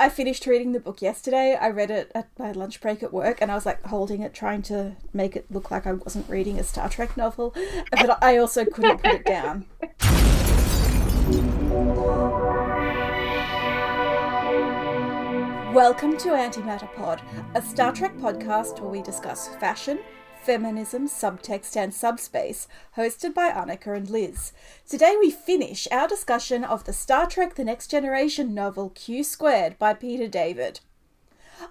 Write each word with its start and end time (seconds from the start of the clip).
I 0.00 0.08
finished 0.08 0.46
reading 0.46 0.72
the 0.72 0.80
book 0.80 1.02
yesterday. 1.02 1.58
I 1.60 1.68
read 1.68 1.90
it 1.90 2.10
at 2.14 2.30
my 2.38 2.52
lunch 2.52 2.80
break 2.80 3.02
at 3.02 3.12
work 3.12 3.42
and 3.42 3.52
I 3.52 3.54
was 3.54 3.66
like 3.66 3.84
holding 3.84 4.22
it, 4.22 4.32
trying 4.32 4.62
to 4.62 4.96
make 5.12 5.36
it 5.36 5.44
look 5.50 5.70
like 5.70 5.86
I 5.86 5.92
wasn't 5.92 6.26
reading 6.26 6.58
a 6.58 6.64
Star 6.64 6.88
Trek 6.88 7.18
novel. 7.18 7.54
But 7.90 8.24
I 8.24 8.38
also 8.38 8.64
couldn't 8.64 9.02
put 9.02 9.12
it 9.12 9.26
down. 9.26 9.66
Welcome 15.74 16.16
to 16.16 16.30
Antimatter 16.30 16.90
Pod, 16.94 17.20
a 17.54 17.60
Star 17.60 17.92
Trek 17.92 18.16
podcast 18.16 18.80
where 18.80 18.88
we 18.88 19.02
discuss 19.02 19.48
fashion, 19.56 19.98
feminism, 20.42 21.08
subtext, 21.08 21.76
and 21.76 21.92
subspace, 21.92 22.66
hosted 22.96 23.34
by 23.34 23.50
Anika 23.50 23.96
and 23.96 24.08
Liz. 24.08 24.52
Today 24.88 25.16
we 25.18 25.30
finish 25.30 25.86
our 25.90 26.08
discussion 26.08 26.64
of 26.64 26.84
the 26.84 26.92
Star 26.92 27.26
Trek 27.26 27.54
The 27.54 27.64
Next 27.64 27.88
Generation 27.88 28.54
novel 28.54 28.90
Q 28.90 29.22
Squared 29.22 29.78
by 29.78 29.94
Peter 29.94 30.26
David. 30.26 30.80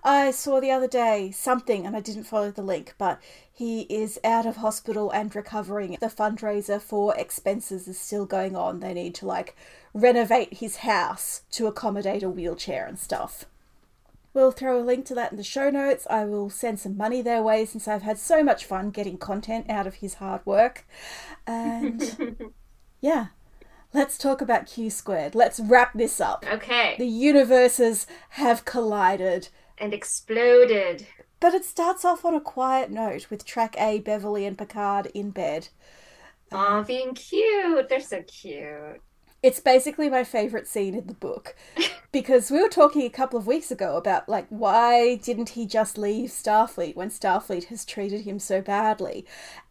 I 0.03 0.31
saw 0.31 0.59
the 0.59 0.71
other 0.71 0.87
day 0.87 1.31
something, 1.31 1.85
and 1.85 1.95
I 1.95 1.99
didn't 1.99 2.25
follow 2.25 2.51
the 2.51 2.61
link, 2.61 2.93
but 2.97 3.19
he 3.51 3.81
is 3.89 4.19
out 4.23 4.45
of 4.45 4.57
hospital 4.57 5.09
and 5.09 5.35
recovering. 5.35 5.97
The 5.99 6.07
fundraiser 6.07 6.79
for 6.79 7.15
expenses 7.17 7.87
is 7.87 7.99
still 7.99 8.25
going 8.25 8.55
on. 8.55 8.79
They 8.79 8.93
need 8.93 9.15
to 9.15 9.25
like 9.25 9.55
renovate 9.93 10.55
his 10.55 10.77
house 10.77 11.41
to 11.51 11.67
accommodate 11.67 12.23
a 12.23 12.29
wheelchair 12.29 12.85
and 12.85 12.99
stuff. 12.99 13.45
We'll 14.33 14.51
throw 14.51 14.79
a 14.79 14.83
link 14.83 15.05
to 15.07 15.15
that 15.15 15.31
in 15.31 15.37
the 15.37 15.43
show 15.43 15.69
notes. 15.69 16.05
I 16.09 16.25
will 16.25 16.49
send 16.49 16.79
some 16.79 16.95
money 16.95 17.21
their 17.21 17.41
way 17.41 17.65
since 17.65 17.87
I've 17.87 18.03
had 18.03 18.17
so 18.19 18.43
much 18.43 18.65
fun 18.65 18.91
getting 18.91 19.17
content 19.17 19.69
out 19.69 19.87
of 19.87 19.95
his 19.95 20.15
hard 20.15 20.45
work. 20.45 20.85
And 21.47 22.53
yeah, 23.01 23.27
let's 23.93 24.17
talk 24.17 24.41
about 24.41 24.67
Q 24.67 24.89
squared. 24.89 25.33
Let's 25.33 25.59
wrap 25.59 25.93
this 25.93 26.21
up. 26.21 26.45
Okay. 26.47 26.95
The 26.99 27.07
universes 27.07 28.05
have 28.29 28.65
collided 28.65 29.49
and 29.79 29.93
exploded. 29.93 31.07
But 31.39 31.53
it 31.53 31.65
starts 31.65 32.05
off 32.05 32.25
on 32.25 32.35
a 32.35 32.41
quiet 32.41 32.91
note 32.91 33.29
with 33.29 33.45
track 33.45 33.75
A, 33.79 33.99
Beverly 33.99 34.45
and 34.45 34.57
Picard 34.57 35.07
in 35.07 35.31
bed. 35.31 35.69
Aw, 36.51 36.83
being 36.83 37.13
cute. 37.13 37.89
They're 37.89 38.01
so 38.01 38.21
cute. 38.23 39.01
It's 39.41 39.59
basically 39.59 40.09
my 40.09 40.23
favorite 40.23 40.67
scene 40.67 40.95
in 40.95 41.07
the 41.07 41.13
book 41.13 41.55
because 42.11 42.51
we 42.51 42.61
were 42.61 42.69
talking 42.69 43.03
a 43.03 43.09
couple 43.09 43.39
of 43.39 43.47
weeks 43.47 43.71
ago 43.71 43.95
about 43.95 44.27
like 44.27 44.47
why 44.49 45.15
didn't 45.15 45.49
he 45.49 45.65
just 45.65 45.97
leave 45.97 46.29
Starfleet 46.29 46.95
when 46.95 47.09
Starfleet 47.09 47.65
has 47.65 47.85
treated 47.85 48.21
him 48.21 48.39
so 48.39 48.61
badly? 48.61 49.25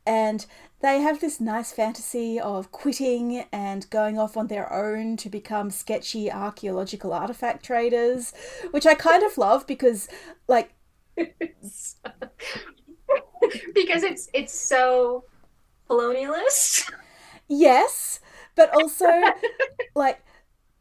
And 0.06 0.46
they 0.80 1.00
have 1.00 1.20
this 1.20 1.40
nice 1.40 1.72
fantasy 1.72 2.40
of 2.40 2.72
quitting 2.72 3.44
and 3.52 3.88
going 3.90 4.18
off 4.18 4.36
on 4.36 4.46
their 4.46 4.72
own 4.72 5.16
to 5.18 5.28
become 5.28 5.70
sketchy 5.70 6.30
archaeological 6.30 7.12
artifact 7.12 7.64
traders, 7.64 8.32
which 8.70 8.86
I 8.86 8.94
kind 8.94 9.24
of 9.24 9.36
love 9.36 9.66
because 9.66 10.08
like 10.46 10.72
because 11.16 11.96
it's 14.02 14.28
it's 14.32 14.58
so 14.58 15.24
colonialist. 15.90 16.90
Yes, 17.48 18.20
but 18.58 18.74
also, 18.74 19.08
like, 19.94 20.20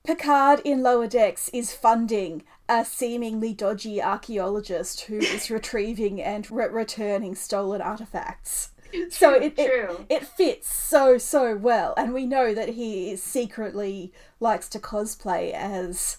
Picard 0.03 0.61
in 0.66 0.81
Lower 0.81 1.08
Decks 1.08 1.50
is 1.53 1.73
funding 1.73 2.44
a 2.67 2.83
seemingly 2.83 3.53
dodgy 3.53 4.02
archaeologist 4.02 5.02
who 5.02 5.17
is 5.20 5.52
retrieving 5.58 6.22
and 6.22 6.50
re- 6.50 6.67
returning 6.67 7.36
stolen 7.36 7.80
artifacts. 7.81 8.72
True, 8.92 9.09
so 9.11 9.33
it, 9.33 9.55
true. 9.55 10.05
it 10.09 10.22
it 10.22 10.25
fits 10.25 10.67
so 10.73 11.17
so 11.17 11.55
well, 11.55 11.94
and 11.98 12.14
we 12.14 12.25
know 12.25 12.53
that 12.53 12.70
he 12.70 13.16
secretly 13.17 14.11
likes 14.39 14.67
to 14.70 14.80
cosplay 14.80 15.52
as, 15.52 16.17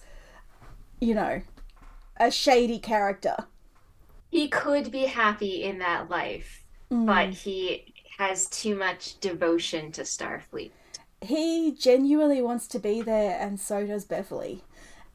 you 1.01 1.13
know, 1.15 1.41
a 2.17 2.31
shady 2.31 2.79
character. 2.79 3.35
He 4.29 4.47
could 4.47 4.91
be 4.91 5.05
happy 5.07 5.63
in 5.63 5.79
that 5.79 6.09
life, 6.09 6.63
Mm. 6.91 7.05
but 7.05 7.29
he 7.29 7.93
has 8.17 8.47
too 8.47 8.75
much 8.75 9.19
devotion 9.19 9.91
to 9.91 10.01
Starfleet. 10.01 10.71
He 11.21 11.71
genuinely 11.71 12.41
wants 12.41 12.67
to 12.67 12.79
be 12.79 13.01
there, 13.01 13.37
and 13.39 13.59
so 13.59 13.85
does 13.85 14.05
Beverly. 14.05 14.63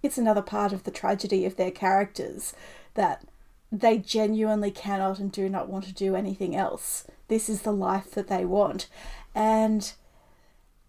It's 0.03 0.19
another 0.19 0.43
part 0.43 0.73
of 0.73 0.85
the 0.85 0.91
tragedy 0.91 1.45
of 1.47 1.57
their 1.57 1.71
characters 1.71 2.55
that 2.95 3.25
they 3.73 3.99
genuinely 3.99 4.71
cannot 4.71 5.19
and 5.19 5.33
do 5.33 5.49
not 5.49 5.69
want 5.69 5.85
to 5.85 5.95
do 5.95 6.15
anything 6.15 6.55
else. 6.55 7.07
This 7.29 7.49
is 7.49 7.63
the 7.63 7.73
life 7.73 8.11
that 8.13 8.29
they 8.29 8.45
want. 8.45 8.89
And 9.35 9.93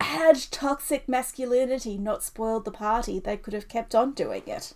had 0.01 0.37
toxic 0.51 1.07
masculinity 1.07 1.97
not 1.97 2.23
spoiled 2.23 2.65
the 2.65 2.71
party, 2.71 3.19
they 3.19 3.37
could 3.37 3.53
have 3.53 3.67
kept 3.69 3.95
on 3.95 4.11
doing 4.11 4.43
it. 4.47 4.73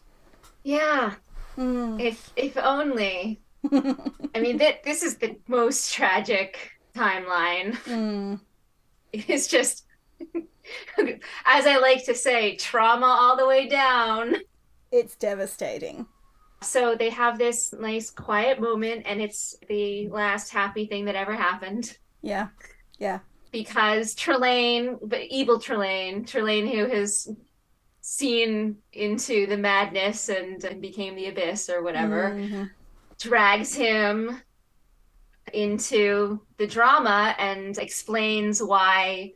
Yeah, 0.63 1.15
Mm. 1.57 1.99
if 1.99 2.31
if 2.37 2.55
only. 2.57 3.41
I 3.71 4.39
mean, 4.39 4.57
th- 4.59 4.81
this 4.85 5.03
is 5.03 5.17
the 5.17 5.35
most 5.47 5.93
tragic 5.93 6.71
timeline. 6.95 7.73
Mm. 7.83 8.39
It's 9.11 9.47
just, 9.47 9.85
as 11.45 11.65
I 11.65 11.77
like 11.77 12.05
to 12.05 12.15
say, 12.15 12.55
trauma 12.55 13.05
all 13.05 13.35
the 13.37 13.47
way 13.47 13.67
down. 13.67 14.35
It's 14.91 15.15
devastating. 15.15 16.05
So 16.61 16.95
they 16.95 17.09
have 17.09 17.37
this 17.37 17.73
nice 17.73 18.09
quiet 18.09 18.59
moment, 18.59 19.03
and 19.05 19.21
it's 19.21 19.55
the 19.69 20.09
last 20.09 20.51
happy 20.51 20.85
thing 20.87 21.05
that 21.05 21.15
ever 21.15 21.33
happened 21.33 21.97
Yeah. 22.21 22.47
Yeah. 22.97 23.19
because 23.51 24.13
Trelane, 24.15 24.97
but 25.01 25.21
evil 25.29 25.57
Trelane, 25.59 26.25
Trelane 26.25 26.69
who 26.69 26.85
has 26.87 27.29
seen 28.01 28.77
into 28.93 29.45
the 29.47 29.57
madness 29.57 30.29
and, 30.29 30.61
and 30.63 30.81
became 30.81 31.15
the 31.15 31.27
abyss 31.27 31.69
or 31.69 31.81
whatever, 31.83 32.31
Mhm. 32.31 32.69
drags 33.19 33.73
him 33.73 34.41
into 35.53 36.41
the 36.57 36.67
drama 36.67 37.35
and 37.39 37.77
explains 37.77 38.61
why 38.61 39.33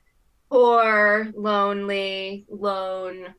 poor, 0.54 1.32
lonely, 1.36 2.46
lone, 2.48 3.34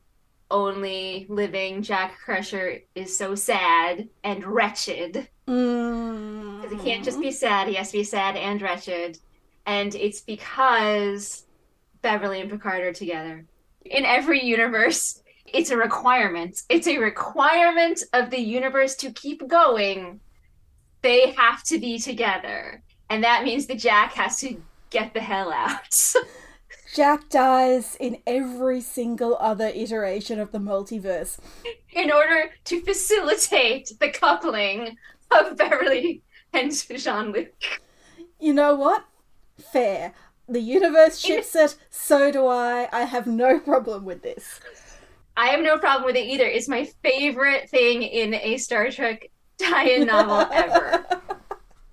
only 0.51 1.25
living 1.29 1.81
Jack 1.81 2.17
Crusher 2.19 2.79
is 2.93 3.17
so 3.17 3.35
sad 3.35 4.09
and 4.25 4.43
wretched. 4.43 5.29
Mm. 5.47 6.61
Because 6.61 6.77
he 6.77 6.89
can't 6.89 7.05
just 7.05 7.21
be 7.21 7.31
sad, 7.31 7.69
he 7.69 7.75
has 7.75 7.91
to 7.91 7.99
be 7.99 8.03
sad 8.03 8.35
and 8.35 8.61
wretched. 8.61 9.17
And 9.65 9.95
it's 9.95 10.19
because 10.19 11.45
Beverly 12.01 12.41
and 12.41 12.51
Picard 12.51 12.81
are 12.81 12.91
together. 12.91 13.45
In 13.85 14.03
every 14.03 14.43
universe, 14.43 15.23
it's 15.45 15.71
a 15.71 15.77
requirement. 15.77 16.63
It's 16.67 16.87
a 16.87 16.97
requirement 16.97 18.03
of 18.11 18.29
the 18.29 18.41
universe 18.41 18.93
to 18.97 19.11
keep 19.13 19.47
going. 19.47 20.19
They 21.01 21.31
have 21.31 21.63
to 21.63 21.79
be 21.79 21.97
together. 21.97 22.83
And 23.09 23.23
that 23.23 23.45
means 23.45 23.67
that 23.67 23.79
Jack 23.79 24.11
has 24.15 24.37
to 24.41 24.61
get 24.89 25.13
the 25.13 25.21
hell 25.21 25.53
out. 25.53 26.13
Jack 26.95 27.27
dies 27.27 27.97
in 27.99 28.19
every 28.25 28.79
single 28.79 29.35
other 29.41 29.67
iteration 29.67 30.39
of 30.39 30.53
the 30.53 30.59
multiverse. 30.59 31.37
in 31.91 32.09
order 32.09 32.51
to 32.63 32.79
facilitate 32.83 33.91
the 33.99 34.09
coupling 34.09 34.95
of 35.29 35.57
Beverly 35.57 36.21
and 36.53 36.71
Jean 36.71 37.33
Luc. 37.33 37.51
You 38.39 38.53
know 38.53 38.75
what? 38.75 39.03
Fair. 39.59 40.13
The 40.47 40.61
universe 40.61 41.19
ships 41.19 41.53
it, 41.53 41.75
so 41.89 42.31
do 42.31 42.47
I. 42.47 42.87
I 42.93 43.01
have 43.01 43.27
no 43.27 43.59
problem 43.59 44.05
with 44.05 44.21
this. 44.21 44.61
I 45.35 45.47
have 45.47 45.59
no 45.59 45.77
problem 45.77 46.05
with 46.05 46.15
it 46.15 46.25
either. 46.25 46.45
It's 46.45 46.69
my 46.69 46.85
favorite 47.03 47.69
thing 47.69 48.03
in 48.03 48.35
a 48.35 48.55
Star 48.55 48.89
Trek 48.89 49.29
tie-in 49.61 50.07
novel 50.07 50.47
ever. 50.49 51.05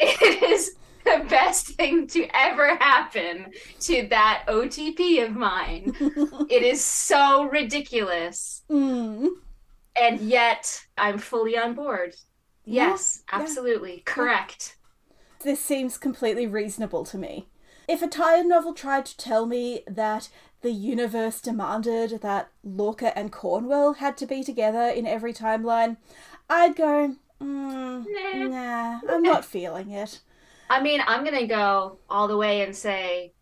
It 0.04 0.42
is 0.42 0.74
the 1.20 1.24
best 1.28 1.68
thing 1.68 2.06
to 2.08 2.26
ever 2.34 2.76
happen 2.76 3.52
to 3.80 4.06
that 4.08 4.44
OTP 4.48 5.24
of 5.24 5.32
mine. 5.32 5.94
It 6.50 6.62
is 6.62 6.84
so 6.84 7.44
ridiculous, 7.44 8.62
Mm. 8.70 9.28
and 10.00 10.20
yet 10.20 10.84
I'm 10.98 11.18
fully 11.18 11.56
on 11.56 11.74
board. 11.74 12.14
Yes, 12.64 13.22
Yeah, 13.28 13.38
yeah. 13.38 13.42
absolutely. 13.42 14.02
Correct. 14.04 14.76
This 15.42 15.60
seems 15.60 15.98
completely 15.98 16.46
reasonable 16.46 17.04
to 17.06 17.18
me. 17.18 17.48
If 17.88 18.00
a 18.02 18.06
tie-in 18.06 18.48
novel 18.48 18.74
tried 18.74 19.06
to 19.06 19.16
tell 19.16 19.44
me 19.46 19.82
that 19.88 20.28
the 20.60 20.70
universe 20.70 21.40
demanded 21.40 22.20
that 22.22 22.50
Lorca 22.62 23.16
and 23.18 23.32
Cornwell 23.32 23.94
had 23.94 24.16
to 24.18 24.26
be 24.26 24.44
together 24.44 24.82
in 24.86 25.04
every 25.06 25.32
timeline, 25.32 25.96
I'd 26.48 26.76
go, 26.76 27.16
mm, 27.42 28.06
Nah. 28.06 28.48
nah, 28.48 29.00
I'm 29.08 29.22
not 29.22 29.44
feeling 29.44 29.90
it. 29.90 30.20
I 30.72 30.80
mean, 30.80 31.02
I'm 31.06 31.22
gonna 31.22 31.46
go 31.46 31.98
all 32.08 32.28
the 32.28 32.36
way 32.38 32.62
and 32.62 32.74
say 32.74 33.34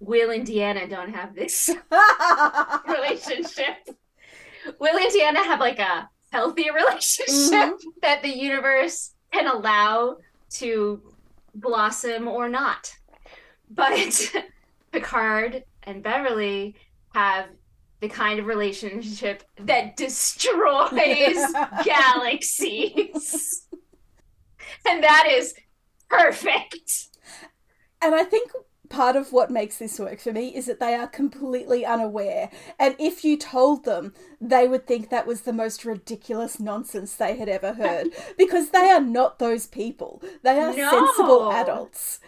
Will 0.00 0.30
and 0.30 0.44
Deanna 0.44 0.90
don't 0.90 1.14
have 1.14 1.32
this 1.32 1.70
relationship. 2.88 3.76
Will 4.80 4.96
and 4.96 5.12
Deanna 5.12 5.44
have 5.44 5.60
like 5.60 5.78
a 5.78 6.10
healthy 6.32 6.70
relationship 6.74 7.28
mm-hmm. 7.28 7.88
that 8.02 8.22
the 8.22 8.36
universe 8.36 9.14
can 9.32 9.46
allow 9.46 10.16
to 10.50 11.00
blossom 11.54 12.26
or 12.26 12.48
not. 12.48 12.92
But 13.70 14.32
Picard 14.90 15.62
and 15.84 16.02
Beverly 16.02 16.74
have 17.14 17.50
the 18.00 18.08
kind 18.08 18.40
of 18.40 18.46
relationship 18.46 19.44
that 19.60 19.96
destroys 19.96 21.38
galaxies. 21.84 23.68
and 24.84 25.04
that 25.04 25.28
is 25.30 25.54
perfect. 26.18 27.08
And 28.00 28.14
I 28.14 28.24
think 28.24 28.50
part 28.88 29.16
of 29.16 29.32
what 29.32 29.50
makes 29.50 29.78
this 29.78 29.98
work 29.98 30.20
for 30.20 30.32
me 30.32 30.54
is 30.54 30.66
that 30.66 30.78
they 30.78 30.94
are 30.94 31.08
completely 31.08 31.84
unaware. 31.84 32.50
And 32.78 32.94
if 32.98 33.24
you 33.24 33.36
told 33.36 33.84
them, 33.84 34.14
they 34.40 34.68
would 34.68 34.86
think 34.86 35.10
that 35.10 35.26
was 35.26 35.42
the 35.42 35.52
most 35.52 35.84
ridiculous 35.84 36.60
nonsense 36.60 37.14
they 37.14 37.36
had 37.36 37.48
ever 37.48 37.72
heard 37.72 38.08
because 38.38 38.70
they 38.70 38.90
are 38.90 39.00
not 39.00 39.38
those 39.38 39.66
people. 39.66 40.22
They 40.42 40.58
are 40.60 40.74
No. 40.74 40.90
sensible 40.90 41.52
adults. 41.52 42.20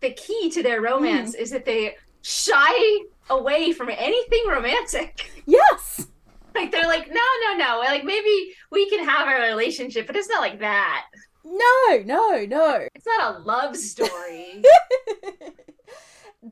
The 0.00 0.12
key 0.12 0.50
to 0.50 0.62
their 0.62 0.80
romance 0.80 1.34
hmm. 1.34 1.42
is 1.42 1.50
that 1.50 1.64
they 1.64 1.96
shy 2.22 2.98
away 3.30 3.72
from 3.72 3.90
anything 3.90 4.44
romantic. 4.48 5.30
Yes. 5.46 6.06
Like 6.54 6.72
they're 6.72 6.82
like, 6.82 7.08
no, 7.08 7.20
no, 7.46 7.56
no. 7.56 7.78
Like 7.78 8.04
maybe 8.04 8.52
we 8.70 8.88
can 8.90 9.04
have 9.06 9.28
a 9.28 9.48
relationship, 9.48 10.06
but 10.06 10.16
it's 10.16 10.28
not 10.28 10.40
like 10.40 10.58
that. 10.60 11.06
No, 11.50 12.02
no, 12.04 12.44
no. 12.44 12.88
It's 12.94 13.06
not 13.06 13.36
a 13.36 13.38
love 13.40 13.76
story. 13.76 14.62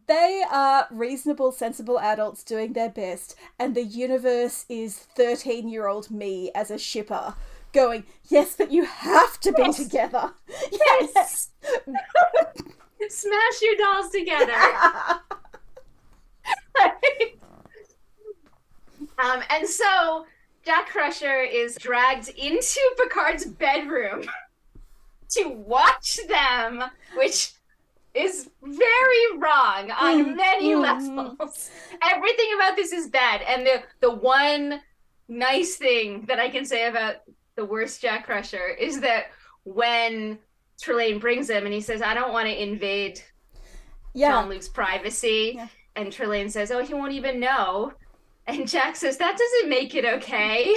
They 0.08 0.42
are 0.50 0.88
reasonable, 0.90 1.52
sensible 1.52 1.98
adults 2.00 2.42
doing 2.42 2.72
their 2.72 2.90
best, 2.90 3.36
and 3.58 3.74
the 3.74 3.84
universe 3.84 4.66
is 4.68 4.98
13 4.98 5.68
year 5.68 5.86
old 5.86 6.10
me 6.10 6.50
as 6.56 6.70
a 6.72 6.78
shipper 6.78 7.34
going, 7.72 8.04
Yes, 8.28 8.56
but 8.56 8.72
you 8.72 8.84
have 8.84 9.38
to 9.40 9.52
be 9.52 9.62
Yes. 9.62 9.76
together. 9.76 10.32
yes. 10.72 11.50
Smash 13.08 13.62
your 13.62 13.76
dolls 13.76 14.10
together. 14.10 14.52
um, 19.18 19.42
and 19.50 19.68
so 19.68 20.26
Jack 20.64 20.88
Crusher 20.88 21.40
is 21.42 21.76
dragged 21.76 22.28
into 22.30 22.80
Picard's 22.98 23.44
bedroom 23.46 24.24
to 25.30 25.48
watch 25.48 26.18
them, 26.28 26.84
which 27.16 27.52
is 28.14 28.48
very 28.62 29.36
wrong 29.38 29.90
on 29.90 30.24
Mm, 30.24 30.36
many 30.36 30.74
levels. 30.74 31.70
Everything 32.02 32.46
about 32.56 32.76
this 32.76 32.92
is 32.92 33.08
bad. 33.08 33.42
And 33.42 33.66
the 33.66 33.82
the 34.00 34.10
one 34.10 34.80
nice 35.28 35.76
thing 35.76 36.24
that 36.26 36.38
I 36.38 36.48
can 36.48 36.64
say 36.64 36.86
about 36.86 37.16
the 37.56 37.64
worst 37.64 38.00
Jack 38.00 38.26
Crusher 38.26 38.68
is 38.68 39.00
that 39.00 39.26
when 39.64 40.38
Trelane 40.80 41.20
brings 41.20 41.50
him 41.50 41.64
and 41.64 41.74
he 41.74 41.80
says, 41.80 42.00
I 42.02 42.14
don't 42.14 42.32
want 42.32 42.46
to 42.48 42.62
invade 42.62 43.20
yeah. 44.14 44.40
Jean 44.40 44.48
Luc's 44.48 44.68
privacy. 44.68 45.54
Yeah. 45.56 45.68
And 45.96 46.12
Trelane 46.12 46.50
says, 46.50 46.70
Oh, 46.70 46.82
he 46.84 46.94
won't 46.94 47.12
even 47.12 47.40
know. 47.40 47.92
And 48.46 48.68
Jack 48.68 48.96
says, 48.96 49.16
That 49.18 49.36
doesn't 49.36 49.68
make 49.68 49.94
it 49.94 50.04
okay. 50.04 50.74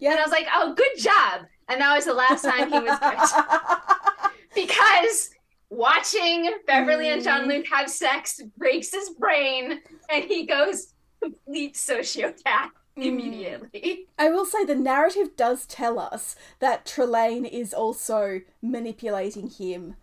Yeah. 0.00 0.12
And 0.12 0.18
I 0.18 0.22
was 0.22 0.32
like, 0.32 0.46
Oh, 0.52 0.74
good 0.74 0.96
job. 0.98 1.42
And 1.68 1.80
that 1.80 1.94
was 1.94 2.04
the 2.04 2.14
last 2.14 2.44
time 2.44 2.70
he 2.70 2.78
was 2.78 2.98
good. 2.98 4.30
because 4.54 5.30
watching 5.70 6.52
Beverly 6.66 7.08
and 7.08 7.22
Jean 7.22 7.48
Luc 7.48 7.64
mm-hmm. 7.64 7.74
have 7.74 7.88
sex 7.88 8.40
breaks 8.56 8.92
his 8.92 9.10
brain 9.10 9.80
and 10.10 10.24
he 10.24 10.46
goes 10.46 10.92
complete 11.22 11.74
sociopath 11.74 12.70
mm. 12.98 13.04
immediately. 13.04 14.06
I 14.18 14.28
will 14.28 14.44
say 14.44 14.64
the 14.64 14.74
narrative 14.74 15.36
does 15.36 15.66
tell 15.66 15.98
us 15.98 16.36
that 16.58 16.84
Trelane 16.84 17.48
is 17.48 17.72
also 17.72 18.40
manipulating 18.60 19.48
him 19.48 19.96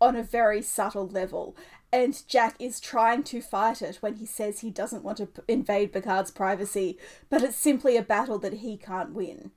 on 0.00 0.16
a 0.16 0.22
very 0.22 0.62
subtle 0.62 1.06
level. 1.06 1.56
And 1.92 2.22
Jack 2.28 2.54
is 2.58 2.80
trying 2.80 3.24
to 3.24 3.42
fight 3.42 3.82
it 3.82 3.96
when 3.96 4.14
he 4.14 4.26
says 4.26 4.60
he 4.60 4.70
doesn't 4.70 5.02
want 5.02 5.18
to 5.18 5.26
p- 5.26 5.42
invade 5.48 5.92
Picard's 5.92 6.30
privacy, 6.30 6.96
but 7.28 7.42
it's 7.42 7.56
simply 7.56 7.96
a 7.96 8.02
battle 8.02 8.38
that 8.38 8.54
he 8.54 8.76
can't 8.76 9.12
win. 9.12 9.50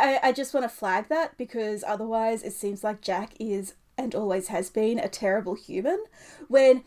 I, 0.00 0.28
I 0.28 0.32
just 0.32 0.54
want 0.54 0.64
to 0.64 0.68
flag 0.68 1.08
that 1.08 1.36
because 1.36 1.84
otherwise 1.86 2.42
it 2.42 2.52
seems 2.52 2.82
like 2.82 3.00
Jack 3.00 3.34
is 3.38 3.74
and 3.96 4.14
always 4.14 4.48
has 4.48 4.70
been 4.70 4.98
a 4.98 5.08
terrible 5.08 5.54
human 5.54 6.02
when 6.48 6.82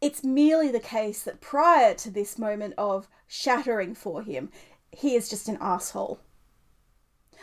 it's 0.00 0.24
merely 0.24 0.70
the 0.70 0.80
case 0.80 1.22
that 1.22 1.40
prior 1.40 1.94
to 1.94 2.10
this 2.10 2.38
moment 2.38 2.74
of 2.78 3.08
shattering 3.26 3.94
for 3.94 4.22
him, 4.22 4.50
he 4.92 5.14
is 5.14 5.28
just 5.28 5.48
an 5.48 5.58
asshole. 5.60 6.20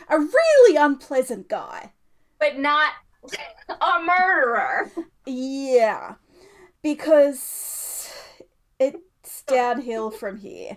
A 0.08 0.18
really 0.18 0.76
unpleasant 0.76 1.48
guy. 1.48 1.92
But 2.38 2.58
not 2.58 2.92
a 3.68 4.02
murderer. 4.02 4.90
Yeah. 5.26 6.14
Because 6.82 8.12
it's 8.78 9.42
downhill 9.42 10.10
from 10.10 10.38
here. 10.38 10.76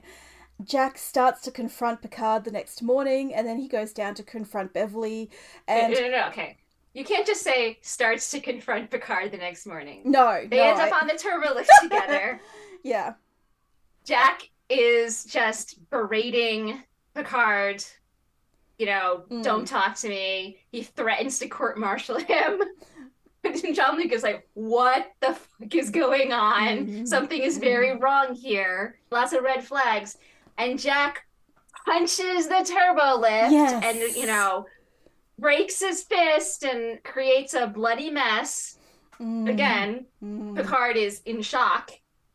Jack 0.63 0.97
starts 0.97 1.41
to 1.41 1.51
confront 1.51 2.01
Picard 2.01 2.43
the 2.43 2.51
next 2.51 2.81
morning, 2.81 3.33
and 3.33 3.47
then 3.47 3.57
he 3.59 3.67
goes 3.67 3.93
down 3.93 4.15
to 4.15 4.23
confront 4.23 4.73
Beverly. 4.73 5.29
And 5.67 5.93
no, 5.93 5.99
no, 6.01 6.09
no, 6.09 6.27
okay. 6.29 6.57
You 6.93 7.03
can't 7.05 7.27
just 7.27 7.41
say 7.43 7.77
starts 7.81 8.31
to 8.31 8.39
confront 8.39 8.89
Picard 8.89 9.31
the 9.31 9.37
next 9.37 9.67
morning. 9.67 10.01
no, 10.05 10.45
They 10.49 10.57
no, 10.57 10.63
end 10.63 10.81
I- 10.81 10.89
up 10.89 11.01
on 11.01 11.07
the 11.07 11.13
turbo 11.15 11.53
together. 11.81 12.41
yeah, 12.83 13.13
Jack 14.03 14.49
is 14.69 15.25
just 15.25 15.89
berating 15.89 16.81
Picard. 17.13 17.83
You 18.79 18.85
know, 18.87 19.23
Mm. 19.29 19.43
don't 19.43 19.67
talk 19.67 19.95
to 19.97 20.09
me. 20.09 20.59
He 20.71 20.83
threatens 20.83 21.39
to 21.39 21.47
court 21.47 21.77
martial 21.77 22.17
him. 22.17 22.61
And 23.43 23.55
Jean 23.75 23.95
Luc 23.95 24.11
is 24.11 24.23
like, 24.23 24.45
what 24.55 25.11
the 25.21 25.33
fuck 25.33 25.73
is 25.73 25.89
going 25.89 26.33
on? 26.33 26.87
Mhm. 26.87 27.07
Something 27.07 27.41
is 27.41 27.57
very 27.59 27.95
wrong 27.95 28.33
here. 28.35 28.99
Lots 29.09 29.31
of 29.31 29.41
red 29.43 29.63
flags. 29.63 30.17
And 30.57 30.79
Jack 30.79 31.25
punches 31.85 32.47
the 32.47 32.63
turbo 32.65 33.19
lift 33.19 33.51
Yes. 33.51 33.83
and, 33.83 34.15
you 34.15 34.25
know, 34.25 34.65
breaks 35.39 35.79
his 35.79 36.03
fist 36.03 36.63
and 36.63 37.03
creates 37.03 37.53
a 37.53 37.67
bloody 37.67 38.09
mess. 38.09 38.77
Mm, 39.19 39.49
Again, 39.49 40.05
mm. 40.23 40.55
Picard 40.55 40.97
is 40.97 41.21
in 41.25 41.41
shock 41.41 41.91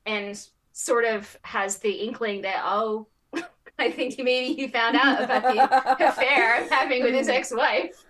and 0.07 0.41
sort 0.73 1.05
of 1.05 1.37
has 1.43 1.79
the 1.79 1.91
inkling 1.91 2.43
that 2.43 2.63
oh, 2.65 3.09
I 3.79 3.91
think 3.91 4.15
he 4.15 4.23
maybe 4.23 4.55
he 4.55 4.69
found 4.69 4.97
out 4.97 5.23
about 5.23 5.43
the 5.43 5.63
affair 6.09 6.57
I'm 6.57 6.69
having 6.71 7.03
with 7.03 7.15
his 7.15 7.29
ex-wife. 7.29 8.03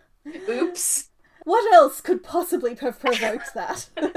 Oops. 0.48 1.08
What 1.44 1.74
else 1.74 2.00
could 2.00 2.22
possibly 2.22 2.74
have 2.76 3.00
provoked 3.00 3.52
that? 3.54 3.88
you 3.96 4.12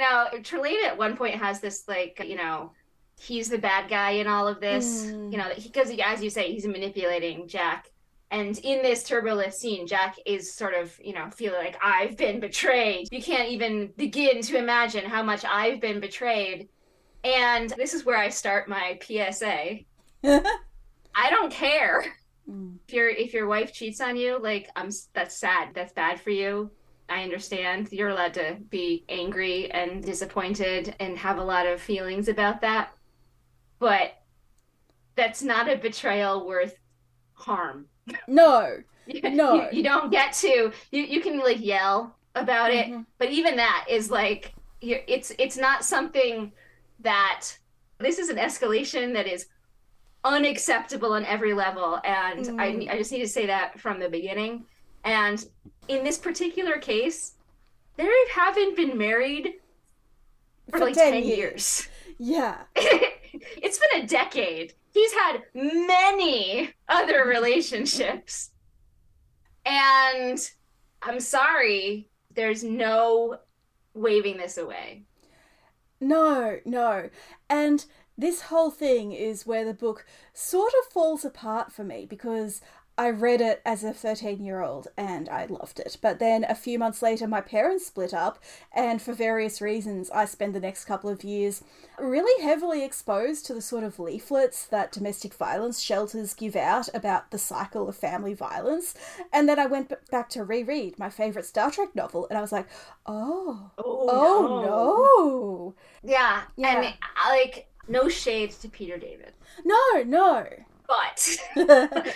know, 0.00 0.28
Trelane 0.40 0.82
at 0.84 0.96
one 0.96 1.16
point 1.16 1.34
has 1.36 1.60
this 1.60 1.86
like 1.86 2.22
you 2.26 2.36
know 2.36 2.72
he's 3.24 3.48
the 3.48 3.58
bad 3.58 3.88
guy 3.88 4.12
in 4.12 4.26
all 4.26 4.46
of 4.46 4.60
this. 4.60 5.06
Mm. 5.06 5.32
You 5.32 5.38
know, 5.38 5.48
because 5.56 5.90
as 6.04 6.22
you 6.22 6.30
say, 6.30 6.52
he's 6.52 6.66
manipulating 6.66 7.48
Jack. 7.48 7.90
And 8.30 8.58
in 8.58 8.82
this 8.82 9.04
turbulent 9.04 9.54
scene, 9.54 9.86
Jack 9.86 10.16
is 10.26 10.52
sort 10.52 10.74
of, 10.74 10.98
you 11.02 11.12
know, 11.12 11.30
feeling 11.30 11.58
like 11.60 11.76
I've 11.82 12.16
been 12.16 12.40
betrayed. 12.40 13.08
You 13.12 13.22
can't 13.22 13.48
even 13.48 13.92
begin 13.96 14.42
to 14.42 14.58
imagine 14.58 15.04
how 15.04 15.22
much 15.22 15.44
I've 15.44 15.80
been 15.80 16.00
betrayed. 16.00 16.68
And 17.22 17.70
this 17.76 17.94
is 17.94 18.04
where 18.04 18.18
I 18.18 18.28
start 18.28 18.68
my 18.68 18.98
PSA. 19.02 19.78
I 20.24 21.30
don't 21.30 21.52
care 21.52 22.04
Mm. 22.50 22.76
if 22.86 22.92
your 22.92 23.08
if 23.08 23.32
your 23.32 23.46
wife 23.46 23.72
cheats 23.72 24.00
on 24.00 24.16
you. 24.16 24.38
Like 24.38 24.68
I'm, 24.76 24.90
that's 25.14 25.38
sad. 25.38 25.70
That's 25.74 25.92
bad 25.92 26.20
for 26.20 26.30
you. 26.30 26.70
I 27.08 27.22
understand. 27.22 27.88
You're 27.92 28.10
allowed 28.10 28.34
to 28.34 28.56
be 28.70 29.04
angry 29.08 29.70
and 29.70 30.02
disappointed 30.02 30.94
and 31.00 31.18
have 31.18 31.38
a 31.38 31.44
lot 31.44 31.66
of 31.66 31.80
feelings 31.80 32.28
about 32.28 32.60
that. 32.62 32.93
But 33.78 34.14
that's 35.16 35.42
not 35.42 35.68
a 35.70 35.76
betrayal 35.76 36.46
worth 36.46 36.76
harm. 37.34 37.86
no. 38.26 38.78
No. 39.24 39.68
you, 39.70 39.78
you 39.78 39.82
don't 39.82 40.10
get 40.10 40.32
to. 40.34 40.72
You 40.90 41.02
you 41.02 41.20
can 41.20 41.38
like 41.38 41.62
yell 41.62 42.16
about 42.34 42.70
it, 42.72 42.86
Mhm. 42.86 43.04
but 43.18 43.28
even 43.30 43.56
that 43.56 43.84
is 43.88 44.10
like 44.10 44.54
it's 44.80 45.30
it's 45.38 45.58
not 45.58 45.84
something 45.84 46.50
that 47.00 47.42
this 47.98 48.18
is 48.18 48.30
an 48.30 48.36
escalation 48.38 49.12
that 49.12 49.26
is 49.26 49.46
unacceptable 50.24 51.12
on 51.12 51.24
every 51.26 51.52
level 51.52 52.00
and 52.04 52.46
Mm. 52.46 52.60
I, 52.90 52.94
I 52.94 52.96
just 52.98 53.12
need 53.12 53.20
to 53.20 53.28
say 53.28 53.44
that 53.46 53.78
from 53.78 54.00
the 54.00 54.08
beginning 54.08 54.64
and 55.04 55.46
in 55.88 56.02
this 56.02 56.16
particular 56.16 56.78
case 56.78 57.34
they 57.96 58.08
haven't 58.32 58.74
been 58.74 58.96
married 58.96 59.54
for, 60.70 60.78
For 60.78 60.84
like 60.86 60.94
10 60.94 61.12
10, 61.12 61.24
years. 61.24 61.36
years. 61.36 61.88
Yeah. 62.18 62.56
it's 63.62 63.78
been 63.78 64.02
a 64.02 64.06
decade. 64.06 64.74
He's 64.92 65.12
had 65.12 65.42
many 65.54 66.72
other 66.88 67.24
relationships. 67.24 68.50
And 69.66 70.38
I'm 71.02 71.20
sorry, 71.20 72.08
there's 72.34 72.62
no 72.62 73.38
waving 73.94 74.36
this 74.36 74.58
away. 74.58 75.04
No, 76.00 76.58
no. 76.64 77.08
And 77.48 77.84
this 78.16 78.42
whole 78.42 78.70
thing 78.70 79.12
is 79.12 79.46
where 79.46 79.64
the 79.64 79.74
book 79.74 80.04
sort 80.32 80.72
of 80.80 80.92
falls 80.92 81.24
apart 81.24 81.72
for 81.72 81.82
me 81.82 82.06
because 82.06 82.60
I 82.96 83.10
read 83.10 83.40
it 83.40 83.60
as 83.66 83.82
a 83.82 83.92
13 83.92 84.44
year 84.44 84.62
old 84.62 84.86
and 84.96 85.28
I 85.28 85.46
loved 85.46 85.80
it. 85.80 85.96
But 86.00 86.20
then 86.20 86.44
a 86.44 86.54
few 86.54 86.78
months 86.78 87.02
later, 87.02 87.26
my 87.26 87.40
parents 87.40 87.86
split 87.86 88.14
up, 88.14 88.38
and 88.72 89.02
for 89.02 89.12
various 89.12 89.60
reasons, 89.60 90.10
I 90.10 90.26
spent 90.26 90.52
the 90.52 90.60
next 90.60 90.84
couple 90.84 91.10
of 91.10 91.24
years 91.24 91.64
really 91.98 92.42
heavily 92.42 92.84
exposed 92.84 93.46
to 93.46 93.54
the 93.54 93.60
sort 93.60 93.82
of 93.82 93.98
leaflets 93.98 94.64
that 94.66 94.92
domestic 94.92 95.34
violence 95.34 95.80
shelters 95.80 96.34
give 96.34 96.54
out 96.54 96.88
about 96.94 97.30
the 97.30 97.38
cycle 97.38 97.88
of 97.88 97.96
family 97.96 98.34
violence. 98.34 98.94
And 99.32 99.48
then 99.48 99.58
I 99.58 99.66
went 99.66 99.92
back 100.10 100.28
to 100.30 100.44
reread 100.44 100.98
my 100.98 101.10
favourite 101.10 101.46
Star 101.46 101.72
Trek 101.72 101.96
novel, 101.96 102.28
and 102.28 102.38
I 102.38 102.42
was 102.42 102.52
like, 102.52 102.68
oh, 103.06 103.70
oh, 103.78 104.08
oh 104.08 104.62
no. 104.64 104.64
no. 104.66 105.74
Yeah. 106.04 106.42
yeah. 106.56 106.68
I 106.68 106.80
mean, 106.80 106.94
like, 107.28 107.66
no 107.88 108.08
shade 108.08 108.52
to 108.52 108.68
Peter 108.68 108.98
David. 108.98 109.32
No, 109.64 110.02
no 110.04 110.46
but 110.86 111.36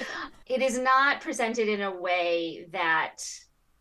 it 0.46 0.62
is 0.62 0.78
not 0.78 1.20
presented 1.20 1.68
in 1.68 1.82
a 1.82 1.90
way 1.90 2.66
that 2.72 3.18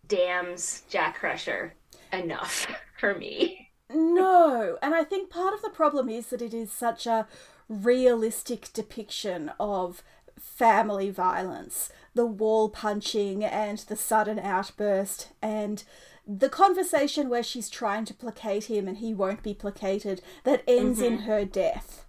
damns 0.08 0.84
Jack 0.90 1.20
Crusher 1.20 1.76
enough 2.12 2.68
for 3.00 3.16
me. 3.16 3.72
No, 3.90 4.78
and 4.82 4.94
I 4.94 5.04
think 5.04 5.30
part 5.30 5.54
of 5.54 5.62
the 5.62 5.70
problem 5.70 6.10
is 6.10 6.28
that 6.28 6.42
it 6.42 6.54
is 6.54 6.72
such 6.72 7.08
a 7.08 7.28
realistic 7.70 8.72
depiction 8.74 9.52
of 9.60 10.04
family 10.40 11.10
violence 11.10 11.90
the 12.14 12.26
wall 12.26 12.70
punching 12.70 13.44
and 13.44 13.80
the 13.80 13.96
sudden 13.96 14.40
outburst 14.40 15.30
and 15.42 15.84
the 16.28 16.50
conversation 16.50 17.30
where 17.30 17.44
she's 17.44 17.70
trying 17.70 18.06
to 18.06 18.14
placate 18.14 18.66
him 18.66 18.88
and 18.88 18.98
he 18.98 19.14
won't 19.14 19.44
be 19.44 19.54
placated 19.54 20.22
that 20.44 20.64
ends 20.68 21.00
mm-hmm. 21.00 21.14
in 21.14 21.20
her 21.20 21.46
death 21.46 22.06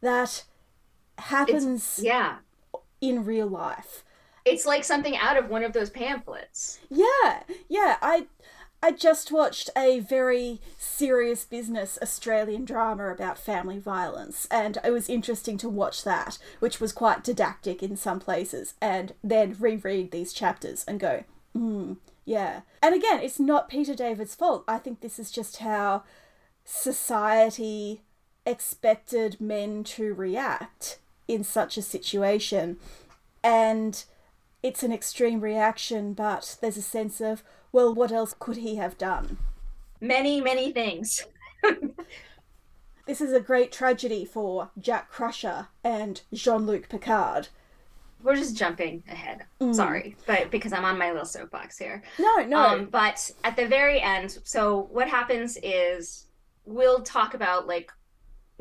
that 0.00 0.44
happens 1.20 1.98
it's, 1.98 2.02
yeah. 2.02 2.36
in 3.00 3.24
real 3.24 3.46
life. 3.46 4.04
It's 4.44 4.66
like 4.66 4.84
something 4.84 5.16
out 5.16 5.36
of 5.36 5.48
one 5.48 5.62
of 5.62 5.72
those 5.72 5.90
pamphlets. 5.90 6.78
Yeah 6.88 7.42
yeah 7.68 7.96
i 8.02 8.26
i 8.82 8.90
just 8.90 9.32
watched 9.32 9.70
a 9.76 10.00
very 10.00 10.60
serious 10.78 11.44
business 11.44 11.98
australian 12.02 12.64
drama 12.64 13.08
about 13.08 13.38
family 13.38 13.78
violence 13.78 14.46
and 14.50 14.78
it 14.84 14.90
was 14.90 15.08
interesting 15.08 15.56
to 15.56 15.68
watch 15.68 16.04
that 16.04 16.38
which 16.58 16.80
was 16.80 16.92
quite 16.92 17.24
didactic 17.24 17.82
in 17.82 17.96
some 17.96 18.20
places 18.20 18.74
and 18.80 19.14
then 19.22 19.56
reread 19.58 20.10
these 20.10 20.32
chapters 20.32 20.84
and 20.86 21.00
go 21.00 21.24
hmm 21.54 21.94
yeah. 22.26 22.60
And 22.82 22.94
again 22.94 23.20
it's 23.20 23.40
not 23.40 23.68
peter 23.68 23.94
david's 23.94 24.34
fault. 24.34 24.64
I 24.68 24.78
think 24.78 25.00
this 25.00 25.18
is 25.18 25.30
just 25.30 25.58
how 25.58 26.04
society 26.64 28.02
expected 28.46 29.40
men 29.40 29.82
to 29.84 30.14
react 30.14 30.98
in 31.30 31.44
such 31.44 31.76
a 31.76 31.82
situation. 31.82 32.76
And 33.42 34.04
it's 34.62 34.82
an 34.82 34.92
extreme 34.92 35.40
reaction, 35.40 36.12
but 36.12 36.56
there's 36.60 36.76
a 36.76 36.82
sense 36.82 37.20
of, 37.20 37.42
well, 37.72 37.94
what 37.94 38.12
else 38.12 38.34
could 38.38 38.58
he 38.58 38.76
have 38.76 38.98
done? 38.98 39.38
Many, 40.00 40.40
many 40.40 40.72
things. 40.72 41.26
this 43.06 43.20
is 43.20 43.32
a 43.32 43.40
great 43.40 43.72
tragedy 43.72 44.24
for 44.24 44.70
Jack 44.78 45.10
Crusher 45.10 45.68
and 45.84 46.22
Jean 46.32 46.66
Luc 46.66 46.88
Picard. 46.88 47.48
We're 48.22 48.36
just 48.36 48.56
jumping 48.56 49.02
ahead. 49.08 49.46
Mm. 49.60 49.74
Sorry, 49.74 50.14
but 50.26 50.50
because 50.50 50.74
I'm 50.74 50.84
on 50.84 50.98
my 50.98 51.10
little 51.10 51.24
soapbox 51.24 51.78
here. 51.78 52.02
No, 52.18 52.36
no. 52.44 52.58
Um, 52.58 52.84
but 52.86 53.30
at 53.44 53.56
the 53.56 53.66
very 53.66 54.00
end, 54.00 54.38
so 54.44 54.88
what 54.92 55.08
happens 55.08 55.56
is 55.62 56.26
we'll 56.66 57.00
talk 57.00 57.32
about 57.32 57.66
like 57.66 57.90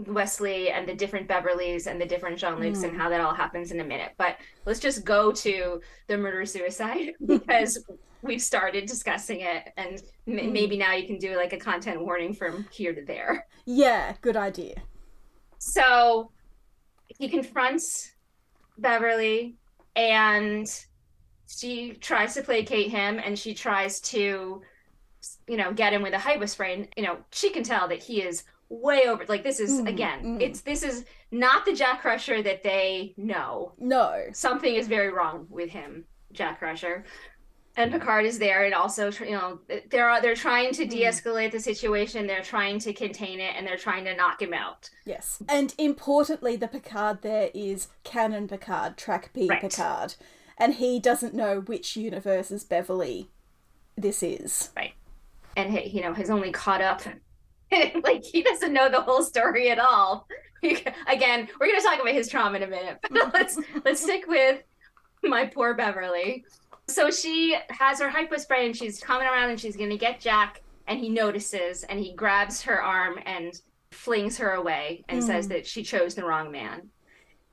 Wesley 0.08 0.70
and 0.70 0.88
the 0.88 0.94
different 0.94 1.28
Beverlys 1.28 1.88
and 1.88 2.00
the 2.00 2.06
different 2.06 2.38
Jean 2.38 2.56
Lucs 2.58 2.80
mm. 2.80 2.90
and 2.90 2.98
how 2.98 3.10
that 3.10 3.22
all 3.22 3.34
happens 3.34 3.72
in 3.72 3.80
a 3.80 3.84
minute. 3.84 4.12
But 4.18 4.38
let's 4.66 4.80
just 4.80 5.06
go 5.06 5.32
to 5.32 5.82
the 6.08 6.18
murder 6.18 6.46
suicide 6.46 7.14
because 7.26 7.84
we've 8.22 8.42
started 8.42 8.86
discussing 8.86 9.42
it, 9.42 9.72
and 9.78 10.02
m- 10.28 10.38
mm. 10.38 10.52
maybe 10.52 10.78
now 10.78 10.94
you 10.94 11.08
can 11.08 11.18
do 11.18 11.36
like 11.36 11.54
a 11.54 11.58
content 11.58 12.02
warning 12.02 12.34
from 12.34 12.66
here 12.72 12.94
to 12.94 13.04
there. 13.04 13.48
Yeah, 13.66 14.14
good 14.22 14.38
idea. 14.38 14.82
So 15.58 16.32
he 17.08 17.28
confronts 17.28 18.12
Beverly 18.78 19.58
and 19.96 20.68
she 21.48 21.94
tries 21.94 22.34
to 22.36 22.42
placate 22.42 22.92
him 22.92 23.20
and 23.24 23.38
she 23.38 23.54
tries 23.54 24.00
to 24.00 24.62
you 25.48 25.58
know 25.58 25.74
get 25.74 25.92
him 25.92 26.02
with 26.02 26.14
a 26.14 26.18
hypo 26.18 26.46
spray 26.46 26.88
you 26.96 27.04
know 27.04 27.18
she 27.32 27.50
can 27.50 27.64
tell 27.64 27.88
that 27.90 28.02
he 28.02 28.22
is 28.22 28.44
way 28.70 29.04
over 29.08 29.26
like 29.28 29.44
this 29.44 29.60
is 29.60 29.82
mm, 29.82 29.90
again 29.90 30.24
mm. 30.24 30.42
it's 30.42 30.62
this 30.62 30.84
is 30.84 31.06
not 31.32 31.66
the 31.66 31.74
jack 31.74 32.02
crusher 32.02 32.42
that 32.42 32.64
they 32.64 33.14
know. 33.18 33.74
No. 33.80 34.26
Something 34.32 34.76
is 34.76 34.88
very 34.88 35.12
wrong 35.12 35.48
with 35.50 35.70
him 35.70 36.06
jack 36.32 36.60
crusher 36.60 37.04
and 37.80 37.92
picard 37.92 38.26
is 38.26 38.38
there 38.40 38.66
and 38.66 38.74
also 38.74 39.12
you 39.24 39.32
know 39.32 39.60
they're 39.90 40.22
they're 40.22 40.36
trying 40.36 40.74
to 40.74 40.86
mm. 40.86 40.90
de-escalate 40.90 41.52
the 41.52 41.60
situation 41.60 42.28
they're 42.28 42.42
trying 42.42 42.78
to 42.80 42.94
contain 42.94 43.40
it 43.40 43.56
and 43.56 43.66
they're 43.66 43.78
trying 43.78 44.04
to 44.06 44.16
knock 44.16 44.42
him 44.42 44.54
out. 44.54 44.90
Yes. 45.06 45.42
And 45.48 45.74
importantly 45.78 46.56
the 46.56 46.68
picard 46.68 47.22
there 47.22 47.50
is 47.54 47.88
canon 48.04 48.48
picard 48.48 48.98
track 48.98 49.32
b 49.34 49.48
right. 49.48 49.62
picard. 49.62 50.16
And 50.58 50.76
he 50.76 51.00
doesn't 51.00 51.34
know 51.34 51.62
which 51.62 51.96
universe's 51.96 52.66
beverly 52.66 53.30
this 53.96 54.22
is. 54.22 54.72
Right. 54.76 54.94
And 55.56 55.72
he, 55.72 55.90
you 55.90 56.02
know 56.02 56.14
has 56.14 56.30
only 56.30 56.52
caught 56.52 56.82
up 56.82 57.02
like 58.04 58.24
he 58.24 58.42
doesn't 58.42 58.74
know 58.74 58.90
the 58.90 59.02
whole 59.02 59.24
story 59.24 59.70
at 59.70 59.80
all. 59.80 60.28
Again, 60.64 61.48
we're 61.60 61.68
gonna 61.68 61.82
talk 61.82 62.02
about 62.02 62.14
his 62.14 62.28
trauma 62.28 62.58
in 62.58 62.64
a 62.64 62.68
minute, 62.68 63.00
but 63.12 63.34
let's 63.34 63.58
let's 63.86 64.02
stick 64.02 64.28
with 64.28 64.62
my 65.24 65.46
poor 65.46 65.74
Beverly. 65.74 66.46
So 66.88 67.12
she 67.12 67.58
has 67.70 68.00
her 68.00 68.10
hypo 68.10 68.38
spray 68.38 68.66
and 68.66 68.76
she's 68.76 69.00
coming 69.00 69.28
around 69.28 69.52
and 69.52 69.60
she's 69.60 69.78
gonna 69.78 69.98
get 69.98 70.20
Jack, 70.20 70.62
and 70.88 71.00
he 71.00 71.10
notices 71.10 71.84
and 71.84 72.00
he 72.00 72.14
grabs 72.14 72.62
her 72.64 72.82
arm 72.82 73.20
and 73.26 73.60
flings 73.92 74.38
her 74.38 74.52
away 74.52 75.04
and 75.10 75.22
mm. 75.22 75.26
says 75.26 75.48
that 75.50 75.66
she 75.66 75.84
chose 75.84 76.16
the 76.16 76.24
wrong 76.24 76.52
man. 76.52 76.90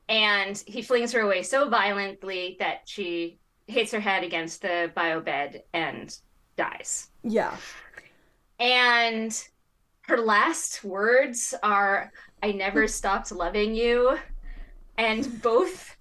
And 0.08 0.62
he 0.66 0.82
flings 0.82 1.12
her 1.12 1.20
away 1.20 1.42
so 1.42 1.68
violently 1.68 2.56
that 2.60 2.82
she 2.86 3.38
hits 3.66 3.90
her 3.92 4.00
head 4.00 4.22
against 4.22 4.62
the 4.62 4.92
bio 4.94 5.20
bed 5.20 5.64
and 5.72 6.16
dies. 6.56 7.10
Yeah. 7.24 7.56
And 8.58 9.36
her 10.08 10.18
last 10.18 10.84
words 10.84 11.54
are 11.62 12.12
I 12.42 12.52
never 12.52 12.86
stopped 12.88 13.32
loving 13.32 13.74
you. 13.74 14.18
And 14.98 15.42
both 15.42 15.96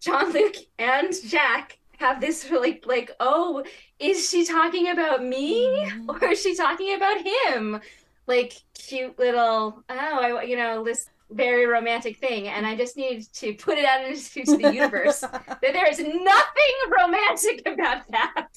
Jean 0.00 0.32
Luc 0.32 0.54
and 0.78 1.12
Jack 1.26 1.78
have 1.98 2.20
this 2.20 2.50
like 2.50 2.84
like, 2.86 3.10
oh, 3.20 3.64
is 3.98 4.28
she 4.28 4.44
talking 4.44 4.90
about 4.90 5.24
me 5.24 5.66
mm-hmm. 5.66 6.10
or 6.10 6.24
is 6.30 6.40
she 6.40 6.54
talking 6.54 6.94
about 6.94 7.18
him? 7.18 7.80
Like 8.26 8.54
cute 8.74 9.18
little 9.18 9.82
oh, 9.88 10.18
I 10.20 10.42
you 10.42 10.56
know, 10.56 10.84
this 10.84 11.10
very 11.30 11.66
romantic 11.66 12.16
thing, 12.16 12.48
and 12.48 12.66
I 12.66 12.76
just 12.76 12.96
need 12.96 13.24
to 13.34 13.54
put 13.54 13.78
it 13.78 13.84
out 13.84 14.04
into 14.04 14.44
the 14.56 14.72
universe 14.74 15.20
that 15.20 15.60
there 15.60 15.88
is 15.88 15.98
nothing 15.98 16.74
romantic 16.98 17.62
about 17.66 18.10
that. 18.10 18.48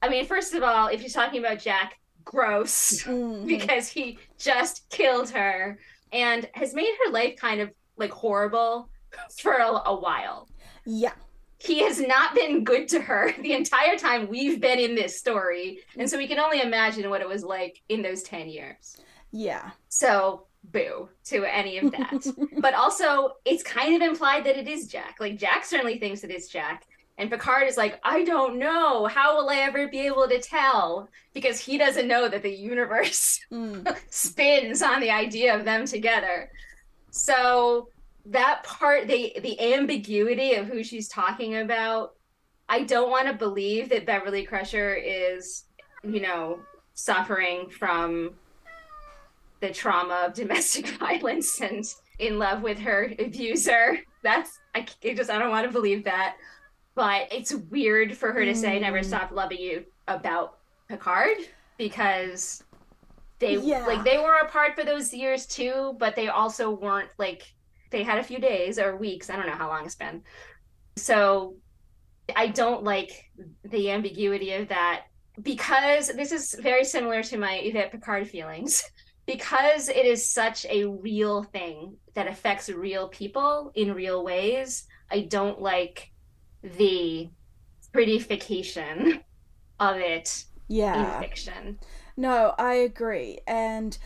I 0.00 0.08
mean, 0.08 0.26
first 0.26 0.54
of 0.54 0.62
all, 0.62 0.88
if 0.88 1.00
she's 1.00 1.12
talking 1.12 1.40
about 1.40 1.58
Jack, 1.58 1.98
gross 2.24 3.02
mm-hmm. 3.02 3.46
because 3.46 3.88
he 3.88 4.18
just 4.38 4.88
killed 4.90 5.30
her 5.30 5.78
and 6.12 6.48
has 6.54 6.74
made 6.74 6.92
her 7.04 7.12
life 7.12 7.36
kind 7.36 7.60
of 7.60 7.70
like 7.96 8.10
horrible 8.10 8.88
for 9.38 9.54
a, 9.54 9.82
a 9.86 9.94
while. 9.94 10.48
Yeah. 10.84 11.12
He 11.58 11.80
has 11.84 12.00
not 12.00 12.34
been 12.34 12.64
good 12.64 12.88
to 12.88 13.00
her 13.00 13.32
the 13.40 13.52
entire 13.52 13.96
time 13.96 14.28
we've 14.28 14.60
been 14.60 14.78
in 14.78 14.94
this 14.94 15.18
story. 15.18 15.78
And 15.96 16.08
so 16.08 16.18
we 16.18 16.26
can 16.26 16.38
only 16.38 16.60
imagine 16.60 17.08
what 17.08 17.20
it 17.20 17.28
was 17.28 17.44
like 17.44 17.80
in 17.88 18.02
those 18.02 18.22
10 18.22 18.48
years. 18.48 18.96
Yeah. 19.30 19.70
So 19.88 20.46
boo 20.64 21.08
to 21.24 21.44
any 21.44 21.78
of 21.78 21.90
that. 21.92 22.26
but 22.58 22.74
also, 22.74 23.32
it's 23.44 23.62
kind 23.62 23.94
of 23.94 24.02
implied 24.02 24.44
that 24.44 24.56
it 24.56 24.68
is 24.68 24.86
Jack. 24.86 25.16
Like, 25.20 25.38
Jack 25.38 25.64
certainly 25.64 25.98
thinks 25.98 26.24
it 26.24 26.30
is 26.30 26.48
Jack. 26.48 26.86
And 27.22 27.30
Picard 27.30 27.68
is 27.68 27.76
like, 27.76 28.00
I 28.02 28.24
don't 28.24 28.58
know. 28.58 29.06
How 29.06 29.36
will 29.36 29.48
I 29.48 29.58
ever 29.58 29.86
be 29.86 30.00
able 30.00 30.26
to 30.26 30.40
tell? 30.40 31.08
Because 31.32 31.60
he 31.60 31.78
doesn't 31.78 32.08
know 32.08 32.28
that 32.28 32.42
the 32.42 32.50
universe 32.50 33.38
mm. 33.52 33.96
spins 34.10 34.82
on 34.82 35.00
the 35.00 35.12
idea 35.12 35.56
of 35.56 35.64
them 35.64 35.86
together. 35.86 36.50
So 37.12 37.90
that 38.26 38.64
part, 38.64 39.06
the 39.06 39.36
the 39.40 39.72
ambiguity 39.72 40.54
of 40.54 40.66
who 40.66 40.82
she's 40.82 41.06
talking 41.06 41.58
about, 41.58 42.14
I 42.68 42.82
don't 42.82 43.08
want 43.08 43.28
to 43.28 43.34
believe 43.34 43.88
that 43.90 44.04
Beverly 44.04 44.44
Crusher 44.44 44.96
is, 44.96 45.66
you 46.02 46.22
know, 46.22 46.58
suffering 46.94 47.70
from 47.70 48.34
the 49.60 49.70
trauma 49.70 50.24
of 50.26 50.34
domestic 50.42 50.88
violence 50.98 51.60
and 51.60 51.84
in 52.18 52.40
love 52.40 52.62
with 52.62 52.80
her 52.80 53.12
abuser. 53.20 54.00
That's 54.24 54.58
I, 54.74 54.88
I 55.04 55.14
just 55.14 55.30
I 55.30 55.38
don't 55.38 55.50
want 55.50 55.68
to 55.68 55.72
believe 55.72 56.02
that 56.02 56.34
but 56.94 57.32
it's 57.32 57.54
weird 57.54 58.16
for 58.16 58.32
her 58.32 58.44
to 58.44 58.54
say 58.54 58.78
never 58.78 59.00
mm. 59.00 59.04
stop 59.04 59.30
loving 59.30 59.58
you 59.58 59.84
about 60.08 60.58
Picard 60.88 61.36
because 61.78 62.62
they 63.38 63.56
yeah. 63.56 63.86
like 63.86 64.04
they 64.04 64.18
were 64.18 64.36
apart 64.36 64.74
for 64.76 64.84
those 64.84 65.12
years 65.12 65.46
too, 65.46 65.96
but 65.98 66.14
they 66.14 66.28
also 66.28 66.70
weren't 66.70 67.10
like 67.18 67.42
they 67.90 68.02
had 68.02 68.18
a 68.18 68.22
few 68.22 68.38
days 68.38 68.78
or 68.78 68.96
weeks, 68.96 69.30
I 69.30 69.36
don't 69.36 69.46
know 69.46 69.52
how 69.52 69.68
long 69.68 69.84
it's 69.84 69.94
been. 69.94 70.22
So 70.96 71.56
I 72.36 72.48
don't 72.48 72.84
like 72.84 73.30
the 73.64 73.90
ambiguity 73.90 74.52
of 74.52 74.68
that 74.68 75.04
because 75.40 76.08
this 76.08 76.30
is 76.32 76.54
very 76.60 76.84
similar 76.84 77.22
to 77.24 77.38
my 77.38 77.54
Yvette 77.56 77.92
Picard 77.92 78.28
feelings. 78.28 78.84
Because 79.24 79.88
it 79.88 80.04
is 80.04 80.28
such 80.28 80.66
a 80.66 80.84
real 80.84 81.44
thing 81.44 81.96
that 82.14 82.26
affects 82.26 82.68
real 82.68 83.06
people 83.06 83.70
in 83.76 83.94
real 83.94 84.24
ways, 84.24 84.84
I 85.12 85.20
don't 85.20 85.60
like 85.60 86.11
the 86.62 87.28
prettification 87.92 89.20
of 89.80 89.96
it 89.96 90.44
yeah. 90.68 91.16
in 91.16 91.22
fiction. 91.22 91.78
No, 92.16 92.54
I 92.58 92.74
agree. 92.74 93.38
And 93.46 93.98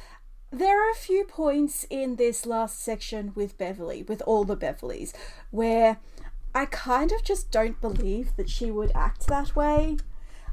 there 0.51 0.81
are 0.81 0.91
a 0.91 0.95
few 0.95 1.25
points 1.25 1.87
in 1.91 2.17
this 2.17 2.47
last 2.47 2.83
section 2.83 3.33
with 3.35 3.59
Beverly, 3.59 4.03
with 4.03 4.23
all 4.23 4.45
the 4.45 4.57
Beverlys, 4.57 5.13
where 5.51 5.99
I 6.55 6.67
kind 6.67 7.13
of 7.13 7.23
just 7.23 7.51
don't 7.51 7.81
believe 7.81 8.37
that 8.37 8.49
she 8.49 8.71
would 8.71 8.93
act 8.95 9.27
that 9.27 9.55
way. 9.55 9.99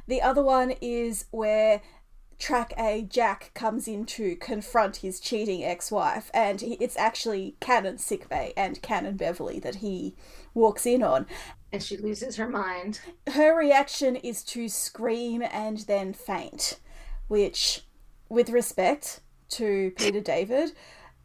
The 0.06 0.20
other 0.20 0.42
one 0.42 0.74
is 0.82 1.26
where 1.30 1.80
track 2.38 2.74
A, 2.76 3.02
Jack 3.02 3.52
comes 3.54 3.88
in 3.88 4.04
to 4.04 4.36
confront 4.36 4.96
his 4.96 5.20
cheating 5.20 5.64
ex 5.64 5.90
wife, 5.90 6.30
and 6.34 6.60
he, 6.60 6.74
it's 6.74 6.96
actually 6.96 7.56
Canon 7.60 7.98
Sickbay 7.98 8.52
and 8.56 8.82
Canon 8.82 9.16
Beverly 9.16 9.58
that 9.60 9.76
he 9.76 10.14
walks 10.52 10.84
in 10.84 11.02
on. 11.02 11.26
And 11.74 11.82
she 11.82 11.96
loses 11.96 12.36
her 12.36 12.48
mind. 12.48 13.00
Her 13.26 13.58
reaction 13.58 14.14
is 14.14 14.44
to 14.44 14.68
scream 14.68 15.42
and 15.42 15.78
then 15.78 16.12
faint, 16.12 16.78
which, 17.26 17.82
with 18.28 18.48
respect 18.50 19.22
to 19.48 19.90
Peter 19.96 20.20
David, 20.20 20.70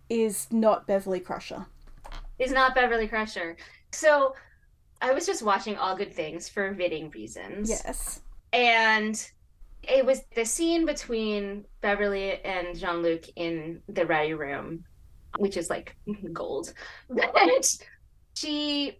is 0.09 0.47
not 0.51 0.87
Beverly 0.87 1.19
Crusher. 1.19 1.67
Is 2.39 2.51
not 2.51 2.73
Beverly 2.73 3.07
Crusher. 3.07 3.57
So 3.91 4.33
I 5.03 5.11
was 5.11 5.27
just 5.27 5.43
watching 5.43 5.77
All 5.77 5.95
Good 5.95 6.15
Things 6.15 6.49
for 6.49 6.73
bidding 6.73 7.11
reasons. 7.11 7.69
Yes. 7.69 8.21
And 8.51 9.23
it 9.83 10.03
was 10.03 10.23
the 10.35 10.45
scene 10.45 10.83
between 10.83 11.63
Beverly 11.81 12.43
and 12.43 12.75
Jean 12.75 13.03
Luc 13.03 13.25
in 13.35 13.83
the 13.87 14.07
ready 14.07 14.33
room, 14.33 14.83
which 15.37 15.57
is 15.57 15.69
like 15.69 15.95
gold. 16.33 16.73
But 17.07 17.77
she 18.33 18.97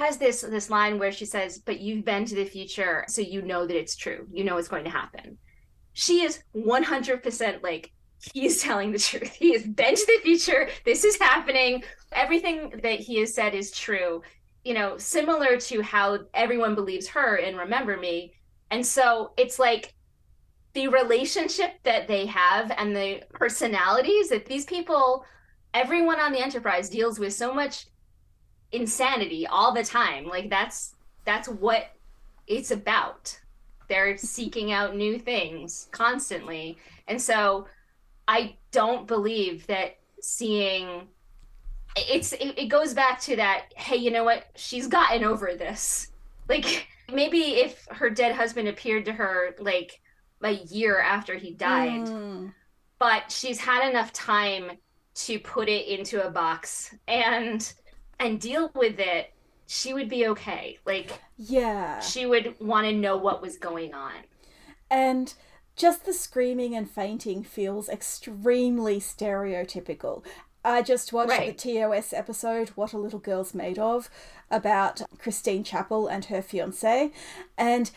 has 0.00 0.18
this 0.18 0.40
this 0.40 0.70
line 0.70 0.98
where 0.98 1.12
she 1.12 1.24
says, 1.24 1.58
"But 1.58 1.80
you've 1.80 2.04
been 2.04 2.24
to 2.24 2.34
the 2.34 2.44
future, 2.44 3.04
so 3.08 3.20
you 3.20 3.42
know 3.42 3.66
that 3.66 3.76
it's 3.76 3.96
true. 3.96 4.26
You 4.32 4.44
know 4.44 4.56
it's 4.56 4.68
going 4.68 4.84
to 4.84 4.90
happen." 4.90 5.38
She 5.92 6.22
is 6.22 6.42
one 6.52 6.82
hundred 6.82 7.22
percent 7.22 7.62
like 7.62 7.92
he 8.32 8.46
is 8.46 8.60
telling 8.60 8.92
the 8.92 8.98
truth. 8.98 9.32
He 9.32 9.52
has 9.52 9.62
been 9.62 9.94
to 9.94 10.06
the 10.06 10.20
future. 10.22 10.68
This 10.84 11.04
is 11.04 11.18
happening. 11.18 11.84
Everything 12.12 12.80
that 12.82 13.00
he 13.00 13.20
has 13.20 13.34
said 13.34 13.54
is 13.54 13.70
true. 13.70 14.22
You 14.64 14.74
know, 14.74 14.98
similar 14.98 15.56
to 15.56 15.82
how 15.82 16.18
everyone 16.34 16.74
believes 16.74 17.08
her 17.08 17.36
in 17.36 17.56
Remember 17.56 17.96
Me. 17.96 18.34
And 18.70 18.84
so 18.84 19.32
it's 19.36 19.58
like 19.58 19.94
the 20.74 20.88
relationship 20.88 21.72
that 21.82 22.06
they 22.06 22.26
have 22.26 22.70
and 22.76 22.94
the 22.94 23.22
personalities 23.32 24.28
that 24.28 24.46
these 24.46 24.64
people 24.64 25.24
everyone 25.74 26.20
on 26.20 26.32
the 26.32 26.42
enterprise 26.42 26.88
deals 26.88 27.18
with 27.18 27.32
so 27.32 27.54
much 27.54 27.86
insanity 28.72 29.46
all 29.46 29.72
the 29.72 29.84
time. 29.84 30.26
Like 30.26 30.50
that's 30.50 30.94
that's 31.24 31.48
what 31.48 31.90
it's 32.46 32.70
about. 32.70 33.38
They're 33.88 34.16
seeking 34.16 34.72
out 34.72 34.96
new 34.96 35.18
things 35.18 35.88
constantly. 35.90 36.78
And 37.08 37.20
so 37.20 37.66
i 38.28 38.54
don't 38.70 39.08
believe 39.08 39.66
that 39.66 39.96
seeing 40.20 41.08
it's 41.96 42.32
it, 42.34 42.56
it 42.56 42.66
goes 42.66 42.94
back 42.94 43.20
to 43.20 43.34
that 43.34 43.72
hey 43.74 43.96
you 43.96 44.10
know 44.10 44.24
what? 44.24 44.46
She's 44.54 44.86
gotten 44.86 45.24
over 45.24 45.54
this. 45.56 46.08
Like 46.48 46.86
maybe 47.12 47.38
if 47.38 47.86
her 47.90 48.10
dead 48.10 48.34
husband 48.34 48.68
appeared 48.68 49.04
to 49.06 49.12
her 49.12 49.54
like 49.58 50.00
a 50.42 50.52
year 50.52 51.00
after 51.00 51.34
he 51.34 51.52
died. 51.52 52.06
Mm. 52.06 52.52
But 52.98 53.30
she's 53.30 53.58
had 53.58 53.88
enough 53.88 54.12
time 54.12 54.72
to 55.14 55.38
put 55.38 55.68
it 55.68 55.86
into 55.86 56.24
a 56.24 56.30
box. 56.30 56.94
And 57.08 57.72
and 58.20 58.40
deal 58.40 58.70
with 58.74 59.00
it. 59.00 59.32
She 59.66 59.92
would 59.94 60.08
be 60.08 60.26
okay. 60.28 60.78
Like 60.86 61.10
Yeah. 61.36 62.00
she 62.00 62.26
would 62.26 62.54
want 62.60 62.86
to 62.86 62.92
know 62.92 63.16
what 63.16 63.42
was 63.42 63.56
going 63.56 63.94
on. 63.94 64.12
And 64.90 65.32
just 65.76 66.04
the 66.04 66.12
screaming 66.12 66.74
and 66.76 66.90
fainting 66.90 67.42
feels 67.42 67.88
extremely 67.88 69.00
stereotypical. 69.00 70.24
I 70.64 70.82
just 70.82 71.12
watched 71.12 71.30
Right. 71.30 71.56
the 71.56 71.72
TOS 71.74 72.12
episode, 72.12 72.70
What 72.70 72.92
Are 72.92 72.98
Little 72.98 73.18
Girls 73.18 73.54
Made 73.54 73.78
Of, 73.78 74.10
about 74.50 75.00
Christine 75.18 75.64
Chapel 75.64 76.06
and 76.06 76.26
her 76.26 76.42
fiance. 76.42 77.12
And 77.56 77.90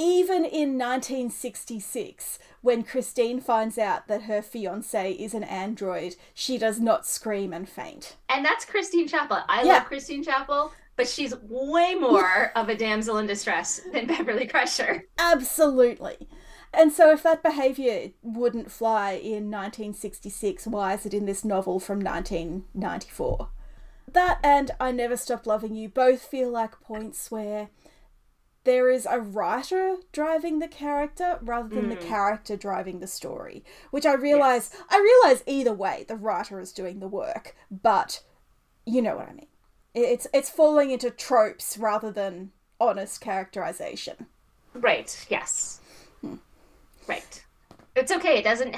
even 0.00 0.46
in 0.46 0.78
1966, 0.78 2.38
when 2.62 2.82
Christine 2.82 3.38
finds 3.40 3.76
out 3.76 4.08
that 4.08 4.22
her 4.22 4.40
fiance 4.40 5.12
is 5.12 5.34
an 5.34 5.44
android, 5.44 6.16
she 6.32 6.56
does 6.56 6.80
not 6.80 7.06
scream 7.06 7.52
and 7.52 7.68
faint. 7.68 8.16
And 8.30 8.42
that's 8.44 8.64
Christine 8.64 9.06
Chapel. 9.06 9.40
I 9.48 9.62
Yeah. 9.62 9.74
love 9.74 9.84
Christine 9.84 10.24
Chapel, 10.24 10.72
but 10.96 11.06
she's 11.06 11.34
way 11.42 11.94
more 11.94 12.50
of 12.56 12.68
a 12.70 12.74
damsel 12.74 13.18
in 13.18 13.26
distress 13.26 13.80
than 13.92 14.06
Beverly 14.06 14.46
Crusher. 14.46 15.04
Absolutely. 15.18 16.28
And 16.72 16.92
so, 16.92 17.10
if 17.10 17.22
that 17.24 17.42
behaviour 17.42 18.10
wouldn't 18.22 18.70
fly 18.70 19.12
in 19.12 19.50
1966, 19.50 20.66
why 20.68 20.94
is 20.94 21.04
it 21.04 21.12
in 21.12 21.26
this 21.26 21.44
novel 21.44 21.78
from 21.80 21.98
1994? 22.00 23.48
That 24.12 24.38
and 24.42 24.70
I 24.80 24.92
Never 24.92 25.16
Stop 25.16 25.46
Loving 25.46 25.74
You 25.74 25.88
both 25.88 26.22
feel 26.22 26.48
like 26.50 26.80
points 26.80 27.30
where 27.30 27.68
there 28.64 28.90
is 28.90 29.06
a 29.08 29.20
writer 29.20 29.96
driving 30.12 30.58
the 30.58 30.68
character 30.68 31.38
rather 31.40 31.68
than 31.68 31.88
the 31.88 31.96
character 31.96 32.56
driving 32.56 33.00
the 33.00 33.06
story. 33.06 33.64
Which 33.90 34.04
I 34.04 34.14
realise, 34.14 34.70
I 34.90 34.98
realise 34.98 35.42
either 35.46 35.72
way, 35.72 36.04
the 36.06 36.16
writer 36.16 36.60
is 36.60 36.72
doing 36.72 37.00
the 37.00 37.08
work, 37.08 37.56
but 37.70 38.22
you 38.84 39.00
know 39.00 39.16
what 39.16 39.28
I 39.28 39.32
mean. 39.32 39.46
It's 39.94 40.26
it's 40.32 40.50
falling 40.50 40.90
into 40.90 41.10
tropes 41.10 41.76
rather 41.78 42.12
than 42.12 42.52
honest 42.78 43.20
characterization. 43.20 44.26
Right. 44.74 45.26
Yes. 45.28 45.80
Right. 47.08 47.44
It's 47.96 48.12
okay. 48.12 48.38
It 48.38 48.44
doesn't 48.44 48.76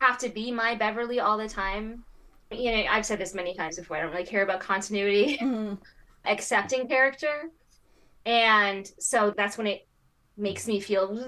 have 0.00 0.18
to 0.18 0.28
be 0.28 0.50
my 0.50 0.74
Beverly 0.74 1.20
all 1.20 1.38
the 1.38 1.48
time. 1.48 2.04
You 2.50 2.72
know, 2.72 2.84
I've 2.90 3.06
said 3.06 3.20
this 3.20 3.34
many 3.34 3.54
times 3.54 3.76
before. 3.78 3.98
I 3.98 4.00
don't 4.00 4.10
really 4.10 4.24
care 4.26 4.42
about 4.42 4.60
continuity, 4.60 5.38
Mm. 5.40 5.78
accepting 6.24 6.88
character. 6.88 7.50
And 8.26 8.90
so 8.98 9.32
that's 9.36 9.56
when 9.56 9.66
it 9.66 9.86
makes 10.36 10.66
me 10.66 10.80
feel 10.80 11.18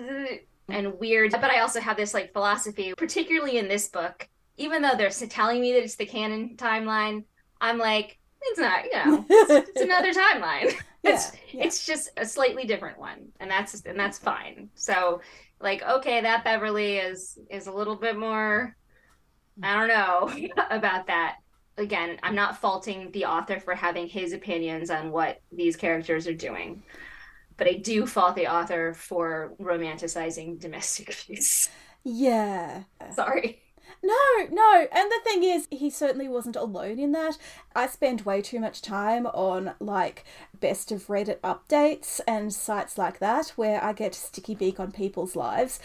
and 0.68 0.98
weird. 0.98 1.32
But 1.32 1.50
I 1.50 1.60
also 1.60 1.80
have 1.80 1.96
this 1.96 2.14
like 2.14 2.32
philosophy, 2.32 2.94
particularly 2.96 3.58
in 3.58 3.68
this 3.68 3.88
book, 3.88 4.28
even 4.56 4.82
though 4.82 4.94
they're 4.96 5.10
telling 5.10 5.60
me 5.60 5.72
that 5.72 5.82
it's 5.82 5.96
the 5.96 6.06
canon 6.06 6.56
timeline, 6.56 7.24
I'm 7.60 7.78
like, 7.78 8.18
it's 8.40 8.58
not, 8.58 8.84
you 8.84 8.92
know, 8.92 9.24
it's, 9.30 9.68
it's 9.70 9.80
another 9.80 10.12
timeline. 10.12 10.74
It's 11.04 11.32
yeah. 11.52 11.64
it's 11.64 11.84
just 11.84 12.10
a 12.16 12.24
slightly 12.24 12.64
different 12.64 12.96
one, 12.96 13.32
and 13.40 13.50
that's 13.50 13.82
and 13.82 13.98
that's 13.98 14.20
fine. 14.20 14.70
So, 14.76 15.20
like, 15.60 15.82
okay, 15.82 16.20
that 16.20 16.44
Beverly 16.44 16.98
is 16.98 17.36
is 17.50 17.66
a 17.66 17.72
little 17.72 17.96
bit 17.96 18.16
more. 18.16 18.76
I 19.64 19.74
don't 19.74 19.88
know 19.88 20.52
about 20.70 21.08
that. 21.08 21.38
Again, 21.78 22.18
I'm 22.22 22.34
not 22.34 22.58
faulting 22.60 23.10
the 23.12 23.24
author 23.24 23.58
for 23.58 23.74
having 23.74 24.06
his 24.06 24.32
opinions 24.32 24.90
on 24.90 25.10
what 25.10 25.40
these 25.50 25.76
characters 25.76 26.26
are 26.26 26.34
doing, 26.34 26.82
but 27.56 27.66
I 27.68 27.74
do 27.74 28.06
fault 28.06 28.36
the 28.36 28.48
author 28.48 28.94
for 28.94 29.54
romanticizing 29.60 30.60
domestic 30.60 31.16
abuse. 31.24 31.70
Yeah. 32.04 32.84
Sorry. 33.08 33.62
No, 34.02 34.14
no. 34.50 34.86
And 34.90 35.10
the 35.10 35.20
thing 35.22 35.44
is, 35.44 35.68
he 35.70 35.88
certainly 35.88 36.28
wasn't 36.28 36.56
alone 36.56 36.98
in 36.98 37.12
that. 37.12 37.38
I 37.74 37.86
spend 37.86 38.22
way 38.22 38.42
too 38.42 38.58
much 38.58 38.82
time 38.82 39.26
on 39.26 39.74
like 39.78 40.24
best 40.58 40.90
of 40.90 41.06
Reddit 41.06 41.38
updates 41.40 42.20
and 42.26 42.52
sites 42.52 42.98
like 42.98 43.20
that 43.20 43.50
where 43.50 43.82
I 43.82 43.92
get 43.92 44.14
sticky 44.14 44.56
beak 44.56 44.80
on 44.80 44.90
people's 44.90 45.36
lives. 45.36 45.78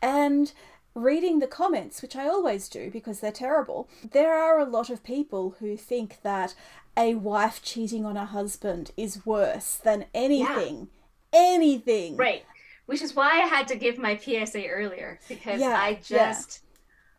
And 0.00 0.52
reading 0.94 1.38
the 1.40 1.46
comments, 1.46 2.02
which 2.02 2.16
I 2.16 2.28
always 2.28 2.68
do 2.68 2.90
because 2.90 3.20
they're 3.20 3.32
terrible, 3.32 3.88
there 4.12 4.34
are 4.34 4.58
a 4.58 4.64
lot 4.64 4.90
of 4.90 5.02
people 5.02 5.56
who 5.58 5.76
think 5.76 6.22
that 6.22 6.54
a 6.96 7.14
wife 7.16 7.62
cheating 7.62 8.04
on 8.04 8.16
a 8.16 8.24
husband 8.26 8.92
is 8.96 9.26
worse 9.26 9.74
than 9.76 10.06
anything. 10.14 10.88
Anything. 11.32 12.16
Right. 12.16 12.44
Which 12.86 13.02
is 13.02 13.14
why 13.16 13.30
I 13.42 13.46
had 13.46 13.66
to 13.68 13.76
give 13.76 13.98
my 13.98 14.16
PSA 14.16 14.66
earlier 14.66 15.18
because 15.28 15.60
Yeah, 15.60 15.68
I 15.70 16.00
yeah. 16.08 16.34
just 16.36 16.62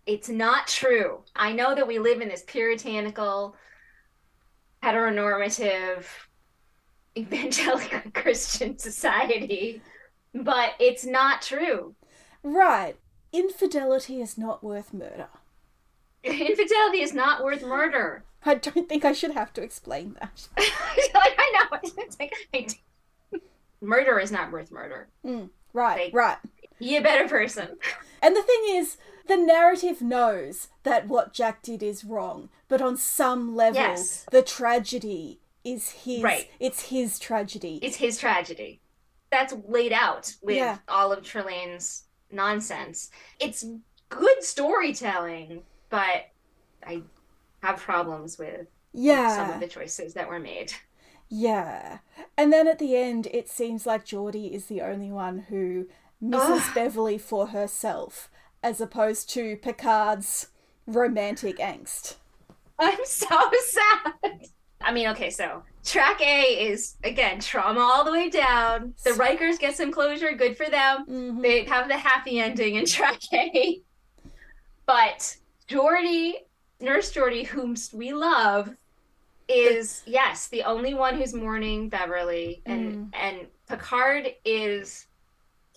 it's 0.05 0.29
not 0.29 0.67
true. 0.67 1.23
I 1.35 1.51
know 1.51 1.73
that 1.75 1.87
we 1.87 1.99
live 1.99 2.21
in 2.21 2.29
this 2.29 2.43
puritanical 2.43 3.55
heteronormative 4.83 6.05
evangelical 7.17 8.01
Christian 8.13 8.77
society, 8.77 9.81
but 10.33 10.71
it's 10.79 11.05
not 11.05 11.41
true. 11.41 11.95
Right. 12.43 12.97
Infidelity 13.35 14.21
is 14.21 14.37
not 14.37 14.63
worth 14.63 14.93
murder. 14.93 15.27
Infidelity 16.23 17.01
is 17.01 17.13
not 17.13 17.43
worth 17.43 17.63
murder. 17.63 18.23
I 18.45 18.55
don't 18.55 18.87
think 18.87 19.03
I 19.03 19.11
should 19.11 19.31
have 19.31 19.51
to 19.53 19.61
explain 19.63 20.15
that. 20.19 20.47
I 20.57 21.67
know. 21.71 21.79
It's 21.97 22.17
like, 22.19 22.33
I 22.53 22.67
murder 23.81 24.19
is 24.19 24.31
not 24.31 24.51
worth 24.51 24.71
murder. 24.71 25.07
Mm, 25.25 25.49
right, 25.73 26.05
Like- 26.05 26.13
right. 26.13 26.37
Be 26.79 26.97
a 26.97 27.01
better 27.01 27.27
person. 27.29 27.77
And 28.21 28.35
the 28.35 28.43
thing 28.43 28.61
is, 28.67 28.97
the 29.27 29.37
narrative 29.37 30.01
knows 30.01 30.67
that 30.83 31.07
what 31.07 31.33
Jack 31.33 31.61
did 31.61 31.81
is 31.81 32.03
wrong, 32.03 32.49
but 32.67 32.81
on 32.81 32.97
some 32.97 33.55
level, 33.55 33.79
Yes. 33.81 34.25
the 34.29 34.41
tragedy 34.41 35.39
is 35.63 35.91
his. 35.91 36.21
Right. 36.21 36.49
It's 36.59 36.89
his 36.89 37.17
tragedy. 37.17 37.79
It's 37.81 37.95
his 37.95 38.17
tragedy. 38.17 38.81
That's 39.31 39.53
laid 39.67 39.93
out 39.93 40.35
with 40.41 40.57
Yeah. 40.57 40.79
all 40.89 41.13
of 41.13 41.23
Trelane's 41.23 42.03
nonsense. 42.31 43.09
It's 43.39 43.65
good 44.09 44.43
storytelling, 44.43 45.63
but 45.89 46.27
I 46.85 47.03
have 47.61 47.79
problems 47.79 48.37
with 48.37 48.67
yeah. 48.93 49.35
some 49.35 49.53
of 49.53 49.59
the 49.59 49.67
choices 49.67 50.13
that 50.13 50.29
were 50.29 50.39
made. 50.39 50.73
Yeah. 51.29 51.99
And 52.37 52.53
then 52.53 52.67
at 52.67 52.79
the 52.79 52.95
end, 52.95 53.27
it 53.27 53.49
seems 53.49 53.85
like 53.85 54.05
Geordi 54.05 54.51
is 54.51 54.65
the 54.65 54.81
only 54.81 55.11
one 55.11 55.39
who 55.49 55.87
misses 56.21 56.67
Ugh. 56.67 56.75
Beverly 56.75 57.17
for 57.17 57.47
herself, 57.47 58.29
as 58.61 58.79
opposed 58.79 59.29
to 59.31 59.57
Picard's 59.57 60.47
romantic 60.85 61.57
angst. 61.57 62.15
I'm 62.77 63.05
so 63.05 63.39
sad. 63.65 64.49
I 64.81 64.91
mean, 64.91 65.07
okay, 65.09 65.29
so 65.29 65.63
track 65.83 66.21
A 66.21 66.69
is 66.69 66.95
again 67.03 67.39
trauma 67.39 67.79
all 67.79 68.03
the 68.03 68.11
way 68.11 68.29
down. 68.29 68.93
The 69.03 69.11
Rikers 69.11 69.59
get 69.59 69.75
some 69.75 69.91
closure, 69.91 70.33
good 70.33 70.57
for 70.57 70.69
them. 70.69 71.05
Mhm. 71.07 71.41
They 71.41 71.63
have 71.65 71.87
the 71.87 71.97
happy 71.97 72.39
ending 72.39 72.75
in 72.75 72.85
track 72.95 73.21
A. 73.33 73.81
But 74.85 75.37
Geordi, 75.67 76.33
Nurse 76.79 77.11
Jordy, 77.11 77.43
whom 77.43 77.75
we 77.93 78.13
love, 78.13 78.75
is 79.47 80.03
yes, 80.05 80.47
the 80.47 80.63
only 80.63 80.93
one 80.93 81.15
who's 81.15 81.33
mourning 81.33 81.89
Beverly. 81.89 82.61
And 82.65 83.13
and 83.15 83.47
Picard 83.67 84.33
is 84.43 85.07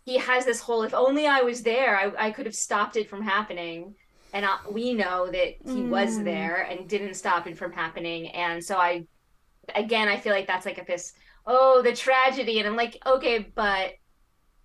he 0.04 0.18
has 0.18 0.44
this 0.44 0.60
whole 0.60 0.82
if 0.82 0.94
only 0.94 1.26
I 1.26 1.40
was 1.42 1.62
there, 1.62 1.96
I, 1.96 2.28
I 2.28 2.30
could 2.30 2.46
have 2.46 2.54
stopped 2.54 2.96
it 2.96 3.08
from 3.08 3.22
happening. 3.22 3.94
And 4.32 4.44
I, 4.46 4.58
we 4.70 4.94
know 4.94 5.30
that 5.30 5.54
he 5.64 5.84
was 5.84 6.18
Mm. 6.18 6.24
there 6.24 6.62
and 6.62 6.88
didn't 6.88 7.14
stop 7.14 7.46
it 7.46 7.56
from 7.58 7.72
happening. 7.72 8.28
And 8.28 8.62
so 8.64 8.76
I, 8.76 9.06
again, 9.74 10.08
I 10.08 10.18
feel 10.18 10.32
like 10.32 10.46
that's 10.46 10.66
like 10.66 10.78
a 10.78 10.84
this, 10.86 11.12
oh, 11.46 11.82
the 11.82 11.94
tragedy. 11.94 12.58
And 12.58 12.68
I'm 12.68 12.76
like, 12.76 12.98
okay, 13.06 13.40
but, 13.54 13.92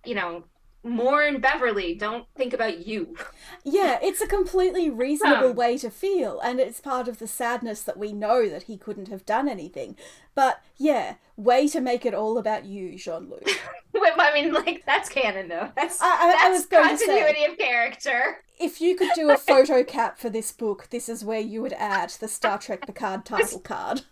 you 0.04 0.14
know, 0.14 0.44
mourn 0.84 1.40
Beverly. 1.40 1.94
Don't 1.94 2.26
think 2.36 2.52
about 2.52 2.86
you. 2.86 3.16
Yeah, 3.64 3.98
it's 4.02 4.20
a 4.20 4.26
completely 4.26 4.90
reasonable 4.90 5.50
Um. 5.50 5.56
way 5.56 5.78
to 5.78 5.90
feel, 5.90 6.38
and 6.40 6.60
it's 6.60 6.80
part 6.80 7.08
of 7.08 7.18
the 7.18 7.26
sadness 7.26 7.82
that 7.82 7.96
we 7.96 8.12
know 8.12 8.48
that 8.48 8.64
he 8.64 8.76
couldn't 8.76 9.08
have 9.08 9.24
done 9.26 9.48
anything. 9.48 9.96
But 10.34 10.60
yeah, 10.76 11.14
way 11.36 11.68
to 11.68 11.80
make 11.80 12.04
it 12.04 12.14
all 12.14 12.38
about 12.38 12.64
you, 12.64 12.96
Jean 12.98 13.30
Luc. 13.30 13.48
I 13.96 14.32
mean, 14.32 14.52
like, 14.52 14.84
that's 14.86 15.08
canon, 15.08 15.48
though. 15.48 15.70
That's, 15.76 16.00
I- 16.00 16.06
I- 16.06 16.46
I 16.46 16.50
was 16.50 16.66
going 16.66 16.88
to 16.90 16.98
say- 16.98 17.06
continuity 17.06 17.44
of 17.52 17.58
character. 17.58 18.42
if 18.58 18.80
you 18.80 18.96
could 18.96 19.10
do 19.14 19.30
a 19.30 19.36
photo 19.50 19.82
cap 19.84 20.18
for 20.18 20.28
this 20.30 20.50
book, 20.52 20.88
this 20.90 21.08
is 21.08 21.24
where 21.24 21.40
you 21.40 21.62
would 21.62 21.72
add 21.74 22.10
the 22.10 22.28
Star 22.28 22.58
Trek 22.58 22.86
Picard 22.86 23.24
title 23.26 23.60
card. 23.60 24.02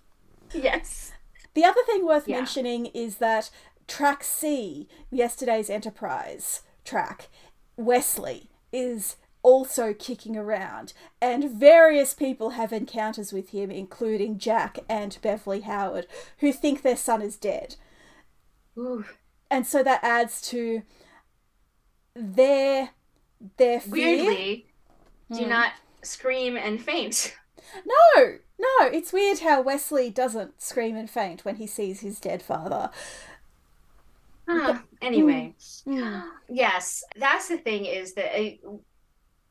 Yes. 0.52 1.12
The 1.54 1.64
other 1.64 1.82
thing 1.86 2.04
worth 2.06 2.28
Yeah. 2.28 2.36
mentioning 2.38 2.86
is 2.86 3.16
that 3.16 3.50
track 3.92 4.24
C, 4.24 4.88
yesterday's 5.10 5.68
Enterprise 5.68 6.62
track, 6.82 7.28
Wesley, 7.76 8.48
is 8.72 9.16
also 9.42 9.92
kicking 9.92 10.34
around, 10.34 10.94
and 11.20 11.50
various 11.50 12.14
people 12.14 12.50
have 12.50 12.72
encounters 12.72 13.32
with 13.34 13.50
him, 13.50 13.70
including 13.70 14.38
Jack 14.38 14.78
and 14.88 15.18
Beverly 15.20 15.60
Howard, 15.60 16.06
who 16.38 16.52
think 16.52 16.80
their 16.80 16.96
son 16.96 17.20
is 17.20 17.36
dead. 17.36 17.76
Ooh. 18.78 19.04
And 19.50 19.66
so 19.66 19.82
that 19.82 20.02
adds 20.02 20.40
to 20.48 20.82
their 22.14 22.90
their 23.58 23.80
fear. 23.80 24.24
Weirdly, 24.24 24.66
do 25.30 25.42
Hmm. 25.42 25.50
not 25.50 25.72
scream 26.02 26.56
and 26.56 26.82
faint. 26.82 27.36
No, 27.84 28.38
no, 28.58 28.86
it's 28.86 29.12
weird 29.12 29.40
how 29.40 29.60
Wesley 29.60 30.08
doesn't 30.10 30.62
scream 30.62 30.96
and 30.96 31.10
faint 31.10 31.44
when 31.44 31.56
he 31.56 31.66
sees 31.66 32.00
his 32.00 32.20
dead 32.20 32.42
father. 32.42 32.90
Anyway. 35.00 35.54
Mm. 35.86 36.22
Yes, 36.48 37.02
that's 37.16 37.48
the 37.48 37.58
thing 37.58 37.86
is 37.86 38.14
that 38.14 38.34
uh, 38.38 38.76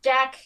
Jack 0.03 0.37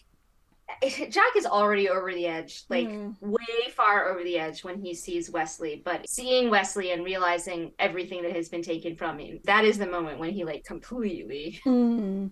Jack 1.10 1.36
is 1.36 1.46
already 1.46 1.90
over 1.90 2.12
the 2.12 2.26
edge, 2.26 2.64
like 2.70 2.88
Mm. 2.88 3.16
way 3.22 3.70
far 3.76 4.10
over 4.10 4.24
the 4.24 4.38
edge 4.40 4.64
when 4.64 4.82
he 4.82 4.94
sees 4.96 5.30
Wesley. 5.30 5.82
But 5.86 6.10
seeing 6.10 6.50
Wesley 6.50 6.92
and 6.92 7.06
realizing 7.06 7.72
everything 7.78 8.24
that 8.24 8.36
has 8.36 8.50
been 8.50 8.64
taken 8.64 8.96
from 8.96 9.20
him, 9.20 9.40
that 9.46 9.64
is 9.64 9.78
the 9.78 9.86
moment 9.86 10.18
when 10.20 10.32
he 10.32 10.44
like 10.44 10.64
completely 10.66 11.60
Mm. 11.66 12.32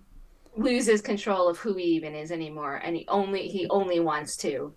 loses 0.58 1.02
control 1.02 1.48
of 1.48 1.58
who 1.60 1.76
he 1.76 1.84
even 1.84 2.16
is 2.16 2.32
anymore, 2.32 2.78
and 2.78 2.96
he 2.96 3.06
only 3.08 3.48
he 3.50 3.68
only 3.70 4.00
wants 4.00 4.36
to 4.38 4.74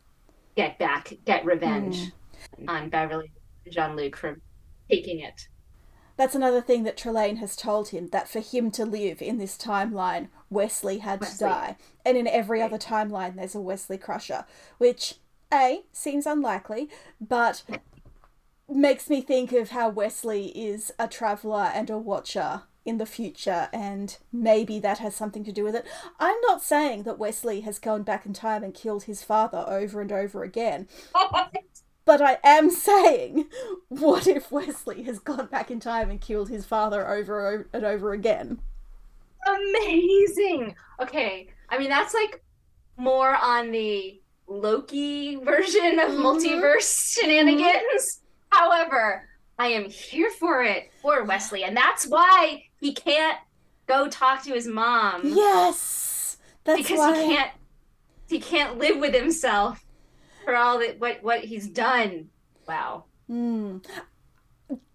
get 0.54 0.78
back, 0.78 1.12
get 1.24 1.44
revenge 1.46 2.12
on 2.68 2.90
Beverly 2.90 3.32
Jean 3.70 3.96
Luc 3.96 4.16
for 4.16 4.38
taking 4.90 5.20
it. 5.20 5.48
That's 6.16 6.34
another 6.34 6.62
thing 6.62 6.84
that 6.84 6.96
Trelane 6.96 7.38
has 7.38 7.56
told 7.56 7.88
him 7.88 8.08
that 8.08 8.28
for 8.28 8.40
him 8.40 8.70
to 8.72 8.84
live 8.86 9.20
in 9.20 9.38
this 9.38 9.56
timeline, 9.56 10.28
Wesley 10.48 10.98
had 10.98 11.20
to 11.22 11.38
die. 11.38 11.76
And 12.04 12.16
in 12.16 12.26
every 12.26 12.62
other 12.62 12.78
timeline, 12.78 13.36
there's 13.36 13.54
a 13.54 13.60
Wesley 13.60 13.98
Crusher, 13.98 14.46
which, 14.78 15.16
A, 15.52 15.82
seems 15.92 16.26
unlikely, 16.26 16.88
but 17.20 17.62
makes 18.68 19.10
me 19.10 19.20
think 19.20 19.52
of 19.52 19.70
how 19.70 19.88
Wesley 19.88 20.46
is 20.48 20.90
a 20.98 21.06
traveller 21.06 21.70
and 21.74 21.90
a 21.90 21.98
watcher 21.98 22.62
in 22.86 22.98
the 22.98 23.06
future, 23.06 23.68
and 23.72 24.16
maybe 24.32 24.78
that 24.78 24.98
has 24.98 25.14
something 25.14 25.44
to 25.44 25.52
do 25.52 25.64
with 25.64 25.74
it. 25.74 25.84
I'm 26.20 26.40
not 26.42 26.62
saying 26.62 27.02
that 27.02 27.18
Wesley 27.18 27.62
has 27.62 27.80
gone 27.80 28.04
back 28.04 28.24
in 28.24 28.32
time 28.32 28.62
and 28.62 28.72
killed 28.72 29.04
his 29.04 29.22
father 29.22 29.64
over 29.66 30.00
and 30.00 30.12
over 30.12 30.44
again. 30.44 30.88
But 32.06 32.22
I 32.22 32.38
am 32.44 32.70
saying, 32.70 33.46
what 33.88 34.26
if 34.26 34.50
Wesley 34.50 35.02
has 35.02 35.18
gone 35.18 35.46
back 35.46 35.70
in 35.70 35.80
time 35.80 36.08
and 36.08 36.20
killed 36.20 36.48
his 36.48 36.64
father 36.64 37.06
over 37.06 37.68
and 37.74 37.84
over 37.84 38.12
again? 38.12 38.60
amazing. 39.46 40.74
Okay, 41.00 41.48
I 41.68 41.78
mean 41.78 41.88
that's 41.90 42.14
like 42.14 42.42
more 42.96 43.36
on 43.36 43.70
the 43.70 44.20
Loki 44.48 45.36
version 45.36 46.00
of 46.00 46.10
Mhm. 46.10 46.18
multiverse 46.22 47.12
shenanigans. 47.14 48.22
However, 48.50 49.28
I 49.58 49.68
am 49.68 49.88
here 49.88 50.30
for 50.30 50.62
it 50.64 50.90
for 51.00 51.22
Wesley, 51.24 51.62
and 51.64 51.76
that's 51.76 52.06
why 52.06 52.64
he 52.80 52.92
can't 52.92 53.38
go 53.86 54.08
talk 54.08 54.42
to 54.44 54.52
his 54.52 54.66
mom 54.66 55.20
Yes, 55.24 56.38
that's 56.64 56.80
because 56.82 56.98
why. 56.98 57.22
he 57.22 57.28
can't 57.36 57.50
he 58.28 58.40
can't 58.40 58.78
live 58.78 58.98
with 58.98 59.14
himself 59.14 59.84
for 60.46 60.54
all 60.54 60.78
that 60.78 60.98
what 60.98 61.22
what 61.22 61.40
he's 61.44 61.68
done. 61.68 62.30
Wow. 62.66 63.04
Hmm. 63.26 63.78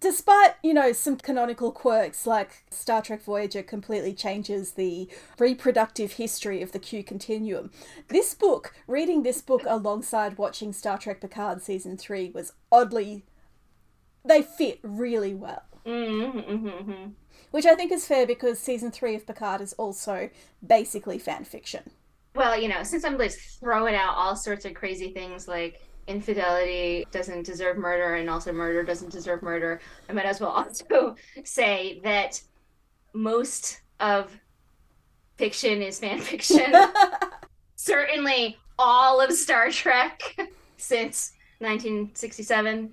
Despite, 0.00 0.54
you 0.62 0.74
know, 0.74 0.92
some 0.92 1.16
canonical 1.16 1.72
quirks 1.72 2.26
like 2.26 2.64
Star 2.70 3.00
Trek 3.00 3.22
Voyager 3.22 3.62
completely 3.62 4.12
changes 4.12 4.72
the 4.72 5.08
reproductive 5.38 6.12
history 6.12 6.60
of 6.60 6.72
the 6.72 6.78
Q 6.78 7.02
continuum, 7.04 7.70
this 8.08 8.34
book, 8.34 8.74
reading 8.86 9.22
this 9.22 9.40
book 9.40 9.62
alongside 9.66 10.36
watching 10.36 10.74
Star 10.74 10.98
Trek 10.98 11.22
Picard 11.22 11.62
season 11.62 11.96
3 11.96 12.32
was 12.34 12.52
oddly. 12.70 13.24
They 14.24 14.42
fit 14.42 14.78
really 14.82 15.32
well. 15.32 15.62
Mm-hmm, 15.86 16.38
mm-hmm. 16.38 17.10
Which 17.50 17.64
I 17.64 17.74
think 17.74 17.92
is 17.92 18.06
fair 18.06 18.26
because 18.26 18.58
season 18.58 18.90
3 18.90 19.14
of 19.14 19.26
Picard 19.26 19.62
is 19.62 19.72
also 19.74 20.28
basically 20.66 21.18
fan 21.18 21.44
fiction. 21.44 21.92
Well, 22.34 22.58
you 22.58 22.68
know, 22.68 22.82
since 22.82 23.04
I'm 23.04 23.18
just 23.18 23.60
throwing 23.60 23.94
out 23.94 24.14
all 24.16 24.34
sorts 24.36 24.64
of 24.64 24.74
crazy 24.74 25.12
things 25.12 25.46
like 25.48 25.80
infidelity 26.06 27.06
doesn't 27.10 27.44
deserve 27.46 27.76
murder 27.76 28.14
and 28.14 28.28
also 28.30 28.52
murder 28.52 28.82
doesn't 28.82 29.12
deserve 29.12 29.42
murder, 29.42 29.80
I 30.08 30.12
might 30.12 30.24
as 30.26 30.40
well 30.40 30.50
also 30.52 31.16
say 31.44 32.00
that 32.04 32.40
most 33.12 33.82
of 34.00 34.30
fiction 35.36 35.82
is 35.82 35.98
fan 36.00 36.20
fiction. 36.20 36.72
Certainly 37.76 38.56
all 38.78 39.20
of 39.20 39.32
Star 39.32 39.70
Trek 39.70 40.22
since 40.76 41.32
1967. 41.58 42.92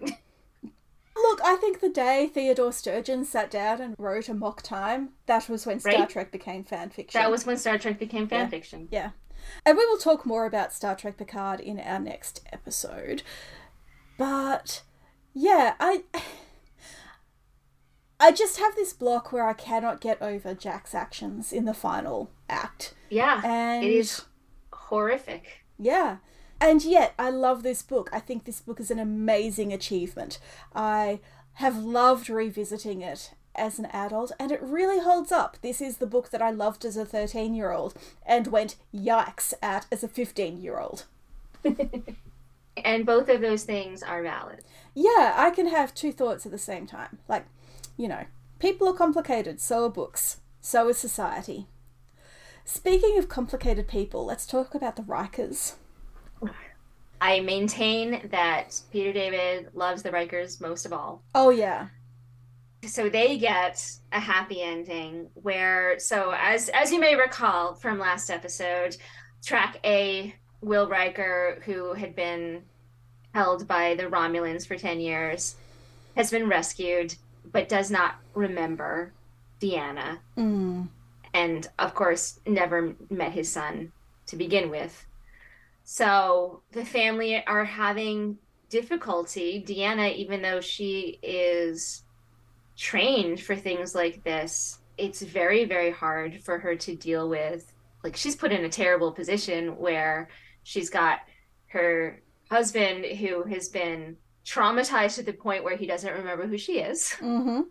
Look, 1.15 1.41
I 1.43 1.55
think 1.57 1.79
the 1.81 1.89
day 1.89 2.29
Theodore 2.33 2.71
Sturgeon 2.71 3.25
sat 3.25 3.51
down 3.51 3.81
and 3.81 3.95
wrote 3.97 4.29
Amok 4.29 4.61
Time, 4.61 5.09
that 5.25 5.49
was 5.49 5.65
when 5.65 5.79
Star 5.79 5.93
Right. 5.93 6.09
Trek 6.09 6.31
became 6.31 6.63
fan 6.63 6.89
fiction. 6.89 7.19
That 7.19 7.29
was 7.31 7.45
when 7.45 7.57
Star 7.57 7.77
Trek 7.77 7.99
became 7.99 8.27
fan 8.27 8.41
Yeah. 8.41 8.49
fiction. 8.49 8.87
Yeah. 8.91 9.09
And 9.65 9.77
we 9.77 9.85
will 9.85 9.97
talk 9.97 10.25
more 10.25 10.45
about 10.45 10.73
Star 10.73 10.95
Trek 10.95 11.17
Picard 11.17 11.59
in 11.59 11.79
our 11.79 11.99
next 11.99 12.41
episode. 12.51 13.23
But 14.17 14.83
yeah, 15.33 15.75
I 15.79 16.03
I 18.19 18.31
just 18.31 18.59
have 18.59 18.75
this 18.75 18.91
block 18.91 19.31
where 19.31 19.47
I 19.47 19.53
cannot 19.53 20.01
get 20.01 20.21
over 20.21 20.53
Jack's 20.53 20.93
actions 20.93 21.53
in 21.53 21.65
the 21.65 21.73
final 21.73 22.29
act. 22.49 22.93
Yeah, 23.09 23.41
And 23.45 23.83
it 23.83 23.91
is 23.91 24.25
horrific. 24.73 25.63
Yeah. 25.77 26.17
And 26.61 26.83
yet, 26.83 27.13
I 27.17 27.29
love 27.29 27.63
this 27.63 27.81
book. 27.81 28.09
I 28.11 28.19
think 28.19 28.43
this 28.43 28.59
book 28.59 28.81
is 28.81 28.91
an 28.91 28.99
amazing 28.99 29.71
achievement. 29.71 30.39
I 30.75 31.21
have 31.53 31.77
loved 31.77 32.29
revisiting 32.29 33.01
it 33.01 33.33
as 33.59 33.77
an 33.77 33.85
adult, 33.87 34.31
and 34.39 34.51
it 34.51 34.61
really 34.63 34.99
holds 34.99 35.31
up. 35.31 35.57
This 35.61 35.81
is 35.81 35.97
the 35.97 36.07
book 36.07 36.29
that 36.31 36.41
I 36.41 36.49
loved 36.49 36.85
as 36.85 36.97
a 36.97 37.05
13 37.05 37.53
year 37.53 37.71
old 37.71 37.93
and 38.25 38.47
went 38.47 38.75
yikes 38.93 39.53
at 39.61 39.85
as 39.91 40.03
a 40.03 40.07
15 40.07 40.61
year 40.61 40.79
old. 40.79 41.05
and 42.83 43.05
both 43.05 43.29
of 43.29 43.41
those 43.41 43.63
things 43.63 44.01
are 44.01 44.23
valid. 44.23 44.61
Yeah, 44.95 45.33
I 45.35 45.51
can 45.51 45.67
have 45.67 45.93
two 45.93 46.11
thoughts 46.11 46.45
at 46.45 46.51
the 46.51 46.57
same 46.57 46.87
time. 46.87 47.19
Like, 47.27 47.45
you 47.97 48.07
know, 48.07 48.25
people 48.59 48.87
are 48.87 48.93
complicated, 48.93 49.59
so 49.59 49.85
are 49.85 49.89
books, 49.89 50.37
so 50.61 50.89
is 50.89 50.97
society. 50.97 51.67
Speaking 52.65 53.17
of 53.17 53.29
complicated 53.29 53.87
people, 53.87 54.25
let's 54.25 54.45
talk 54.45 54.75
about 54.75 54.95
the 54.95 55.01
Rikers. 55.01 55.73
I 57.21 57.41
maintain 57.41 58.29
that 58.31 58.79
Peter 58.91 59.11
David 59.11 59.69
loves 59.73 60.03
the 60.03 60.11
Rikers 60.11 60.61
most 60.61 60.85
of 60.85 60.93
all. 60.93 61.21
Oh, 61.35 61.49
yeah. 61.49 61.87
So 62.85 63.09
they 63.09 63.37
get 63.37 63.83
a 64.11 64.19
happy 64.19 64.61
ending 64.61 65.29
where 65.33 65.99
so 65.99 66.33
as 66.35 66.69
as 66.69 66.91
you 66.91 66.99
may 66.99 67.15
recall 67.15 67.75
from 67.75 67.99
last 67.99 68.29
episode, 68.29 68.95
track 69.43 69.77
A 69.83 70.33
Will 70.61 70.87
Riker, 70.87 71.61
who 71.65 71.93
had 71.93 72.15
been 72.15 72.63
held 73.33 73.67
by 73.67 73.95
the 73.95 74.03
Romulans 74.03 74.65
for 74.65 74.77
10 74.77 74.99
years, 74.99 75.55
has 76.15 76.31
been 76.31 76.47
rescued, 76.49 77.15
but 77.51 77.69
does 77.69 77.91
not 77.91 78.15
remember 78.33 79.13
Deanna. 79.61 80.19
Mm. 80.37 80.87
And 81.33 81.67
of 81.77 81.93
course, 81.93 82.39
never 82.45 82.95
met 83.09 83.33
his 83.33 83.51
son 83.51 83.91
to 84.27 84.35
begin 84.35 84.69
with. 84.69 85.05
So 85.83 86.61
the 86.71 86.85
family 86.85 87.43
are 87.45 87.65
having 87.65 88.37
difficulty. 88.69 89.63
Deanna, 89.65 90.15
even 90.15 90.41
though 90.41 90.61
she 90.61 91.19
is 91.21 92.03
trained 92.79 93.41
for 93.41 93.55
things 93.55 93.93
like 93.93 94.23
this, 94.23 94.79
it's 94.97 95.21
very, 95.21 95.65
very 95.65 95.91
hard 95.91 96.41
for 96.41 96.57
her 96.57 96.75
to 96.75 96.95
deal 96.95 97.29
with. 97.29 97.73
Like, 98.03 98.15
she's 98.15 98.37
put 98.37 98.53
in 98.53 98.63
a 98.63 98.69
terrible 98.69 99.11
position 99.11 99.77
where 99.77 100.29
she's 100.63 100.89
got 100.89 101.19
her 101.67 102.21
husband 102.49 103.05
who 103.05 103.43
has 103.43 103.67
been 103.67 104.15
traumatized 104.45 105.15
to 105.15 105.23
the 105.23 105.33
point 105.33 105.63
where 105.63 105.75
he 105.75 105.85
doesn't 105.85 106.13
remember 106.13 106.47
who 106.47 106.57
she 106.57 106.79
is, 106.79 107.15
mm-hmm. 107.19 107.61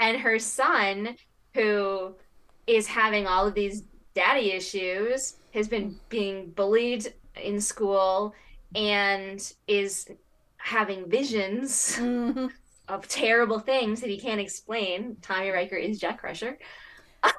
and 0.00 0.20
her 0.20 0.38
son 0.38 1.16
who 1.54 2.14
is 2.66 2.86
having 2.86 3.26
all 3.26 3.46
of 3.46 3.54
these 3.54 3.84
daddy 4.14 4.50
issues, 4.50 5.36
has 5.54 5.68
been 5.68 5.98
being 6.08 6.50
bullied 6.50 7.12
in 7.42 7.60
school, 7.60 8.34
and 8.74 9.52
is 9.66 10.08
having 10.56 11.08
visions 11.08 11.96
Mm-hmm. 11.96 12.46
Of 12.90 13.08
terrible 13.08 13.58
things 13.58 14.00
that 14.00 14.10
he 14.10 14.18
can't 14.18 14.40
explain. 14.40 15.16
Tommy 15.22 15.50
Riker 15.50 15.76
is 15.76 15.98
Jack 15.98 16.20
Crusher. 16.20 16.58
but, 17.22 17.32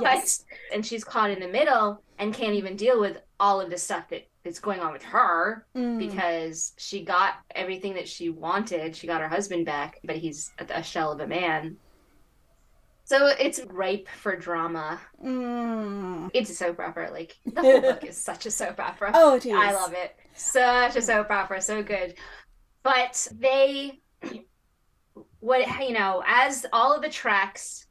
Yes. 0.00 0.44
And 0.72 0.84
she's 0.84 1.04
caught 1.04 1.30
in 1.30 1.40
the 1.40 1.48
middle 1.48 2.02
and 2.18 2.34
can't 2.34 2.54
even 2.54 2.76
deal 2.76 3.00
with 3.00 3.18
all 3.38 3.60
of 3.60 3.70
the 3.70 3.78
stuff 3.78 4.08
that, 4.10 4.26
that's 4.44 4.58
going 4.60 4.80
on 4.80 4.92
with 4.92 5.02
her 5.04 5.66
Mm. 5.76 5.98
because 5.98 6.72
she 6.78 7.04
got 7.04 7.34
everything 7.54 7.94
that 7.94 8.08
she 8.08 8.30
wanted. 8.30 8.96
She 8.96 9.06
got 9.06 9.20
her 9.20 9.28
husband 9.28 9.66
back, 9.66 9.98
but 10.04 10.16
he's 10.16 10.50
a, 10.58 10.78
a 10.78 10.82
shell 10.82 11.12
of 11.12 11.20
a 11.20 11.26
man. 11.26 11.76
So 13.04 13.26
it's 13.38 13.60
ripe 13.68 14.08
for 14.20 14.36
drama. 14.36 15.00
Mm. 15.24 16.30
It's 16.32 16.50
a 16.50 16.54
soap 16.54 16.78
opera. 16.80 17.10
Like 17.10 17.36
the 17.44 17.60
whole 17.60 17.80
book 17.80 18.04
is 18.04 18.16
such 18.16 18.46
a 18.46 18.50
soap 18.50 18.78
opera. 18.78 19.10
Oh, 19.14 19.34
it 19.36 19.46
is. 19.46 19.52
I 19.54 19.72
love 19.72 19.92
it. 19.94 20.14
Such 20.34 20.96
a 20.96 21.02
soap 21.02 21.30
opera, 21.30 21.60
so 21.60 21.82
good. 21.82 22.14
But 22.82 23.26
they, 23.38 24.00
what 25.40 25.66
you 25.80 25.92
know, 25.92 26.22
as 26.26 26.66
all 26.72 26.94
of 26.94 27.02
the 27.02 27.08
tracks 27.08 27.86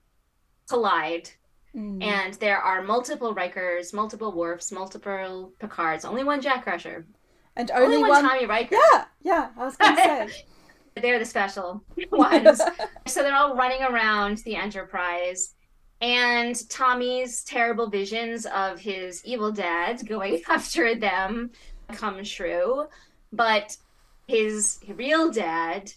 collide, 0.69 1.29
Mm. 1.75 2.01
and 2.03 2.33
there 2.35 2.57
are 2.57 2.81
multiple 2.81 3.35
Rikers, 3.35 3.93
multiple 3.93 4.31
Worfs, 4.31 4.71
multiple 4.71 5.53
Picards, 5.59 6.03
only 6.03 6.23
one 6.23 6.41
Jack 6.41 6.63
Crusher, 6.63 7.05
And 7.55 7.69
only, 7.69 7.97
only, 7.97 7.99
one, 7.99 8.09
one. 8.09 8.23
Tommy 8.23 8.45
Riker. 8.47 8.75
Yeah, 8.91 9.05
yeah. 9.21 9.49
I 9.55 9.65
was 9.65 9.75
going 9.77 9.95
to 9.95 10.01
say. 10.01 10.45
They're 10.99 11.19
the 11.19 11.25
special 11.25 11.83
ones. 12.11 12.59
so 13.05 13.21
they're 13.21 13.35
all 13.35 13.55
running 13.55 13.83
around 13.83 14.39
the 14.39 14.55
Enterprise. 14.55 15.53
And 16.01 16.55
Tommy's 16.69 17.43
terrible 17.43 17.87
visions 17.87 18.47
of 18.47 18.79
his 18.79 19.23
evil 19.23 19.51
dad 19.51 20.01
going 20.09 20.41
after 20.49 20.95
them 20.95 21.51
come 21.93 22.23
true. 22.23 22.87
But 23.31 23.77
his 24.27 24.79
real 24.95 25.29
dad 25.31 25.93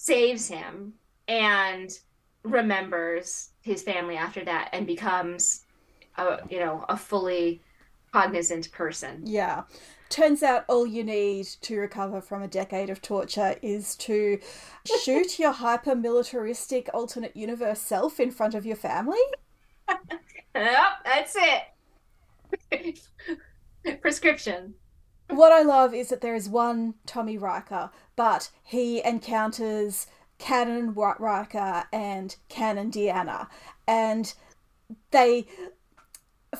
saves 0.00 0.48
him 0.48 0.94
and 1.26 1.98
remembers 2.44 3.50
his 3.60 3.82
family 3.82 4.16
after 4.16 4.44
that 4.44 4.70
and 4.72 4.86
becomes 4.86 5.64
a 6.16 6.38
you 6.48 6.60
know 6.60 6.84
a 6.88 6.96
fully 6.96 7.60
cognizant 8.12 8.70
person. 8.72 9.22
Yeah. 9.24 9.64
Turns 10.08 10.42
out 10.42 10.64
all 10.68 10.86
you 10.86 11.04
need 11.04 11.44
to 11.60 11.78
recover 11.78 12.22
from 12.22 12.42
a 12.42 12.48
decade 12.48 12.88
of 12.88 13.02
torture 13.02 13.56
is 13.60 13.94
to 13.96 14.38
shoot 15.02 15.38
your 15.38 15.52
hyper 15.52 15.94
militaristic 15.94 16.88
alternate 16.94 17.36
universe 17.36 17.80
self 17.80 18.18
in 18.18 18.30
front 18.30 18.54
of 18.54 18.64
your 18.64 18.76
family. 18.76 19.18
Yep, 20.54 21.04
that's 21.04 21.36
it. 22.72 23.00
Prescription. 24.00 24.74
What 25.28 25.52
I 25.52 25.62
love 25.62 25.94
is 25.94 26.08
that 26.08 26.20
there 26.20 26.34
is 26.34 26.48
one 26.48 26.94
Tommy 27.06 27.36
Riker, 27.36 27.90
but 28.16 28.50
he 28.62 29.04
encounters 29.04 30.06
Canon 30.38 30.94
Ri- 30.94 31.14
Riker 31.18 31.84
and 31.92 32.34
Canon 32.48 32.90
Deanna. 32.90 33.48
And 33.86 34.32
they. 35.10 35.46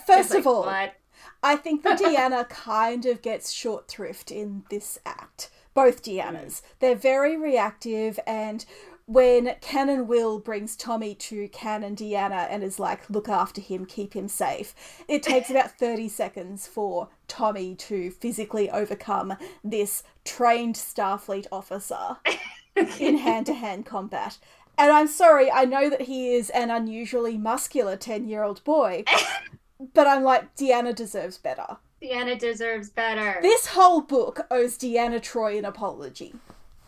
First 0.06 0.30
like, 0.30 0.40
of 0.40 0.46
all, 0.46 0.64
what? 0.64 0.94
I 1.42 1.56
think 1.56 1.82
that 1.82 1.98
Deanna 2.00 2.48
kind 2.48 3.06
of 3.06 3.22
gets 3.22 3.50
short 3.50 3.88
thrift 3.88 4.30
in 4.30 4.64
this 4.70 4.98
act. 5.06 5.50
Both 5.72 6.02
Deannas. 6.02 6.44
Mm. 6.44 6.62
They're 6.80 6.94
very 6.94 7.36
reactive, 7.36 8.18
and 8.26 8.64
when 9.08 9.54
Canon 9.62 10.06
Will 10.06 10.38
brings 10.38 10.76
Tommy 10.76 11.14
to 11.14 11.48
Canon 11.48 11.96
Deanna 11.96 12.46
and 12.50 12.62
is 12.62 12.78
like, 12.78 13.08
look 13.08 13.26
after 13.26 13.58
him, 13.58 13.86
keep 13.86 14.14
him 14.14 14.28
safe, 14.28 14.74
it 15.08 15.22
takes 15.22 15.48
about 15.48 15.70
30 15.78 16.08
seconds 16.08 16.66
for 16.66 17.08
Tommy 17.26 17.74
to 17.76 18.10
physically 18.10 18.70
overcome 18.70 19.38
this 19.64 20.02
trained 20.26 20.74
Starfleet 20.74 21.46
officer 21.50 22.18
in 23.00 23.16
hand 23.16 23.46
to 23.46 23.54
hand 23.54 23.86
combat. 23.86 24.36
And 24.76 24.92
I'm 24.92 25.08
sorry, 25.08 25.50
I 25.50 25.64
know 25.64 25.88
that 25.88 26.02
he 26.02 26.34
is 26.34 26.50
an 26.50 26.70
unusually 26.70 27.38
muscular 27.38 27.96
10 27.96 28.28
year 28.28 28.42
old 28.42 28.62
boy, 28.62 29.04
but 29.94 30.06
I'm 30.06 30.22
like, 30.22 30.54
Deanna 30.54 30.94
deserves 30.94 31.38
better. 31.38 31.78
Deanna 32.02 32.38
deserves 32.38 32.90
better. 32.90 33.38
This 33.40 33.68
whole 33.68 34.02
book 34.02 34.46
owes 34.50 34.76
Deanna 34.76 35.18
Troi 35.18 35.58
an 35.58 35.64
apology. 35.64 36.34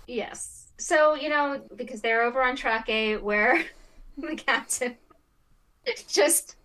Yes. 0.06 0.59
So, 0.80 1.14
you 1.14 1.28
know, 1.28 1.62
because 1.76 2.00
they're 2.00 2.22
over 2.22 2.42
on 2.42 2.56
track 2.56 2.88
A 2.88 3.16
where 3.18 3.64
the 4.18 4.34
captain 4.34 4.96
just 6.08 6.56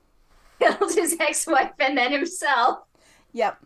killed 0.60 0.94
his 0.94 1.18
ex 1.20 1.46
wife 1.46 1.74
and 1.80 1.98
then 1.98 2.12
himself. 2.12 2.80
Yep. 3.34 3.58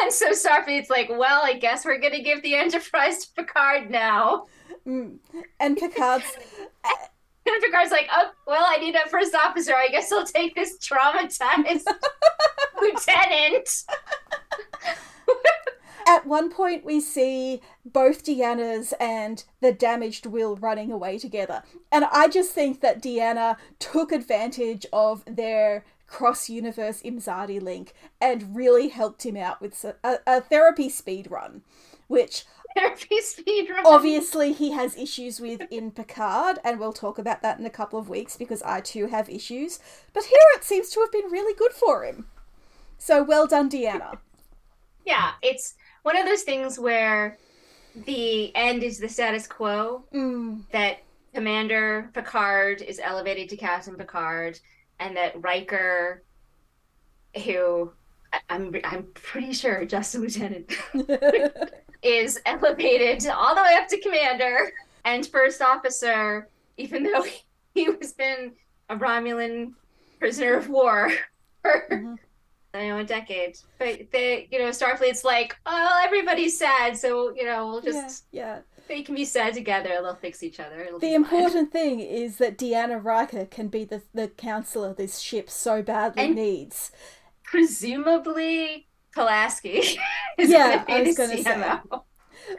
And 0.00 0.12
so 0.12 0.30
Starfleet's 0.30 0.90
like, 0.90 1.08
well, 1.10 1.40
I 1.42 1.54
guess 1.54 1.84
we're 1.84 1.98
going 1.98 2.12
to 2.12 2.22
give 2.22 2.42
the 2.42 2.54
Enterprise 2.54 3.26
to 3.26 3.32
Picard 3.34 3.90
now. 3.90 4.46
Mm. 4.86 5.16
And 5.58 5.76
Picard's. 5.76 6.26
And 7.46 7.62
Picard's 7.62 7.90
like, 7.90 8.08
oh, 8.10 8.30
well, 8.46 8.64
I 8.66 8.78
need 8.78 8.94
a 8.94 9.06
first 9.10 9.34
officer. 9.34 9.74
I 9.74 9.88
guess 9.88 10.10
I'll 10.10 10.24
take 10.24 10.54
this 10.54 10.78
traumatized 10.78 11.84
lieutenant. 12.80 13.68
At 16.06 16.26
one 16.26 16.50
point, 16.50 16.84
we 16.84 17.00
see 17.00 17.60
both 17.84 18.24
Deanna's 18.24 18.92
and 19.00 19.44
the 19.60 19.72
damaged 19.72 20.26
Will 20.26 20.56
running 20.56 20.92
away 20.92 21.18
together. 21.18 21.62
And 21.90 22.04
I 22.06 22.28
just 22.28 22.52
think 22.52 22.80
that 22.80 23.02
Deanna 23.02 23.56
took 23.78 24.12
advantage 24.12 24.86
of 24.92 25.24
their 25.26 25.84
cross 26.06 26.48
universe 26.48 27.02
Imzadi 27.02 27.60
link 27.60 27.94
and 28.20 28.54
really 28.54 28.88
helped 28.88 29.24
him 29.24 29.36
out 29.36 29.60
with 29.60 29.84
a 30.04 30.40
therapy 30.42 30.88
speed 30.88 31.30
run, 31.30 31.62
which 32.06 32.44
Therapy 32.76 33.20
speed 33.20 33.70
run. 33.70 33.86
obviously 33.86 34.52
he 34.52 34.72
has 34.72 34.96
issues 34.96 35.38
with 35.40 35.62
in 35.70 35.92
Picard, 35.92 36.58
and 36.64 36.80
we'll 36.80 36.92
talk 36.92 37.18
about 37.18 37.40
that 37.42 37.58
in 37.58 37.66
a 37.66 37.70
couple 37.70 37.98
of 37.98 38.08
weeks 38.08 38.36
because 38.36 38.62
I 38.62 38.80
too 38.80 39.06
have 39.06 39.28
issues. 39.28 39.78
But 40.12 40.24
here 40.24 40.38
it 40.56 40.64
seems 40.64 40.90
to 40.90 41.00
have 41.00 41.12
been 41.12 41.30
really 41.30 41.54
good 41.54 41.72
for 41.72 42.04
him. 42.04 42.26
So 42.98 43.22
well 43.22 43.46
done, 43.46 43.70
Deanna. 43.70 44.18
Yeah, 45.04 45.32
it's 45.42 45.74
one 46.04 46.16
of 46.16 46.26
those 46.26 46.42
things 46.42 46.78
where 46.78 47.36
the 48.06 48.54
end 48.54 48.82
is 48.82 48.98
the 48.98 49.08
status 49.08 49.46
quo. 49.46 50.04
Mm, 50.14 50.62
that 50.70 50.98
Commander 51.34 52.10
Picard 52.14 52.80
is 52.82 53.00
elevated 53.02 53.48
to 53.48 53.56
Captain 53.56 53.96
Picard, 53.96 54.60
and 55.00 55.16
that 55.16 55.42
Riker, 55.42 56.22
who 57.44 57.92
I'm 58.48 58.74
I'm 58.84 59.06
pretty 59.14 59.52
sure 59.52 59.84
just 59.84 60.14
a 60.14 60.18
lieutenant, 60.18 60.72
is 62.02 62.40
elevated 62.46 63.26
all 63.28 63.54
the 63.54 63.62
way 63.62 63.74
up 63.80 63.88
to 63.88 64.00
Commander, 64.00 64.72
and 65.04 65.26
First 65.26 65.60
Officer, 65.62 66.48
even 66.76 67.02
though 67.02 67.22
he 67.22 67.40
he 67.74 67.88
was 67.88 68.12
been 68.12 68.52
a 68.88 68.96
Romulan 68.96 69.72
prisoner 70.20 70.54
of 70.54 70.68
war 70.68 71.10
for 71.62 71.86
Mhm. 71.90 72.16
I 72.74 72.88
know 72.88 72.98
a 72.98 73.04
decade. 73.04 73.56
But 73.78 74.10
they, 74.12 74.48
you 74.50 74.58
know, 74.58 74.70
Starfleet's 74.70 75.24
like, 75.24 75.56
oh, 75.64 76.00
everybody's 76.04 76.58
sad, 76.58 76.96
so 76.96 77.32
you 77.34 77.44
know, 77.44 77.66
we'll 77.68 77.80
just 77.80 78.24
yeah, 78.32 78.56
yeah. 78.56 78.58
they 78.88 79.02
can 79.02 79.14
be 79.14 79.24
sad 79.24 79.54
together. 79.54 79.90
They'll 80.02 80.16
fix 80.16 80.42
each 80.42 80.58
other. 80.60 80.80
It'll 80.80 80.98
The 80.98 81.14
important 81.14 81.70
thing 81.72 82.00
is 82.00 82.38
that 82.38 82.58
Deanna 82.58 83.02
Riker 83.02 83.46
can 83.46 83.68
be 83.68 83.84
the, 83.84 84.02
the 84.12 84.28
counselor 84.28 84.92
this 84.92 85.20
ship 85.20 85.48
so 85.48 85.82
badly 85.82 86.24
And- 86.24 86.34
needs. 86.34 86.90
presumably 87.44 88.88
Pulaski 89.12 89.78
is 90.38 90.50
Yeah, 90.50 90.84
I 90.88 91.02
was 91.02 91.16
the 91.16 91.26
gonna 91.26 91.42
say. 91.42 91.98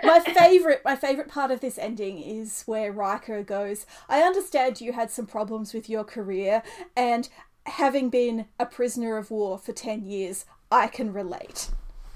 My 0.03 0.19
favorite, 0.19 0.81
my 0.83 0.95
favorite 0.95 1.27
part 1.27 1.51
of 1.51 1.59
this 1.59 1.77
ending 1.77 2.17
is 2.19 2.63
where 2.65 2.91
Riker 2.91 3.43
goes. 3.43 3.85
I 4.09 4.21
understand 4.21 4.81
you 4.81 4.93
had 4.93 5.11
some 5.11 5.27
problems 5.27 5.73
with 5.73 5.89
your 5.89 6.03
career, 6.03 6.63
and 6.95 7.29
having 7.65 8.09
been 8.09 8.45
a 8.59 8.65
prisoner 8.65 9.17
of 9.17 9.31
war 9.31 9.57
for 9.57 9.71
ten 9.73 10.05
years, 10.05 10.45
I 10.71 10.87
can 10.87 11.13
relate. 11.13 11.69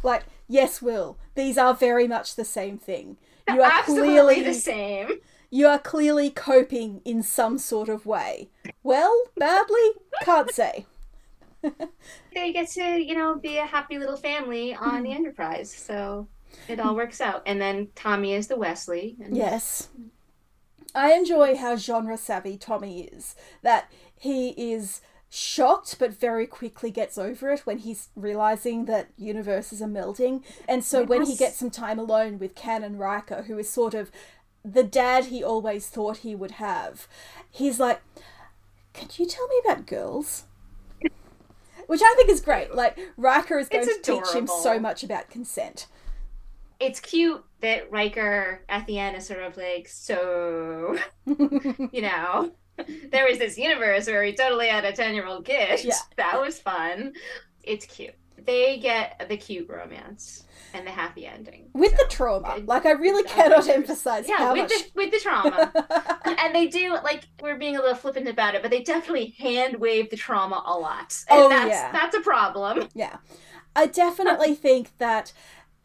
Like, 0.03 0.23
yes, 0.47 0.81
Will, 0.81 1.17
these 1.35 1.57
are 1.57 1.73
very 1.73 2.07
much 2.07 2.35
the 2.35 2.45
same 2.45 2.77
thing. 2.77 3.17
You 3.47 3.62
are 3.62 3.71
Absolutely 3.71 4.07
clearly 4.09 4.43
the 4.43 4.53
same. 4.53 5.09
you 5.49 5.67
are 5.67 5.79
clearly 5.79 6.29
coping 6.29 7.01
in 7.03 7.23
some 7.23 7.57
sort 7.57 7.89
of 7.89 8.05
way. 8.05 8.49
Well, 8.83 9.23
badly, 9.38 9.89
can't 10.21 10.51
say. 10.51 10.85
They 12.33 12.53
get 12.53 12.69
to, 12.69 12.81
you 13.03 13.15
know, 13.15 13.35
be 13.35 13.57
a 13.57 13.65
happy 13.65 13.97
little 13.97 14.15
family 14.15 14.73
on 14.75 14.97
Hmm. 14.99 15.03
the 15.03 15.12
Enterprise, 15.12 15.73
so 15.73 16.27
it 16.69 16.79
all 16.79 16.95
works 16.95 17.19
out. 17.19 17.41
And 17.45 17.59
then 17.59 17.89
Tommy 17.95 18.33
is 18.33 18.47
the 18.47 18.55
Wesley. 18.55 19.17
And 19.21 19.35
Yes. 19.35 19.89
I 20.95 21.13
enjoy 21.13 21.57
how 21.57 21.75
genre 21.75 22.17
savvy 22.17 22.57
Tommy 22.57 23.01
is. 23.03 23.35
That 23.62 23.91
he 24.15 24.49
is 24.51 25.01
shocked 25.29 25.97
but 25.99 26.13
very 26.13 26.47
quickly 26.47 26.89
gets 26.89 27.17
over 27.17 27.51
it 27.51 27.61
when 27.61 27.77
he's 27.77 28.09
realizing 28.15 28.85
that 28.85 29.09
universes 29.17 29.81
are 29.81 29.87
melting. 29.87 30.43
And 30.67 30.83
so 30.83 31.03
when 31.03 31.25
he 31.25 31.35
gets 31.35 31.57
some 31.57 31.69
time 31.69 31.99
alone 31.99 32.39
with 32.39 32.55
Canon 32.55 32.97
Riker, 32.97 33.43
who 33.43 33.57
is 33.57 33.69
sort 33.69 33.93
of 33.93 34.11
the 34.65 34.83
dad 34.83 35.25
he 35.25 35.43
always 35.43 35.87
thought 35.87 36.17
he 36.17 36.35
would 36.35 36.51
have, 36.51 37.07
he's 37.49 37.79
like, 37.79 38.01
Can 38.93 39.09
you 39.17 39.25
tell 39.27 39.47
me 39.47 39.61
about 39.63 39.85
girls? 39.85 40.45
Which 41.85 42.01
I 42.03 42.13
think 42.15 42.29
is 42.29 42.41
great. 42.41 42.75
Like, 42.75 42.99
Riker 43.17 43.57
is 43.57 43.67
going 43.67 43.87
It's 43.87 44.07
to 44.07 44.13
teach 44.13 44.35
him 44.35 44.45
so 44.45 44.79
much 44.79 45.03
about 45.03 45.29
consent. 45.29 45.87
It's 46.79 46.99
cute 46.99 47.43
that 47.61 47.91
Riker 47.91 48.61
at 48.69 48.85
the 48.85 48.99
end 48.99 49.17
is 49.17 49.25
sort 49.25 49.41
of 49.41 49.57
like, 49.57 49.87
so, 49.87 50.97
you 51.25 52.01
know, 52.01 52.51
there 53.11 53.25
was 53.27 53.37
this 53.37 53.57
universe 53.57 54.07
where 54.07 54.21
we 54.21 54.33
totally 54.35 54.67
had 54.67 54.85
a 54.85 54.91
10 54.93 55.13
year 55.15 55.25
old 55.27 55.45
kid. 55.45 55.83
Yeah. 55.83 55.93
That 56.17 56.39
was 56.41 56.59
fun. 56.59 57.13
It's 57.63 57.85
cute. 57.85 58.13
They 58.45 58.79
get 58.79 59.25
the 59.29 59.37
cute 59.37 59.69
romance 59.69 60.43
and 60.73 60.85
the 60.87 60.91
happy 60.91 61.25
ending. 61.25 61.69
with 61.73 61.91
the 61.97 62.05
trauma. 62.09 62.57
Like 62.65 62.85
I 62.85 62.91
really 62.91 63.23
cannot 63.23 63.67
emphasize 63.67 64.27
Yeah, 64.29 64.37
how 64.37 64.53
with 64.53 64.63
much. 64.63 64.71
the 64.71 64.85
with 64.95 65.11
the 65.11 65.19
trauma. 65.19 65.71
and 66.39 66.55
they 66.55 66.67
do 66.67 66.93
like 67.03 67.25
we're 67.41 67.57
being 67.57 67.75
a 67.75 67.79
little 67.79 67.95
flippant 67.95 68.27
about 68.27 68.55
it, 68.55 68.61
but 68.61 68.71
they 68.71 68.81
definitely 68.81 69.35
hand 69.37 69.75
wave 69.77 70.09
the 70.09 70.15
trauma 70.17 70.63
a 70.65 70.73
lot. 70.77 71.15
And 71.29 71.39
Oh, 71.41 71.49
that's 71.49 71.69
yeah. 71.69 71.91
that's 71.91 72.15
a 72.15 72.21
problem. 72.21 72.87
yeah, 72.95 73.17
I 73.75 73.87
definitely 73.87 74.55
think 74.67 74.97
that 74.99 75.33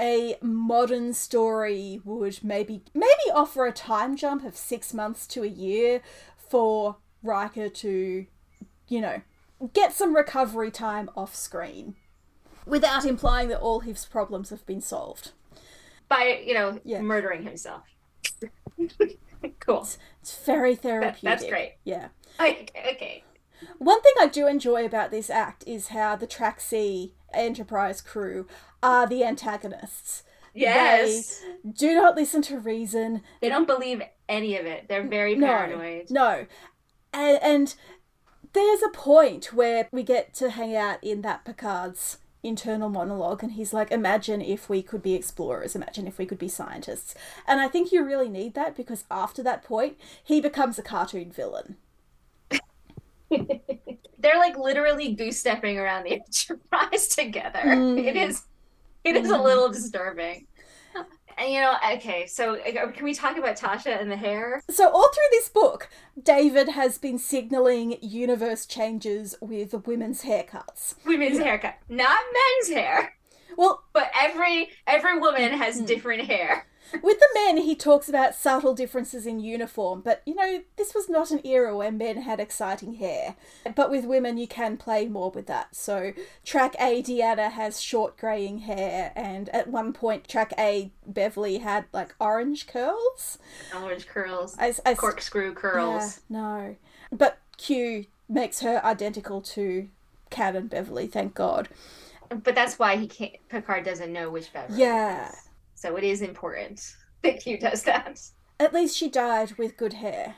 a 0.00 0.36
modern 0.42 1.12
story 1.12 2.00
would 2.04 2.42
maybe 2.42 2.82
maybe 2.94 3.30
offer 3.32 3.66
a 3.66 3.72
time 3.72 4.16
jump 4.16 4.44
of 4.44 4.56
six 4.56 4.92
months 4.94 5.26
to 5.28 5.42
a 5.44 5.48
year 5.48 6.02
for 6.48 6.96
Riker 7.22 7.68
to, 7.68 8.26
you 8.88 9.00
know, 9.00 9.22
get 9.72 9.92
some 9.92 10.14
recovery 10.14 10.70
time 10.70 11.08
off 11.16 11.34
screen, 11.34 11.94
without 12.66 13.04
implying 13.04 13.48
that 13.48 13.60
all 13.60 13.80
his 13.80 14.04
problems 14.04 14.50
have 14.50 14.64
been 14.66 14.80
solved. 14.80 15.32
By, 16.08 16.42
you 16.46 16.54
know, 16.54 16.80
Yeah. 16.84 17.00
murdering 17.00 17.44
himself. 17.44 17.82
cool. 19.60 19.86
It's 20.20 20.36
very 20.44 20.74
That, 20.74 20.82
therapeutic. 20.82 21.20
that's 21.22 21.44
great. 21.46 21.74
Yeah. 21.84 22.08
Okay, 22.40 22.66
okay. 22.94 23.24
One 23.78 24.02
thing 24.02 24.12
I 24.20 24.26
do 24.26 24.46
enjoy 24.46 24.84
about 24.84 25.10
this 25.10 25.30
act 25.30 25.64
is 25.66 25.88
how 25.88 26.16
the 26.16 26.26
Track 26.26 26.60
C 26.60 27.14
Enterprise 27.32 28.00
crew 28.00 28.46
are 28.82 29.06
the 29.06 29.24
antagonists. 29.24 30.22
Yes. 30.52 31.42
Do 31.72 31.94
not 31.94 32.14
listen 32.16 32.42
to 32.42 32.58
reason. 32.58 33.22
They 33.40 33.48
don't 33.48 33.66
believe 33.66 34.02
any 34.28 34.56
of 34.56 34.66
it. 34.66 34.86
They're 34.88 35.06
very 35.06 35.34
No. 35.34 35.46
paranoid. 35.46 36.10
No. 36.10 36.46
And, 37.12 37.38
and 37.42 37.74
there's 38.52 38.82
a 38.82 38.88
point 38.90 39.52
where 39.52 39.88
we 39.92 40.02
get 40.02 40.34
to 40.34 40.50
hang 40.50 40.74
out 40.76 41.02
in 41.02 41.22
that 41.22 41.44
Picard's 41.44 42.18
internal 42.42 42.88
monologue, 42.90 43.42
and 43.42 43.52
he's 43.52 43.72
like, 43.72 43.90
Imagine 43.90 44.40
if 44.42 44.68
we 44.68 44.82
could 44.82 45.02
be 45.02 45.14
explorers, 45.14 45.74
imagine 45.74 46.06
if 46.06 46.18
we 46.18 46.26
could 46.26 46.38
be 46.38 46.48
scientists. 46.48 47.14
And 47.46 47.60
I 47.60 47.68
think 47.68 47.90
you 47.92 48.04
really 48.04 48.28
need 48.28 48.54
that 48.54 48.76
because 48.76 49.04
after 49.10 49.42
that 49.44 49.62
point, 49.64 49.96
he 50.22 50.40
becomes 50.40 50.78
a 50.78 50.82
cartoon 50.82 51.30
villain. 51.32 51.76
They're 53.30 54.38
like 54.38 54.56
literally 54.56 55.12
goose 55.14 55.38
stepping 55.40 55.78
around 55.78 56.04
the 56.04 56.12
enterprise 56.26 57.08
together. 57.08 57.60
Mm. 57.60 58.04
It 58.06 58.16
is 58.16 58.42
it 59.04 59.16
is 59.16 59.30
a 59.30 59.34
Mhm. 59.34 59.44
little 59.44 59.68
disturbing. 59.68 60.46
And 61.38 61.52
you 61.52 61.60
know, 61.60 61.74
okay, 61.94 62.26
so 62.26 62.56
uh, 62.56 62.90
can 62.92 63.04
we 63.04 63.14
talk 63.14 63.36
about 63.36 63.56
Tasha 63.58 64.00
and 64.00 64.10
the 64.10 64.16
hair? 64.16 64.62
So, 64.70 64.88
all 64.88 65.08
through 65.12 65.30
this 65.30 65.48
book, 65.48 65.88
David 66.20 66.68
has 66.70 66.98
been 66.98 67.18
signaling 67.18 67.96
universe 68.00 68.66
changes 68.66 69.34
with 69.40 69.86
women's 69.86 70.22
haircuts. 70.22 70.94
Women's 71.04 71.38
haircut, 71.38 71.74
not 71.88 72.18
men's 72.32 72.74
hair, 72.74 73.16
Well, 73.56 73.84
but 73.92 74.10
every 74.20 74.70
every 74.86 75.18
woman 75.18 75.52
has 75.52 75.80
Mhm. 75.80 75.86
different 75.86 76.22
hair. 76.26 76.66
With 77.02 77.18
the 77.18 77.28
men, 77.34 77.58
he 77.58 77.74
talks 77.74 78.08
about 78.08 78.34
subtle 78.34 78.74
differences 78.74 79.26
in 79.26 79.40
uniform, 79.40 80.00
but 80.00 80.22
you 80.26 80.34
know, 80.34 80.62
this 80.76 80.94
was 80.94 81.08
not 81.08 81.30
an 81.30 81.40
era 81.44 81.76
where 81.76 81.92
men 81.92 82.22
had 82.22 82.40
exciting 82.40 82.94
hair. 82.94 83.36
But 83.74 83.90
with 83.90 84.04
women, 84.04 84.38
you 84.38 84.46
can 84.46 84.76
play 84.76 85.06
more 85.06 85.30
with 85.30 85.46
that. 85.46 85.74
So, 85.74 86.12
track 86.44 86.74
A, 86.80 87.02
Deanna 87.02 87.50
has 87.52 87.80
short 87.80 88.16
greying 88.16 88.58
hair, 88.58 89.12
and 89.14 89.48
at 89.50 89.68
one 89.68 89.92
point, 89.92 90.28
track 90.28 90.52
A, 90.58 90.92
Beverly 91.06 91.58
had 91.58 91.86
like 91.92 92.14
orange 92.20 92.66
curls. 92.66 93.38
Orange 93.74 94.06
curls, 94.06 94.56
I, 94.58 94.74
I, 94.84 94.94
corkscrew 94.94 95.54
curls. 95.54 96.20
Yeah, 96.28 96.38
no. 96.38 96.76
But 97.10 97.38
Q 97.56 98.06
makes 98.28 98.60
her 98.60 98.84
identical 98.84 99.40
to 99.40 99.88
Canon 100.30 100.66
Beverly, 100.66 101.06
thank 101.06 101.34
God. 101.34 101.68
But 102.28 102.54
that's 102.54 102.78
why 102.78 102.96
he 102.96 103.06
can't. 103.06 103.32
Picard 103.48 103.84
doesn't 103.84 104.12
know 104.12 104.30
which 104.30 104.52
Beverly. 104.52 104.80
Yeah. 104.80 105.28
is. 105.28 105.43
So 105.84 105.96
it 105.96 106.04
is 106.04 106.22
important 106.22 106.96
that 107.22 107.40
Q 107.40 107.58
does 107.58 107.82
that. 107.82 108.18
At 108.58 108.72
least 108.72 108.96
she 108.96 109.10
died 109.10 109.52
with 109.58 109.76
good 109.76 109.94
hair. 109.94 110.36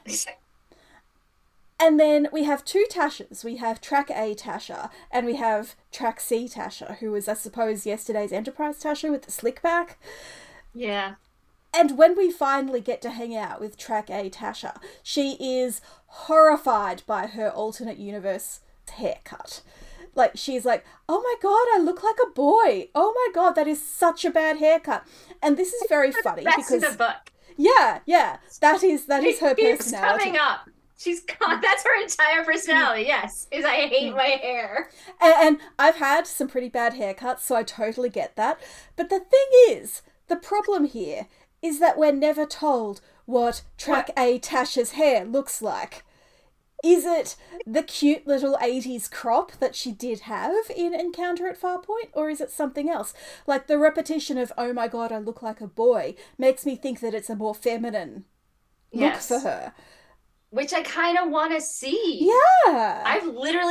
And 1.78 2.00
then 2.00 2.26
we 2.32 2.42
have 2.42 2.64
two 2.64 2.84
Tashas. 2.90 3.44
We 3.44 3.58
have 3.58 3.80
Track 3.80 4.10
A 4.10 4.34
Tasha 4.34 4.90
and 5.08 5.24
we 5.24 5.36
have 5.36 5.76
Track 5.92 6.18
C 6.18 6.48
Tasha, 6.48 6.98
who 6.98 7.12
was, 7.12 7.28
I 7.28 7.34
suppose, 7.34 7.86
yesterday's 7.86 8.32
Enterprise 8.32 8.82
Tasha 8.82 9.08
with 9.08 9.22
the 9.22 9.30
slick 9.30 9.62
back. 9.62 9.98
yeah. 10.74 11.14
And 11.72 11.96
when 11.96 12.16
we 12.16 12.32
finally 12.32 12.80
get 12.80 13.00
to 13.02 13.10
hang 13.10 13.36
out 13.36 13.60
with 13.60 13.76
Track 13.76 14.10
A 14.10 14.30
Tasha, 14.30 14.80
she 15.04 15.36
is 15.38 15.80
horrified 16.06 17.04
by 17.06 17.28
her 17.28 17.50
alternate 17.50 17.98
universe 17.98 18.60
haircut. 18.90 19.62
Like, 20.16 20.32
she's 20.34 20.64
like, 20.64 20.84
oh 21.08 21.20
my 21.20 21.34
god, 21.42 21.66
I 21.74 21.78
look 21.84 22.02
like 22.02 22.16
a 22.26 22.30
boy. 22.30 22.88
Oh 22.94 23.12
my 23.14 23.32
god, 23.34 23.52
that 23.52 23.68
is 23.68 23.86
such 23.86 24.24
a 24.24 24.30
bad 24.30 24.58
haircut. 24.58 25.06
And 25.42 25.56
this 25.56 25.72
is 25.72 25.82
very 25.88 26.10
funny 26.10 26.44
because, 26.44 26.80
the 26.80 26.96
book. 26.96 27.32
yeah, 27.56 28.00
yeah, 28.06 28.38
that 28.60 28.82
is 28.82 29.06
that 29.06 29.22
is 29.22 29.40
her 29.40 29.54
personality. 29.54 30.24
coming 30.24 30.40
up. 30.40 30.68
She's 30.98 31.20
got 31.20 31.60
that's 31.62 31.84
her 31.84 32.02
entire 32.02 32.44
personality. 32.44 33.04
Yes, 33.06 33.46
is 33.50 33.64
I 33.64 33.74
hate 33.74 34.14
my 34.14 34.38
hair. 34.42 34.90
And, 35.20 35.34
and 35.38 35.58
I've 35.78 35.96
had 35.96 36.26
some 36.26 36.48
pretty 36.48 36.70
bad 36.70 36.94
haircuts, 36.94 37.40
so 37.40 37.54
I 37.54 37.62
totally 37.62 38.08
get 38.08 38.36
that. 38.36 38.58
But 38.96 39.10
the 39.10 39.20
thing 39.20 39.76
is, 39.76 40.00
the 40.28 40.36
problem 40.36 40.86
here 40.86 41.26
is 41.60 41.78
that 41.80 41.98
we're 41.98 42.12
never 42.12 42.46
told 42.46 43.02
what 43.26 43.62
Track 43.76 44.10
A 44.16 44.38
Tasha's 44.38 44.92
hair 44.92 45.24
looks 45.24 45.60
like. 45.60 46.04
Is 46.86 47.04
it 47.04 47.36
the 47.66 47.82
cute 47.82 48.26
little 48.26 48.56
80s 48.62 49.10
crop 49.10 49.52
that 49.58 49.74
she 49.74 49.90
did 49.92 50.20
have 50.20 50.54
in 50.74 50.94
Encounter 50.94 51.48
at 51.48 51.60
Farpoint, 51.60 52.10
or 52.12 52.30
is 52.30 52.40
it 52.40 52.50
something 52.50 52.88
else? 52.88 53.12
Like 53.46 53.66
the 53.66 53.78
repetition 53.78 54.38
of, 54.38 54.52
oh 54.56 54.72
my 54.72 54.86
god, 54.88 55.10
I 55.10 55.18
look 55.18 55.42
like 55.42 55.60
a 55.60 55.66
boy, 55.66 56.14
makes 56.38 56.64
me 56.64 56.76
think 56.76 57.00
that 57.00 57.14
it's 57.14 57.30
a 57.30 57.36
more 57.36 57.54
feminine 57.54 58.24
look 58.92 59.14
Yes, 59.14 59.28
for 59.28 59.40
her. 59.40 59.72
which 60.50 60.72
I 60.72 60.82
kind 60.82 61.18
of 61.18 61.28
want 61.30 61.52
to 61.54 61.60
see. 61.60 62.30
Yeah. 62.66 63.02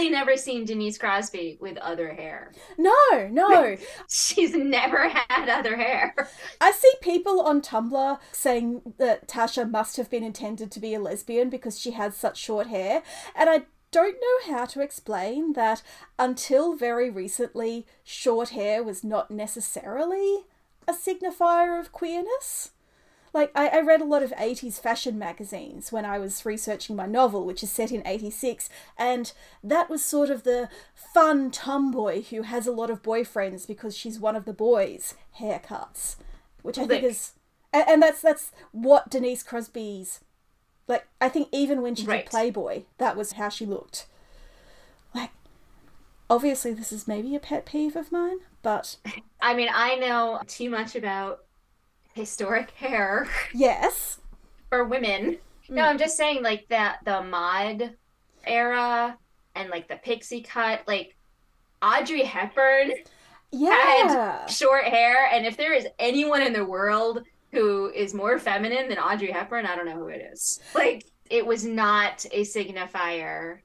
I've 0.06 0.12
literally 0.12 0.26
literally 0.26 0.26
never 0.26 0.38
seen 0.38 0.66
Denise 0.66 0.98
Crosby 0.98 1.58
with 1.60 1.78
other 1.78 2.14
hair. 2.14 2.52
No, 2.78 3.28
no. 3.32 3.78
She's 4.10 4.54
never 4.54 5.10
had 5.10 5.50
other 5.50 5.76
hair. 5.78 6.16
I 6.62 6.72
see 6.72 6.92
people 7.02 7.42
on 7.42 7.62
Tumblr 7.62 8.20
saying 8.32 8.82
that 8.98 9.28
Tasha 9.28 9.70
must 9.70 9.98
have 9.98 10.10
been 10.10 10.24
intended 10.24 10.72
to 10.72 10.80
be 10.80 10.94
a 10.94 11.00
lesbian 11.00 11.50
because 11.50 11.80
she 11.80 11.92
has 11.92 12.16
such 12.16 12.38
short 12.38 12.68
hair. 12.68 13.04
And 13.36 13.50
I 13.50 13.64
don't 13.92 14.18
know 14.20 14.56
how 14.56 14.66
to 14.66 14.82
explain 14.82 15.54
that 15.54 15.82
until 16.20 16.76
very 16.76 17.10
recently, 17.10 17.86
short 18.04 18.50
hair 18.50 18.84
was 18.84 19.04
not 19.04 19.32
necessarily 19.32 20.46
a 20.88 20.94
signifier 20.94 21.80
of 21.80 21.92
queerness. 21.92 22.72
Like, 23.36 23.52
I, 23.54 23.68
I 23.68 23.82
read 23.82 24.00
a 24.00 24.06
lot 24.06 24.24
of 24.24 24.32
80s 24.32 24.80
fashion 24.80 25.20
magazines 25.20 25.92
when 25.92 26.06
I 26.06 26.20
was 26.20 26.46
researching 26.46 26.96
my 26.96 27.06
novel, 27.06 27.46
which 27.46 27.64
is 27.64 27.70
set 27.70 27.92
in 27.92 28.02
86, 28.08 28.70
and 28.98 29.34
that 29.62 29.90
was 29.90 30.06
sort 30.06 30.30
of 30.30 30.44
the 30.44 30.70
fun 31.14 31.52
tomboy 31.52 32.22
who 32.24 32.44
has 32.44 32.66
a 32.66 32.72
lot 32.72 32.90
of 32.90 33.04
boyfriends 33.04 33.68
because 33.68 33.96
she's 33.96 34.22
one 34.22 34.38
of 34.38 34.46
the 34.46 34.54
boys' 34.54 35.16
haircuts, 35.40 36.16
which 36.62 36.78
I 36.78 36.88
think 36.88 37.04
is. 37.04 37.34
And, 37.74 37.84
and 37.90 38.02
that's 38.02 38.22
that's 38.22 38.54
what 38.72 39.10
Denise 39.10 39.44
Crosby's 39.44 40.22
like 40.88 41.06
I 41.20 41.30
think 41.30 41.50
even 41.52 41.82
when 41.82 41.96
she 41.96 42.06
Right. 42.06 42.24
did 42.24 42.30
Playboy, 42.32 42.84
that 43.00 43.18
was 43.18 43.34
how 43.34 43.50
she 43.50 43.66
looked. 43.66 44.08
Like 45.14 45.32
obviously 46.30 46.74
this 46.74 46.92
is 46.92 47.08
maybe 47.08 47.36
a 47.36 47.40
pet 47.40 47.66
peeve 47.66 47.96
of 47.96 48.12
mine, 48.12 48.38
but 48.62 48.98
I 49.42 49.54
mean, 49.56 49.70
I 49.74 49.96
know 49.96 50.42
too 50.48 50.70
much 50.70 50.96
about 50.96 51.45
historic 52.26 52.72
hair 52.72 53.28
yes. 53.54 54.20
for 54.70 54.84
women. 54.86 55.38
No, 55.70 55.84
Mm. 55.84 55.88
I'm 55.90 55.98
just 55.98 56.18
saying 56.18 56.42
like 56.44 56.68
that 56.70 57.00
the 57.06 57.22
mod 57.24 57.96
era 58.48 59.18
and 59.56 59.70
like 59.70 59.88
the 59.88 59.98
pixie 59.98 60.42
cut, 60.42 60.82
like 60.88 61.16
Audrey 61.82 62.24
Hepburn 62.24 62.92
Yeah. 63.52 64.46
short 64.48 64.86
hair, 64.86 65.28
and 65.32 65.46
if 65.46 65.58
there 65.58 65.74
is 65.74 65.88
anyone 66.00 66.42
in 66.42 66.54
the 66.54 66.66
world 66.66 67.24
who 67.52 67.90
is 67.92 68.14
more 68.14 68.38
feminine 68.40 68.90
than 68.90 68.98
Audrey 68.98 69.32
Hepburn, 69.32 69.66
I 69.66 69.76
don't 69.76 69.86
know 69.86 69.96
who 69.96 70.08
it 70.08 70.30
is. 70.32 70.60
Like 70.74 71.06
it 71.30 71.46
was 71.46 71.66
not 71.66 72.26
a 72.32 72.42
signifier. 72.42 73.60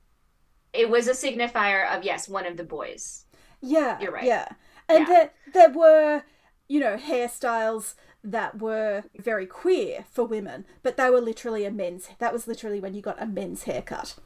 It 0.72 0.88
was 0.88 1.07
a 1.09 1.12
signifier 1.12 1.88
of 1.94 2.03
yes, 2.05 2.28
one 2.28 2.46
of 2.46 2.57
the 2.57 2.64
boys. 2.64 3.26
Yeah. 3.61 4.01
You're 4.01 4.12
right. 4.12 4.24
Yeah. 4.24 4.48
And 4.88 5.01
Yeah. 5.01 5.05
there 5.07 5.30
there 5.53 5.70
were, 5.70 6.22
you 6.68 6.80
know, 6.80 6.96
hairstyles 6.96 7.94
that 8.23 8.59
were 8.59 9.05
very 9.18 9.47
queer 9.47 10.05
for 10.11 10.25
women, 10.25 10.64
but 10.83 10.97
they 10.97 11.09
were 11.11 11.21
literally 11.21 11.64
a 11.64 11.71
men's 11.71 12.09
that 12.18 12.33
was 12.33 12.47
literally 12.47 12.81
when 12.81 12.95
you 12.95 13.03
got 13.03 13.21
a 13.21 13.27
men's 13.27 13.64
haircut. 13.64 14.16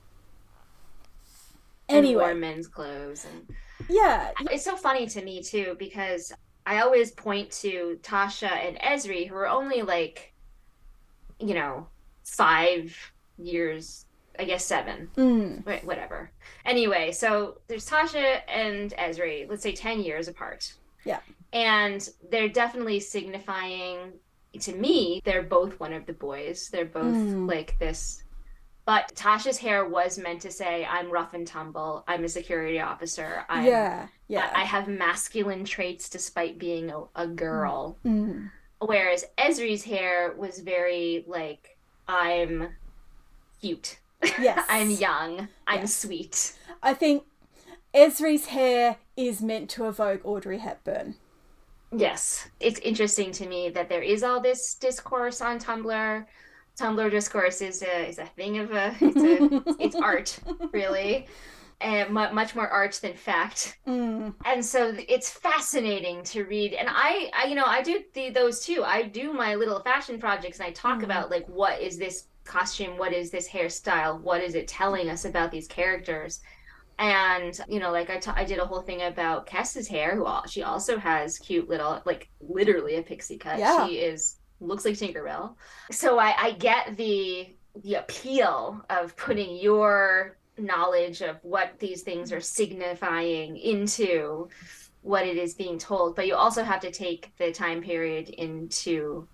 And 1.89 1.99
Anyway, 1.99 2.23
wore 2.23 2.35
men's 2.35 2.67
clothes 2.67 3.27
and 3.31 3.47
yeah. 3.89 4.31
It's 4.51 4.65
so 4.65 4.77
funny 4.77 5.07
to 5.09 5.23
me 5.23 5.43
too 5.43 5.77
because 5.79 6.33
I 6.67 6.81
always 6.81 7.11
point 7.11 7.51
to 7.63 7.99
Tasha 8.03 8.51
and 8.51 8.79
Ezri 8.79 9.29
who 9.29 9.35
are 9.37 9.47
only 9.49 9.83
like, 9.83 10.33
you 11.39 11.55
know, 11.55 11.89
five 12.25 12.97
years, 13.37 14.07
I 14.39 14.45
guess 14.45 14.65
seven, 14.65 15.11
Mm, 15.17 15.65
Wait, 15.67 15.85
whatever. 15.85 16.31
Anyway, 16.65 17.13
so 17.13 17.59
there's 17.69 17.89
Tasha 17.89 18.41
and 18.49 18.93
Ezri, 18.93 19.49
let's 19.49 19.63
say 19.63 19.73
10 19.73 20.01
years 20.01 20.27
apart. 20.29 20.73
Yeah. 21.05 21.21
And 21.55 22.07
they're 22.31 22.49
definitely 22.51 23.01
signifying 23.01 24.13
to 24.61 24.73
me, 24.73 25.21
they're 25.25 25.43
both 25.43 25.81
one 25.81 25.93
of 25.93 26.07
the 26.07 26.13
boys. 26.13 26.69
They're 26.71 26.85
both 26.85 27.15
Mm. 27.17 27.49
like 27.49 27.77
this. 27.81 28.23
But 28.87 29.13
Tasha's 29.17 29.59
hair 29.59 29.89
was 29.89 30.17
meant 30.19 30.43
to 30.43 30.51
say, 30.53 30.85
I'm 30.85 31.11
rough 31.11 31.35
and 31.35 31.45
tumble. 31.47 32.05
I'm 32.07 32.23
a 32.23 32.29
security 32.29 32.79
officer. 32.81 33.45
I'm 33.49 33.65
yeah. 33.65 34.07
Yeah. 34.29 34.51
I 34.55 34.61
I 34.61 34.65
have 34.65 34.87
masculine 34.89 35.65
traits 35.65 36.09
despite 36.09 36.59
being 36.59 36.91
a, 36.91 37.03
a 37.17 37.27
girl. 37.27 37.97
Mm, 38.05 38.51
Whereas 38.79 39.25
Ezri's 39.39 39.83
hair 39.83 40.35
was 40.37 40.59
very 40.61 41.25
like, 41.27 41.77
I'm 42.07 42.69
cute. 43.61 43.99
yes. 44.39 44.65
I'm 44.69 44.91
young. 44.91 45.49
I'm 45.67 45.81
Yes. 45.81 45.95
sweet. 45.95 46.53
I 46.83 46.95
think 46.95 47.25
Ezri's 47.95 48.47
hair 48.47 48.99
is 49.17 49.41
meant 49.43 49.71
to 49.71 49.89
evoke 49.89 50.21
Audrey 50.25 50.59
Hepburn. 50.59 51.15
Yes. 51.97 52.49
It's 52.61 52.79
interesting 52.81 53.31
to 53.33 53.47
me 53.47 53.69
that 53.71 53.89
there 53.89 54.03
is 54.03 54.23
all 54.23 54.41
this 54.41 54.75
discourse 54.75 55.41
on 55.41 55.59
Tumblr. 55.59 56.27
Tumblr 56.79 57.11
discourse 57.11 57.61
is 57.63 57.83
a 57.83 58.09
is 58.09 58.19
a 58.19 58.27
thing 58.27 58.59
of 58.59 58.73
a 58.73 58.95
it's 59.01 59.23
a 59.23 59.83
it's 59.83 59.95
art, 59.97 60.39
really. 60.73 61.27
And 61.81 62.11
mu- 62.15 62.33
much 62.33 62.55
more 62.55 62.69
art 62.69 62.99
than 63.03 63.15
fact. 63.15 63.79
Mm, 63.87 64.35
and 64.45 64.65
so 64.65 64.95
it's 65.09 65.29
fascinating 65.31 66.23
to 66.25 66.45
read 66.45 66.73
and 66.73 66.89
I, 66.91 67.31
I 67.35 67.47
you 67.49 67.55
know 67.55 67.65
i 67.67 67.83
do 67.83 68.01
the, 68.15 68.31
those 68.31 68.65
too 68.65 68.83
i 68.85 69.03
do 69.03 69.33
my 69.33 69.55
little 69.57 69.81
fashion 69.81 70.19
projects 70.19 70.59
and 70.61 70.67
i 70.69 70.71
talk 70.73 71.01
Mhm. 71.01 71.05
about 71.05 71.31
like 71.31 71.47
what 71.47 71.81
is 71.81 71.99
this 71.99 72.29
costume 72.45 72.97
what 72.97 73.13
is 73.13 73.31
this 73.31 73.49
hairstyle 73.49 74.21
what 74.21 74.41
is 74.43 74.55
it 74.55 74.69
telling 74.69 75.09
us 75.11 75.25
about 75.25 75.51
these 75.51 75.67
characters 75.67 76.41
and 76.99 77.59
you 77.69 77.81
know 77.81 77.91
like 77.91 78.11
I 78.11 78.21
I 78.35 78.45
did 78.45 78.59
a 78.59 78.65
whole 78.65 78.83
thing 78.83 79.03
about 79.03 79.47
Kes's 79.47 79.89
hair 79.89 80.15
who 80.15 80.27
al- 80.27 80.47
she 80.47 80.63
also 80.63 80.99
has 80.99 81.39
cute 81.39 81.69
little 81.69 82.03
like 82.05 82.31
literally 82.41 82.97
a 82.97 83.03
pixie 83.03 83.39
cut. 83.39 83.59
Yeah. 83.59 83.87
she 83.87 83.99
is 83.99 84.37
looks 84.61 84.85
like 84.85 84.95
tinkerbell. 84.95 85.55
So 85.91 86.19
i 86.19 86.35
i 86.39 86.51
get 86.53 86.97
the 86.97 87.55
the 87.83 87.95
appeal 87.95 88.85
of 88.89 89.17
putting 89.17 89.57
your 89.57 90.39
knowledge 90.57 91.21
of 91.21 91.39
what 91.43 91.79
these 91.81 92.03
things 92.03 92.33
are 92.33 92.41
signifying 92.41 93.57
into 93.57 94.49
what 95.03 95.27
it 95.27 95.37
is 95.37 95.55
being 95.55 95.79
told. 95.79 96.17
But 96.17 96.27
you 96.27 96.35
also 96.37 96.63
have 96.63 96.81
to 96.81 96.91
take 96.91 97.33
the 97.39 97.53
time 97.53 97.83
period 97.83 98.29
into 98.29 99.29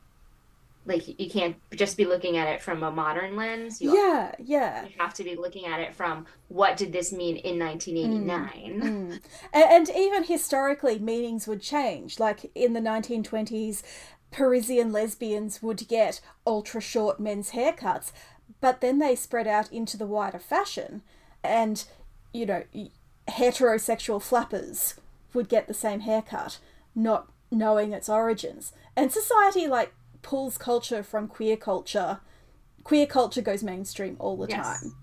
like 0.90 1.04
you 1.20 1.30
can't 1.30 1.56
just 1.74 1.96
be 1.96 2.04
looking 2.04 2.36
at 2.36 2.48
it 2.48 2.60
from 2.60 2.82
a 2.82 2.90
modern 2.90 3.36
lens 3.36 3.80
you 3.80 3.94
yeah, 3.96 4.32
yeah. 4.38 4.84
you 4.84 4.90
have 4.98 5.14
to 5.14 5.24
be 5.24 5.34
looking 5.36 5.64
at 5.66 5.80
it 5.80 5.94
from 5.94 6.26
what 6.48 6.76
did 6.76 6.92
this 6.92 7.12
mean 7.12 7.36
in 7.36 7.58
1989 7.58 8.80
Mm. 8.82 9.20
A- 9.54 9.72
And 9.76 9.88
even 9.90 10.24
historically, 10.24 10.98
meanings 10.98 11.46
would 11.48 11.62
change. 11.62 12.18
Like 12.18 12.50
in 12.54 12.72
the 12.72 12.80
1920s, 12.80 13.82
Parisian 14.30 14.92
lesbians 14.92 15.62
would 15.62 15.86
get 15.88 16.20
ultra 16.46 16.80
short 16.80 17.18
men's 17.20 17.50
haircuts, 17.50 18.12
but 18.60 18.80
then 18.80 18.98
they 18.98 19.14
spread 19.16 19.46
out 19.46 19.70
into 19.72 19.96
the 19.96 20.06
wider 20.06 20.38
fashion. 20.38 21.02
And, 21.42 21.84
you 22.32 22.46
know, 22.46 22.62
heterosexual 23.28 24.22
flappers 24.22 24.94
would 25.34 25.48
get 25.48 25.66
the 25.66 25.74
same 25.74 26.00
haircut, 26.00 26.58
not 26.94 27.30
knowing 27.50 27.92
its 27.92 28.08
origins. 28.08 28.72
And 28.96 29.12
society, 29.12 29.66
like, 29.66 29.92
pulls 30.22 30.58
culture 30.58 31.02
from 31.02 31.28
queer 31.28 31.56
culture. 31.56 32.20
Queer 32.84 33.06
culture 33.06 33.42
goes 33.42 33.62
mainstream 33.62 34.16
all 34.18 34.36
the 34.36 34.48
Yes. 34.48 34.80
time 34.82 34.94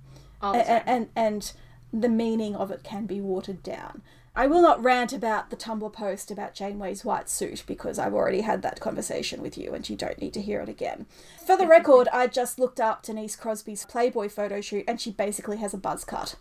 all 0.41 0.53
the 0.53 0.63
time. 0.63 0.82
a- 0.86 0.89
and 0.89 1.09
and 1.15 1.53
the 1.93 2.09
meaning 2.09 2.55
of 2.55 2.70
it 2.72 2.84
can 2.84 3.05
be 3.05 3.22
watered 3.22 3.63
down. 3.63 4.01
I 4.36 4.45
will 4.45 4.61
not 4.61 4.84
rant 4.84 5.13
about 5.13 5.49
the 5.49 5.55
Tumblr 5.55 5.91
post 5.93 6.30
about 6.30 6.53
Janeway's 6.53 7.03
white 7.03 7.28
suit 7.28 7.63
because 7.65 7.97
I've 7.97 8.13
already 8.13 8.41
had 8.41 8.61
that 8.61 8.80
conversation 8.80 9.41
with 9.41 9.57
you 9.57 9.74
and 9.74 9.89
you 9.89 9.95
don't 9.95 10.20
need 10.22 10.34
to 10.36 10.41
hear 10.41 10.59
it 10.61 10.70
again. 10.70 11.07
For 11.43 11.57
the 11.57 11.65
record, 11.65 12.07
I 12.13 12.28
just 12.28 12.59
looked 12.59 12.80
up 12.80 13.01
Denise 13.01 13.36
Crosby's 13.36 13.86
Playboy 13.86 14.30
photo 14.30 14.61
shoot 14.61 14.86
and 14.88 15.01
she 15.01 15.09
basically 15.11 15.57
has 15.57 15.74
a 15.74 15.78
buzz 15.78 16.03
cut. 16.03 16.36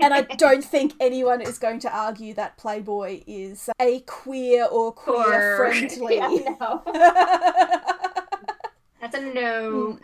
And 0.00 0.14
I 0.14 0.22
don't 0.22 0.64
think 0.64 0.94
anyone 1.00 1.40
is 1.40 1.58
going 1.58 1.80
to 1.80 1.90
argue 1.94 2.32
that 2.34 2.56
Playboy 2.56 3.22
is 3.26 3.68
a 3.80 4.00
queer 4.00 4.64
or 4.64 4.92
queer 4.92 5.56
friendly. 5.58 6.16
Yeah, 6.16 6.54
no. 6.60 6.82
That's 9.00 9.16
a 9.16 9.20
no. 9.20 9.98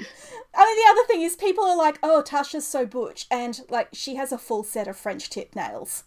I 0.57 0.65
mean, 0.65 0.77
the 0.77 0.91
other 0.91 1.07
thing 1.07 1.23
is 1.23 1.37
people 1.37 1.65
are 1.65 1.77
like, 1.77 1.99
"Oh, 2.03 2.23
Tasha's 2.25 2.67
so 2.67 2.87
butch," 2.87 3.27
and 3.31 3.61
like 3.69 3.89
she 3.93 4.15
has 4.17 4.33
a 4.33 4.39
full 4.39 4.63
set 4.63 4.87
of 4.89 4.97
French 4.97 5.31
tip 5.31 5.55
nails. 5.57 6.05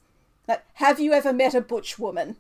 Like, 0.48 0.64
have 0.76 1.00
you 1.00 1.14
ever 1.14 1.34
met 1.34 1.54
a 1.54 1.62
butch 1.62 2.00
woman? 2.00 2.38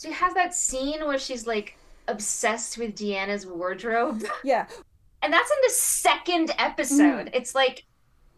She 0.00 0.12
has 0.12 0.34
that 0.34 0.54
scene 0.54 1.04
where 1.06 1.18
she's 1.18 1.46
like 1.46 1.76
obsessed 2.08 2.78
with 2.78 2.94
Deanna's 2.96 3.46
wardrobe. 3.46 4.24
Yeah, 4.44 4.66
And 5.22 5.32
that's 5.32 5.50
in 5.50 5.56
the 5.62 5.70
second 5.74 6.52
episode. 6.58 7.26
Mm. 7.26 7.30
It's 7.34 7.54
like 7.54 7.84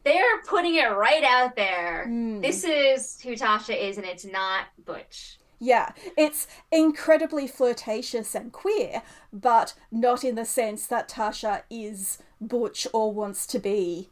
they're 0.04 0.42
putting 0.46 0.74
it 0.76 0.84
right 0.86 1.24
out 1.24 1.56
there. 1.56 2.06
Mm. 2.08 2.42
This 2.42 2.64
is 2.64 3.20
who 3.20 3.34
Tasha 3.34 3.76
is, 3.76 3.96
and 3.98 4.06
it's 4.06 4.24
not 4.24 4.66
Butch. 4.84 5.38
yeah. 5.58 5.92
It's 6.16 6.46
incredibly 6.72 7.46
flirtatious 7.46 8.34
and 8.34 8.52
queer, 8.52 9.02
but 9.32 9.74
not 9.90 10.24
in 10.24 10.34
the 10.34 10.44
sense 10.44 10.86
that 10.88 11.08
Tasha 11.08 11.62
is 11.70 12.18
butch 12.40 12.86
or 12.92 13.12
wants 13.12 13.46
to 13.48 13.58
be 13.60 14.10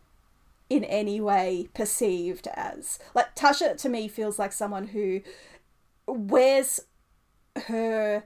in 0.68 0.84
any 0.84 1.20
way 1.20 1.68
perceived 1.74 2.47
as. 2.55 3.01
Like 3.14 3.34
Tasha 3.34 3.76
to 3.78 3.88
me 3.88 4.07
feels 4.07 4.38
like 4.38 4.53
someone 4.53 4.88
who 4.88 5.20
wears 6.07 6.78
her 7.66 8.24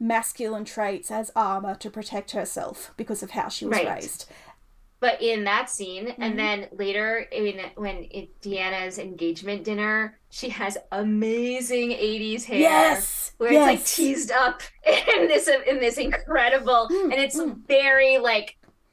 masculine 0.00 0.64
traits 0.64 1.10
as 1.12 1.30
armor 1.36 1.76
to 1.76 1.88
protect 1.88 2.32
herself 2.32 2.92
because 2.96 3.22
of 3.22 3.30
how 3.30 3.48
she 3.48 3.64
was 3.64 3.78
Right. 3.78 3.88
raised. 3.88 4.26
But 5.04 5.20
in 5.20 5.44
that 5.44 5.66
scene 5.76 6.06
Mhm. 6.08 6.14
and 6.24 6.32
then 6.42 6.58
later 6.84 7.08
in 7.40 7.56
when 7.84 7.96
it, 8.18 8.26
deanna's 8.44 8.96
engagement 9.08 9.60
dinner 9.70 10.18
she 10.38 10.48
has 10.60 10.72
amazing 10.92 11.90
80s 11.90 12.44
hair 12.50 12.58
Yes. 12.58 13.32
where 13.38 13.52
yes. 13.52 13.62
it's 13.62 13.72
like 13.72 13.82
teased 13.96 14.32
up 14.44 14.56
in 15.16 15.22
this 15.32 15.46
in 15.70 15.76
this 15.84 15.96
incredible 15.98 16.82
Mm, 16.90 17.04
and 17.12 17.18
it's 17.24 17.38
mm. 17.38 17.54
very 17.78 18.16
like 18.18 18.48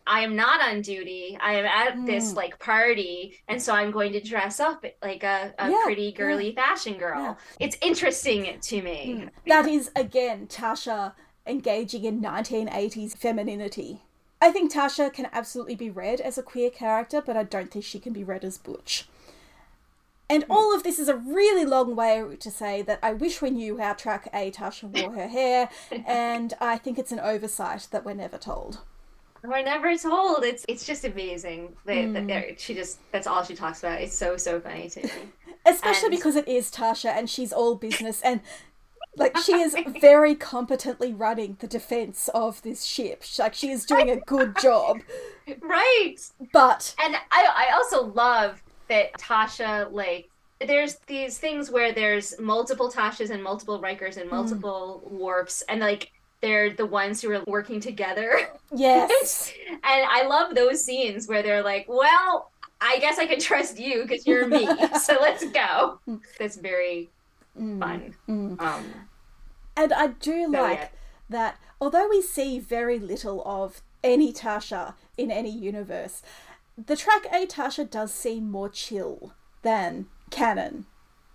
I 0.07 0.21
am 0.27 0.35
not 0.35 0.59
on 0.67 0.81
duty. 0.81 1.37
I 1.49 1.51
am 1.61 1.65
at 1.81 1.91
this 2.07 2.25
Mm. 2.33 2.35
like 2.41 2.53
party, 2.59 3.15
and 3.47 3.61
so 3.61 3.69
I'm 3.79 3.91
going 3.91 4.11
to 4.13 4.19
dress 4.19 4.59
up 4.59 4.83
like 5.09 5.23
a, 5.23 5.53
a 5.59 5.69
Yeah, 5.69 5.77
pretty 5.83 6.11
girly 6.11 6.49
fashion 6.55 6.95
girl. 6.97 7.21
yeah. 7.21 7.35
It's 7.65 7.77
interesting 7.89 8.41
to 8.69 8.81
me. 8.81 8.99
Mm. 9.15 9.29
That 9.51 9.67
is 9.67 9.91
again 9.95 10.47
Tasha 10.47 11.13
engaging 11.45 12.03
in 12.09 12.19
1980s 12.19 13.15
femininity. 13.15 13.91
I 14.41 14.51
think 14.51 14.73
Tasha 14.73 15.13
can 15.13 15.27
absolutely 15.31 15.75
be 15.75 15.89
read 15.89 16.19
as 16.19 16.37
a 16.37 16.43
queer 16.43 16.69
character, 16.71 17.21
but 17.21 17.37
I 17.37 17.43
don't 17.43 17.69
think 17.71 17.85
she 17.85 17.99
can 17.99 18.11
be 18.11 18.23
read 18.23 18.43
as 18.43 18.57
butch. 18.57 19.07
And 20.29 20.45
all 20.49 20.73
of 20.73 20.83
this 20.83 20.97
is 20.97 21.09
a 21.09 21.15
really 21.15 21.65
long 21.65 21.93
way 21.95 22.23
to 22.39 22.49
say 22.51 22.81
that 22.83 22.99
I 23.03 23.11
wish 23.13 23.41
we 23.41 23.49
knew 23.49 23.77
how 23.77 23.93
track 23.93 24.29
A 24.33 24.49
Tasha 24.49 24.83
wore 24.89 25.13
her 25.13 25.27
hair, 25.27 25.69
and 26.05 26.53
I 26.61 26.77
think 26.77 26.97
it's 26.97 27.11
an 27.11 27.19
oversight 27.19 27.87
that 27.91 28.05
we're 28.05 28.13
never 28.13 28.37
told. 28.37 28.79
We're 29.43 29.61
never 29.63 29.95
told. 29.97 30.43
It's 30.45 30.63
it's 30.69 30.85
just 30.85 31.03
amazing. 31.03 31.75
That, 31.85 31.95
Mm. 31.97 32.27
that 32.29 32.59
she 32.61 32.73
just 32.75 32.99
that's 33.11 33.27
all 33.27 33.43
she 33.43 33.55
talks 33.55 33.79
about. 33.79 33.99
It's 33.99 34.15
so 34.15 34.37
so 34.37 34.59
funny 34.61 34.87
to 34.89 35.03
me. 35.03 35.11
Especially 35.65 36.07
And- 36.07 36.15
because 36.15 36.35
it 36.35 36.47
is 36.47 36.71
Tasha 36.71 37.09
and 37.09 37.29
she's 37.29 37.51
all 37.51 37.75
business 37.75 38.21
and 38.21 38.39
like 39.17 39.37
she 39.37 39.53
is 39.53 39.75
very 39.99 40.35
competently 40.35 41.13
running 41.13 41.57
the 41.59 41.67
defense 41.67 42.29
of 42.33 42.61
this 42.61 42.85
ship. 42.85 43.23
Like 43.37 43.53
she 43.53 43.69
is 43.71 43.85
doing 43.85 44.09
a 44.09 44.17
good 44.17 44.55
job. 44.61 44.99
right. 45.59 46.15
But 46.53 46.95
And 47.03 47.15
I 47.31 47.69
I 47.69 47.73
also 47.73 48.05
love 48.05 48.61
that 48.87 49.13
Tasha 49.13 49.91
like 49.91 50.29
there's 50.65 50.95
these 51.07 51.39
things 51.39 51.71
where 51.71 51.91
there's 51.91 52.39
multiple 52.39 52.91
Tashas 52.91 53.31
and 53.31 53.43
multiple 53.43 53.81
Rikers 53.81 54.17
and 54.17 54.29
hmm. 54.29 54.35
multiple 54.35 55.07
warps 55.09 55.63
and 55.63 55.81
like 55.81 56.11
they're 56.41 56.71
the 56.71 56.85
ones 56.85 57.21
who 57.21 57.31
are 57.31 57.43
working 57.47 57.79
together. 57.79 58.49
yes. 58.75 59.53
and 59.69 59.81
I 59.83 60.25
love 60.25 60.55
those 60.55 60.83
scenes 60.83 61.27
where 61.27 61.43
they're 61.43 61.63
like, 61.63 61.85
"Well, 61.87 62.51
I 62.79 62.97
guess 62.99 63.19
I 63.19 63.27
can 63.27 63.39
trust 63.39 63.77
you 63.77 64.03
because 64.03 64.25
you're 64.25 64.47
me, 64.47 64.67
so 65.01 65.17
let's 65.21 65.47
go." 65.51 65.99
Hmm. 66.05 66.15
That's 66.39 66.57
very 66.57 67.09
Mm, 67.59 67.79
fun. 67.79 68.15
mm. 68.27 68.61
Um, 68.61 68.85
And 69.75 69.93
I 69.93 70.07
do 70.07 70.45
so, 70.45 70.61
like 70.61 70.79
yeah. 70.79 70.87
that 71.29 71.57
although 71.79 72.07
we 72.09 72.21
see 72.21 72.59
very 72.59 72.99
little 72.99 73.41
of 73.45 73.81
any 74.03 74.33
Tasha 74.33 74.95
in 75.17 75.31
any 75.31 75.51
universe, 75.51 76.21
the 76.77 76.95
track 76.95 77.25
A 77.31 77.45
Tasha 77.45 77.89
does 77.89 78.13
seem 78.13 78.49
more 78.49 78.69
chill 78.69 79.33
than 79.61 80.07
canon. 80.29 80.85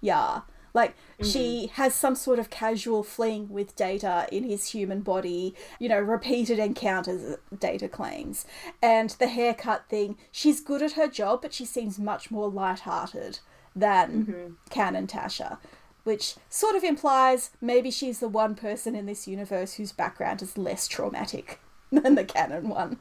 Yeah. 0.00 0.42
Like 0.74 0.94
she 1.22 1.70
has 1.74 1.94
some 1.94 2.14
sort 2.14 2.38
of 2.38 2.50
casual 2.50 3.02
fling 3.02 3.48
with 3.48 3.74
Data 3.76 4.28
in 4.30 4.44
his 4.44 4.72
human 4.72 5.00
body, 5.00 5.54
you 5.78 5.88
know, 5.88 5.98
repeated 5.98 6.58
encounters 6.58 7.36
Data 7.58 7.88
claims. 7.88 8.44
And 8.82 9.08
the 9.10 9.28
haircut 9.28 9.88
thing, 9.88 10.18
she's 10.30 10.60
good 10.60 10.82
at 10.82 10.92
her 10.92 11.08
job, 11.08 11.40
but 11.40 11.54
she 11.54 11.64
seems 11.64 11.98
much 11.98 12.30
more 12.30 12.50
light-hearted 12.50 13.38
than 13.74 14.56
canon 14.68 15.06
Tasha. 15.06 15.56
Which 16.06 16.36
sort 16.48 16.76
of 16.76 16.84
implies 16.84 17.50
maybe 17.60 17.90
she's 17.90 18.20
the 18.20 18.28
one 18.28 18.54
person 18.54 18.94
in 18.94 19.06
this 19.06 19.26
universe 19.26 19.74
whose 19.74 19.90
background 19.90 20.40
is 20.40 20.56
less 20.56 20.86
traumatic 20.86 21.58
than 21.90 22.14
the 22.14 22.22
canon 22.24 22.68
one. 22.68 23.00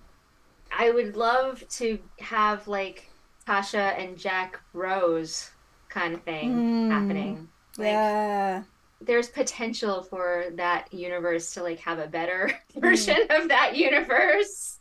I 0.76 0.90
would 0.90 1.16
love 1.16 1.64
to 1.78 2.00
have 2.20 2.68
like 2.68 3.08
Tasha 3.48 3.96
and 4.00 4.18
Jack 4.18 4.60
Rose 4.74 5.52
kind 5.88 6.16
of 6.16 6.24
thing 6.24 6.52
Mm. 6.56 6.90
happening. 6.92 7.48
Like, 7.78 7.86
yeah. 7.90 8.64
there's 9.02 9.30
potential 9.30 10.02
for 10.02 10.46
that 10.56 10.92
universe 10.92 11.54
to 11.54 11.62
like 11.62 11.80
have 11.82 12.00
a 12.00 12.08
better 12.08 12.50
Mm. 12.76 12.82
version 12.82 13.20
of 13.30 13.50
that 13.50 13.76
universe 13.76 14.80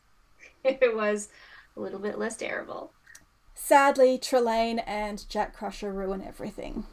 if 0.64 0.78
it 0.82 0.96
was 0.96 1.28
a 1.76 1.80
little 1.80 2.00
bit 2.00 2.18
less 2.18 2.38
terrible. 2.38 2.90
Sadly, 3.54 4.16
Trelane 4.18 4.82
and 4.86 5.28
Jack 5.28 5.54
Crusher 5.54 5.92
ruin 5.92 6.22
everything. 6.22 6.86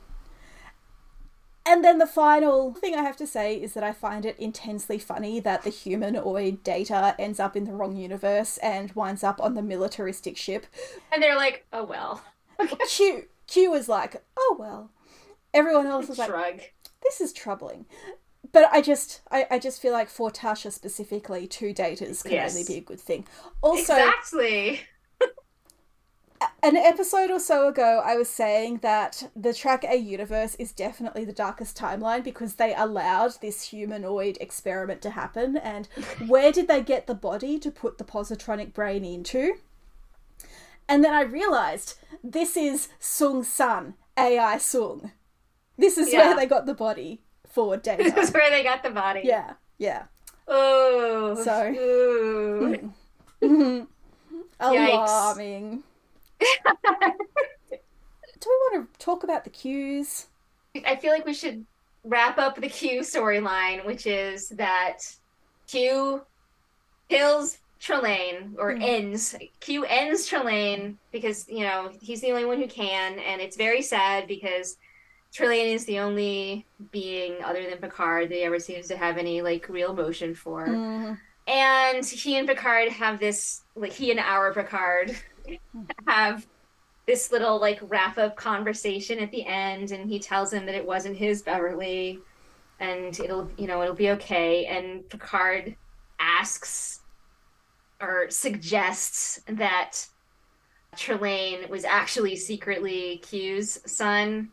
And 1.66 1.84
then 1.84 2.00
the 2.00 2.08
final 2.08 2.74
thing 2.74 2.96
I 2.96 3.04
have 3.04 3.18
to 3.18 3.28
say 3.28 3.56
is 3.56 3.74
that 3.74 3.84
I 3.84 3.92
find 3.94 4.26
it 4.26 4.38
intensely 4.40 4.98
funny 4.98 5.40
that 5.42 5.62
the 5.64 5.70
humanoid 5.70 6.64
data 6.64 7.16
ends 7.20 7.40
up 7.40 7.56
in 7.56 7.66
the 7.66 7.74
wrong 7.74 7.96
universe 7.96 8.58
and 8.58 8.92
winds 8.94 9.24
up 9.24 9.40
on 9.40 9.54
the 9.54 9.62
militaristic 9.62 10.38
ship. 10.38 10.66
And 11.14 11.22
they're 11.22 11.36
like, 11.36 11.66
"Oh 11.72 11.84
well." 11.84 12.24
Q 12.90 13.26
Q 13.48 13.74
is 13.74 13.88
like, 13.90 14.24
oh 14.38 14.56
well. 14.60 14.92
Everyone 15.54 15.86
else 15.88 16.10
is 16.10 16.18
like, 16.18 16.30
Shrug. 16.30 16.62
this 17.04 17.20
is 17.22 17.34
troubling. 17.34 17.86
But 18.54 18.70
I 18.72 18.82
just 18.82 19.22
I, 19.30 19.46
I 19.52 19.60
just 19.60 19.82
feel 19.82 19.94
like 19.94 20.10
for 20.10 20.30
Tasha 20.32 20.72
specifically, 20.72 21.48
two 21.48 21.74
datas 21.74 22.24
can 22.24 22.32
Yes. 22.34 22.54
only 22.54 22.66
be 22.66 22.78
a 22.78 22.82
good 22.82 23.00
thing. 23.00 23.26
Also 23.62 23.80
exactly. 23.94 24.82
An 26.64 26.76
episode 26.76 27.30
or 27.32 27.40
so 27.40 27.68
ago, 27.68 28.02
I 28.04 28.16
was 28.16 28.30
saying 28.30 28.78
that 28.82 29.30
the 29.36 29.54
Track 29.54 29.84
A 29.84 29.96
universe 29.96 30.56
is 30.56 30.72
definitely 30.72 31.26
the 31.26 31.34
darkest 31.34 31.78
timeline 31.78 32.24
because 32.24 32.56
they 32.56 32.74
allowed 32.76 33.40
this 33.42 33.64
humanoid 33.70 34.38
experiment 34.42 35.02
to 35.04 35.12
happen. 35.12 35.58
And 35.58 35.88
where 36.28 36.52
did 36.52 36.68
they 36.68 36.82
get 36.82 37.08
the 37.08 37.16
body 37.16 37.60
to 37.60 37.72
put 37.72 37.98
the 37.98 38.04
positronic 38.04 38.74
brain 38.74 39.04
into? 39.06 39.56
And 40.90 41.04
then 41.04 41.14
I 41.14 41.22
realized 41.22 41.96
this 42.24 42.58
is 42.58 42.90
Sung 43.00 43.44
Sun, 43.44 43.94
AI 44.18 44.58
Sung. 44.58 45.12
This 45.78 45.98
is 45.98 46.12
Yeah. 46.12 46.28
where 46.28 46.36
they 46.36 46.46
got 46.46 46.66
the 46.66 46.74
body 46.74 47.22
for 47.50 47.78
Data. 47.78 48.04
This 48.04 48.30
is 48.30 48.34
where 48.34 48.50
they 48.50 48.64
got 48.64 48.84
the 48.84 48.90
body. 48.92 49.22
yeah, 49.24 49.54
yeah. 49.78 50.04
Oh. 50.48 51.36
So- 51.44 51.74
Ooh. 51.78 52.78
Yikes. 52.78 52.94
Mm-hmm. 53.42 53.86
Yikes. 54.76 54.94
Alarming. 55.08 55.84
Do 58.40 58.50
we 58.50 58.78
want 58.78 58.92
to 58.92 59.00
talk 59.06 59.24
about 59.24 59.44
the 59.44 59.50
cues? 59.50 60.28
I 60.86 60.96
feel 60.96 61.12
like 61.12 61.26
we 61.26 61.34
should 61.34 61.66
wrap 62.04 62.38
up 62.40 62.60
the 62.60 62.70
Q 62.70 63.02
storyline, 63.02 63.86
which 63.86 64.08
is 64.08 64.50
that 64.50 64.98
Q 65.68 66.22
kills 67.10 67.58
Trelane 67.80 68.56
or 68.58 68.74
Hmm. 68.74 68.82
ends. 68.82 69.36
Q 69.60 69.86
ends 69.86 70.30
Trelane 70.30 70.96
because, 71.12 71.48
you 71.48 71.60
know, 71.62 71.92
he's 72.02 72.22
the 72.22 72.32
only 72.32 72.46
one 72.46 72.60
who 72.60 72.68
can, 72.68 73.20
and 73.20 73.42
it's 73.42 73.58
very 73.58 73.82
sad 73.82 74.28
because 74.28 74.78
Trelane 75.34 75.74
is 75.74 75.86
the 75.86 76.00
only 76.00 76.66
being 76.92 77.44
other 77.44 77.64
than 77.70 77.78
Picard 77.80 78.30
that 78.30 78.36
he 78.36 78.42
ever 78.42 78.60
seems 78.60 78.88
to 78.88 78.98
have 78.98 79.18
any 79.18 79.42
like 79.42 79.70
real 79.70 79.92
emotion 79.92 80.34
for. 80.36 80.68
Mm, 80.68 81.18
And 81.48 82.06
he 82.06 82.38
and 82.38 82.48
Picard 82.48 82.90
have 82.90 83.20
this 83.20 83.62
like 83.76 83.94
he 83.94 84.10
and 84.12 84.20
our 84.20 84.54
Picard 84.54 85.16
have 86.08 86.48
this 87.08 87.32
little 87.32 87.60
like 87.60 87.80
wrap 87.84 88.18
up 88.18 88.36
conversation 88.36 89.20
at 89.20 89.32
the 89.32 89.46
end 89.46 89.92
and 89.92 90.10
he 90.10 90.20
tells 90.20 90.54
him 90.54 90.66
that 90.66 90.76
it 90.76 90.86
wasn't 90.86 91.18
his 91.18 91.42
Beverly 91.42 92.20
and 92.80 93.20
it'll 93.20 93.50
you 93.58 93.68
know 93.68 93.82
it'll 93.82 93.96
be 93.96 94.12
okay. 94.12 94.66
And 94.66 95.08
Picard 95.10 95.76
asks 96.20 97.02
or 98.02 98.30
suggests 98.30 99.42
that 99.48 99.98
Trelane 100.96 101.70
was 101.70 101.86
actually 101.86 102.36
secretly 102.36 103.22
Q's 103.24 103.80
son 103.86 104.50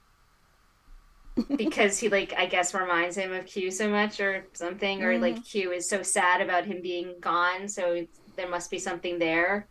because 1.57 1.99
he 1.99 2.09
like 2.09 2.35
I 2.37 2.47
guess 2.47 2.75
reminds 2.75 3.17
him 3.17 3.33
of 3.33 3.47
Q 3.47 3.71
so 3.71 3.89
much 3.89 4.21
or 4.21 4.47
something 4.53 5.03
or 5.03 5.19
like 5.19 5.35
mm-hmm. 5.35 5.43
Q 5.43 5.73
is 5.73 5.89
so 5.89 6.03
sad 6.03 6.41
about 6.41 6.65
him 6.65 6.81
being 6.83 7.15
gone 7.21 7.69
so 7.69 8.07
there 8.37 8.49
must 8.49 8.71
be 8.71 8.79
something 8.79 9.19
there 9.19 9.69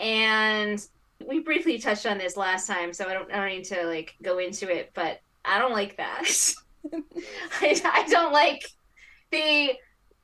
and 0.00 0.86
we 1.26 1.40
briefly 1.40 1.78
touched 1.78 2.06
on 2.06 2.18
this 2.18 2.36
last 2.36 2.66
time 2.66 2.92
so 2.92 3.06
I 3.06 3.12
don't 3.12 3.30
I 3.32 3.36
don't 3.36 3.48
need 3.48 3.64
to 3.64 3.86
like 3.86 4.14
go 4.22 4.38
into 4.38 4.70
it 4.70 4.90
but 4.94 5.20
I 5.44 5.58
don't 5.58 5.72
like 5.72 5.96
that 5.98 6.24
I, 7.60 7.80
I 7.84 8.08
don't 8.08 8.32
like 8.32 8.64
the 9.30 9.72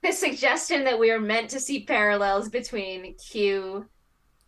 the 0.03 0.13
suggestion 0.13 0.85
that 0.85 0.99
we 0.99 1.11
are 1.11 1.21
meant 1.21 1.51
to 1.51 1.61
see 1.61 1.85
parallels 1.85 2.49
between 2.49 3.15
Q 3.15 3.87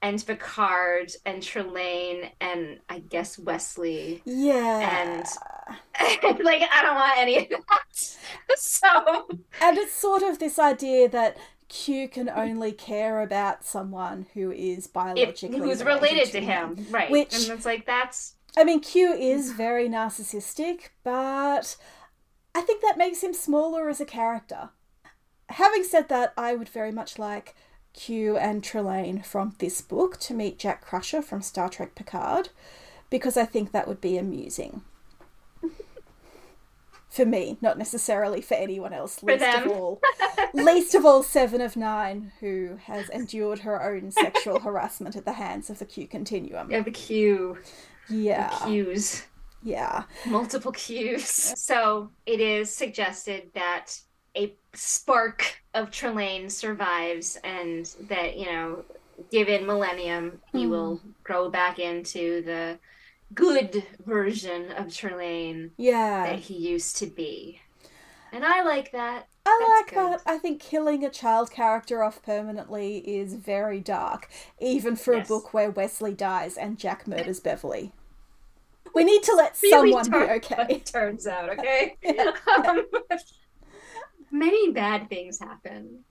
and 0.01 0.25
Picard 0.25 1.13
and 1.27 1.43
Trelane 1.43 2.31
and 2.41 2.79
I 2.89 3.01
guess 3.01 3.39
Wesley 3.39 4.23
yeah. 4.25 5.03
And 5.07 5.27
like 6.45 6.63
I 6.73 6.83
don't 6.83 6.95
want 6.95 7.19
any 7.19 7.39
of 7.39 7.49
that. 7.49 8.17
So 8.57 9.29
And 9.61 9.77
it's 9.79 9.93
sort 9.93 10.23
of 10.23 10.39
this 10.39 10.59
idea 10.59 11.09
that 11.11 11.37
Q 11.69 12.09
can 12.09 12.29
only 12.29 12.73
care 12.73 13.21
about 13.21 13.65
someone 13.65 14.27
who 14.35 14.51
is 14.51 14.87
biologically 14.87 15.59
who's 15.59 15.85
related 15.85 16.31
to 16.33 16.41
him, 16.41 16.87
right? 16.91 17.11
Which- 17.11 17.35
and 17.35 17.53
it's 17.59 17.67
like 17.67 17.87
that's 17.87 18.35
I 18.57 18.65
mean, 18.65 18.81
Q 18.81 19.13
is 19.13 19.53
very 19.53 19.89
narcissistic, 19.89 20.89
but 21.05 21.77
I 22.55 22.61
think 22.63 22.83
that 22.83 22.99
makes 22.99 23.23
him 23.23 23.33
smaller 23.35 23.89
as 23.89 24.01
a 24.01 24.05
character. 24.07 24.71
Having 25.51 25.85
said 25.85 26.09
that, 26.09 26.33
I 26.37 26.55
would 26.55 26.69
very 26.69 26.91
much 26.91 27.19
like 27.19 27.55
Q 27.93 28.37
and 28.37 28.63
Trelane 28.63 29.25
from 29.25 29.55
this 29.59 29.81
book 29.81 30.19
to 30.21 30.35
meet 30.35 30.59
Jack 30.59 30.85
Crusher 30.85 31.23
from 31.23 31.43
Star 31.43 31.69
Trek 31.69 31.95
Picard 31.95 32.49
because 33.11 33.37
I 33.37 33.45
think 33.45 33.73
that 33.73 33.87
would 33.87 34.01
be 34.01 34.17
amusing. 34.19 34.83
For 37.11 37.25
me, 37.25 37.57
not 37.61 37.79
necessarily 37.79 38.41
for 38.41 38.55
anyone 38.55 38.93
else. 38.93 39.23
Least 39.23 39.41
them. 39.41 39.65
of 39.65 39.71
all, 39.73 40.01
least 40.55 40.95
of 40.95 41.05
all, 41.05 41.23
Seven 41.23 41.61
of 41.61 41.77
Nine, 41.77 42.33
who 42.41 42.79
has 42.85 43.09
endured 43.09 43.61
her 43.61 43.83
own 43.83 44.11
sexual 44.11 44.61
harassment 44.67 45.17
at 45.17 45.25
the 45.25 45.33
hands 45.33 45.71
of 45.71 45.79
the 45.79 45.85
Q 45.87 46.07
Continuum. 46.07 46.71
Yeah, 46.71 46.83
the 46.83 46.91
Q. 46.91 47.59
Yeah, 48.11 48.51
Q's. 48.65 49.27
yeah, 49.63 50.05
multiple 50.27 50.73
cues. 50.73 51.27
So 51.29 52.11
it 52.27 52.41
is 52.41 52.73
suggested 52.75 53.51
that 53.55 53.99
a 54.37 54.55
spark 54.75 55.61
of 55.75 55.91
Trelane 55.91 56.51
survives 56.51 57.39
and 57.45 57.87
that, 58.09 58.37
you 58.39 58.47
know, 58.47 58.85
given 59.33 59.67
Millennium, 59.67 60.41
he 60.53 60.65
Hmm. 60.65 60.71
will 60.71 61.01
grow 61.25 61.51
back 61.51 61.79
into 61.79 62.43
the 62.43 62.79
good 63.35 63.85
version 64.05 64.71
of 64.73 64.87
Trelane 64.87 65.71
yeah. 65.77 66.27
that 66.27 66.39
he 66.41 66.55
used 66.55 66.97
to 66.99 67.07
be. 67.07 67.61
And 68.33 68.45
I 68.45 68.63
like 68.63 68.93
that. 68.93 69.29
I 69.47 69.59
That's 69.61 69.71
like 69.71 69.95
good. 69.95 70.21
that. 70.21 70.31
I 70.31 70.39
think 70.39 70.61
killing 70.61 71.05
a 71.05 71.11
child 71.11 71.51
character 71.51 72.03
off 72.03 72.23
permanently 72.23 72.99
is 72.99 73.35
very 73.35 73.81
dark, 73.81 74.29
even 74.61 74.97
for 74.97 75.15
Yes. 75.15 75.27
a 75.27 75.29
book 75.29 75.55
where 75.55 75.71
Wesley 75.71 76.13
dies 76.13 76.57
and 76.59 76.79
Jack 76.79 77.07
murders 77.07 77.41
Beverly. 77.41 77.93
We 78.95 79.05
need 79.05 79.23
to 79.23 79.35
let 79.35 79.57
Really 79.63 79.93
someone 79.93 80.11
be 80.11 80.33
okay. 80.35 80.67
It 80.69 80.87
turns 80.93 81.27
out, 81.27 81.49
okay? 81.51 81.97
Yeah. 82.03 82.33
um, 82.69 82.87
many 84.31 84.73
bad 84.73 85.09
things 85.09 85.39
happen. 85.39 86.05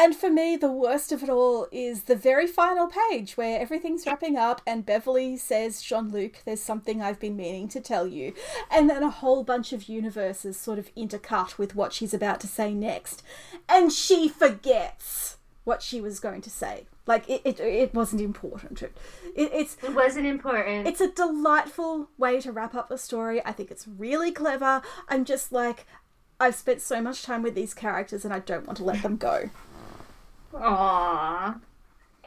And 0.00 0.14
for 0.14 0.30
me, 0.30 0.56
the 0.56 0.70
worst 0.70 1.10
of 1.10 1.24
it 1.24 1.28
all 1.28 1.66
is 1.72 2.04
the 2.04 2.14
very 2.14 2.46
final 2.46 2.86
page 3.10 3.36
where 3.36 3.58
everything's 3.58 4.06
wrapping 4.06 4.36
up 4.36 4.62
and 4.64 4.86
Beverly 4.86 5.36
says, 5.36 5.82
Jean 5.82 6.12
Luc, 6.12 6.34
there's 6.44 6.62
something 6.62 7.02
I've 7.02 7.18
been 7.18 7.36
meaning 7.36 7.66
to 7.70 7.80
tell 7.80 8.06
you. 8.06 8.32
And 8.70 8.88
then 8.88 9.02
a 9.02 9.10
whole 9.10 9.42
bunch 9.42 9.72
of 9.72 9.88
universes 9.88 10.56
sort 10.56 10.78
of 10.78 10.94
intercut 10.94 11.58
with 11.58 11.74
what 11.74 11.92
she's 11.92 12.14
about 12.14 12.38
to 12.42 12.46
say 12.46 12.72
next. 12.72 13.24
And 13.68 13.92
she 13.92 14.28
forgets 14.28 15.38
what 15.64 15.82
she 15.82 16.00
was 16.00 16.20
going 16.20 16.42
to 16.42 16.50
say. 16.50 16.86
Like, 17.04 17.28
it, 17.28 17.42
it, 17.44 17.58
it 17.58 17.92
wasn't 17.92 18.22
important. 18.22 18.82
It, 18.82 18.96
it, 19.34 19.50
it's, 19.52 19.76
It 19.82 19.96
wasn't 19.96 20.26
important. 20.26 20.86
it's 20.86 21.00
a 21.00 21.10
delightful 21.10 22.08
way 22.16 22.40
to 22.42 22.52
wrap 22.52 22.76
up 22.76 22.88
the 22.88 22.98
story. 22.98 23.44
I 23.44 23.50
think 23.50 23.72
it's 23.72 23.88
really 23.88 24.30
clever. 24.30 24.80
I'm 25.08 25.24
just 25.24 25.50
like, 25.50 25.86
I've 26.40 26.54
spent 26.54 26.80
so 26.80 27.00
much 27.00 27.24
time 27.24 27.42
with 27.42 27.56
these 27.56 27.74
characters 27.74 28.24
and 28.24 28.32
I 28.32 28.38
don't 28.38 28.64
want 28.64 28.76
to 28.76 28.84
let 28.84 29.02
them 29.02 29.16
go. 29.16 29.50
Aww. 30.52 31.60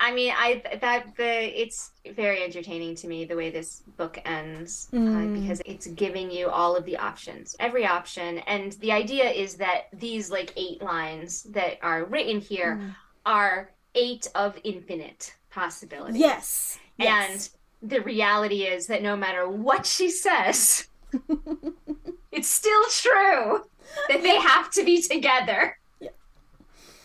I 0.03 0.11
mean, 0.13 0.33
I 0.35 0.63
that 0.81 1.15
the 1.15 1.61
it's 1.61 1.91
very 2.15 2.41
entertaining 2.43 2.95
to 2.95 3.07
me 3.07 3.23
the 3.25 3.35
way 3.35 3.51
this 3.51 3.83
book 3.97 4.17
ends 4.25 4.89
uh, 4.93 4.97
Mm. 4.97 5.41
because 5.41 5.61
it's 5.65 5.85
giving 5.87 6.31
you 6.31 6.49
all 6.49 6.75
of 6.75 6.85
the 6.85 6.97
options, 6.97 7.55
every 7.59 7.85
option, 7.85 8.39
and 8.39 8.71
the 8.73 8.91
idea 8.91 9.29
is 9.29 9.55
that 9.55 9.89
these 9.93 10.31
like 10.31 10.53
eight 10.55 10.81
lines 10.81 11.43
that 11.43 11.77
are 11.83 12.05
written 12.05 12.39
here 12.41 12.77
Mm. 12.81 12.95
are 13.27 13.69
eight 13.93 14.27
of 14.33 14.57
infinite 14.63 15.35
possibilities. 15.51 16.19
Yes. 16.19 16.79
yes. 16.97 17.51
And 17.83 17.91
the 17.91 17.99
reality 18.01 18.63
is 18.63 18.87
that 18.87 19.03
no 19.03 19.15
matter 19.15 19.47
what 19.49 19.85
she 19.85 20.09
says, 20.09 20.87
it's 22.31 22.47
still 22.47 22.83
true 22.89 23.65
that 24.09 24.23
they 24.23 24.37
have 24.37 24.71
to 24.71 24.83
be 24.83 25.01
together. 25.01 25.77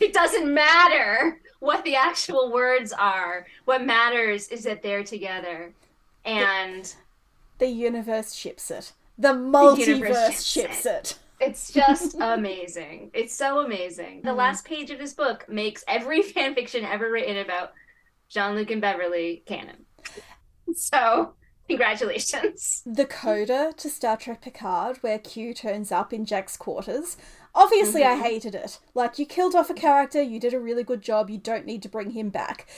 It 0.00 0.12
doesn't 0.12 0.52
matter 0.52 1.40
what 1.60 1.82
the 1.84 1.96
actual 1.96 2.52
words 2.52 2.92
are. 2.92 3.46
What 3.64 3.84
matters 3.84 4.48
is 4.48 4.64
that 4.64 4.82
they're 4.82 5.04
together. 5.04 5.72
And 6.24 6.92
the 7.58 7.68
universe 7.68 8.34
ships 8.34 8.70
it. 8.70 8.92
The 9.18 9.28
multiverse 9.28 9.86
universe 9.86 10.42
ships, 10.44 10.82
ships 10.82 10.86
it. 10.86 11.18
it's 11.40 11.72
just 11.72 12.14
amazing. 12.20 13.10
It's 13.14 13.34
so 13.34 13.60
amazing. 13.64 14.20
The 14.22 14.30
Mm. 14.30 14.36
last 14.36 14.64
page 14.66 14.90
of 14.90 14.98
this 14.98 15.14
book 15.14 15.48
makes 15.48 15.82
every 15.88 16.20
fan 16.32 16.54
fiction 16.54 16.84
ever 16.84 17.10
written 17.10 17.38
about 17.38 17.72
Jean 18.28 18.54
Luc 18.54 18.70
and 18.70 18.80
Beverly 18.82 19.42
canon. 19.46 19.86
So, 20.74 21.32
congratulations. 21.68 22.82
The 22.84 23.06
coda 23.06 23.72
to 23.76 23.88
Star 23.88 24.16
Trek 24.16 24.42
Picard, 24.42 24.98
where 24.98 25.18
Q 25.18 25.54
turns 25.54 25.92
up 25.92 26.12
in 26.12 26.24
Jack's 26.26 26.56
quarters. 26.56 27.16
Obviously, 27.56 28.04
I 28.04 28.16
Mhm. 28.16 28.20
hated 28.20 28.54
it. 28.54 28.78
Like, 28.94 29.18
you 29.18 29.26
killed 29.26 29.54
off 29.56 29.70
a 29.70 29.74
character, 29.74 30.20
you 30.22 30.38
did 30.38 30.54
a 30.54 30.60
really 30.60 30.84
good 30.84 31.00
job, 31.02 31.30
you 31.30 31.38
don't 31.38 31.64
need 31.66 31.82
to 31.82 31.88
bring 31.88 32.10
him 32.10 32.28
back. 32.28 32.68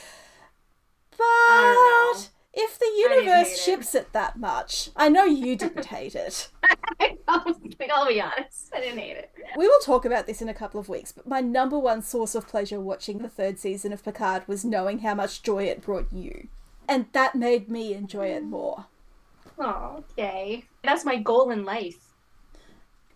But 1.16 2.30
if 2.54 2.78
the 2.78 2.86
universe 2.96 3.48
hate 3.48 3.52
it. 3.54 3.58
ships 3.58 3.94
it 3.94 4.12
that 4.12 4.38
much, 4.38 4.90
I 4.96 5.08
know 5.08 5.24
you 5.24 5.56
didn't 5.56 5.84
hate 5.96 6.14
it. 6.14 6.48
I'll, 7.26 7.44
I'll 7.92 8.06
be 8.06 8.20
honest. 8.20 8.70
I 8.72 8.80
didn't 8.80 8.98
hate 8.98 9.16
it. 9.16 9.30
We 9.56 9.66
will 9.66 9.80
talk 9.80 10.04
about 10.04 10.26
this 10.26 10.40
in 10.40 10.48
a 10.48 10.54
couple 10.54 10.78
of 10.78 10.88
weeks, 10.88 11.12
but 11.12 11.26
my 11.26 11.40
number 11.40 11.78
one 11.78 12.02
source 12.02 12.34
of 12.34 12.46
pleasure 12.46 12.80
watching 12.80 13.18
the 13.18 13.28
third 13.28 13.58
season 13.58 13.92
of 13.92 14.04
Picard 14.04 14.46
was 14.46 14.64
knowing 14.64 15.00
how 15.00 15.14
much 15.14 15.42
joy 15.42 15.64
it 15.64 15.82
brought 15.82 16.12
you. 16.12 16.48
And 16.88 17.06
that 17.12 17.34
made 17.34 17.68
me 17.68 17.94
enjoy 17.94 18.28
it 18.28 18.44
more. 18.44 18.86
Oh, 19.58 20.04
okay. 20.12 20.64
That's 20.84 21.04
my 21.04 21.16
goal 21.16 21.50
in 21.50 21.64
life. 21.64 22.07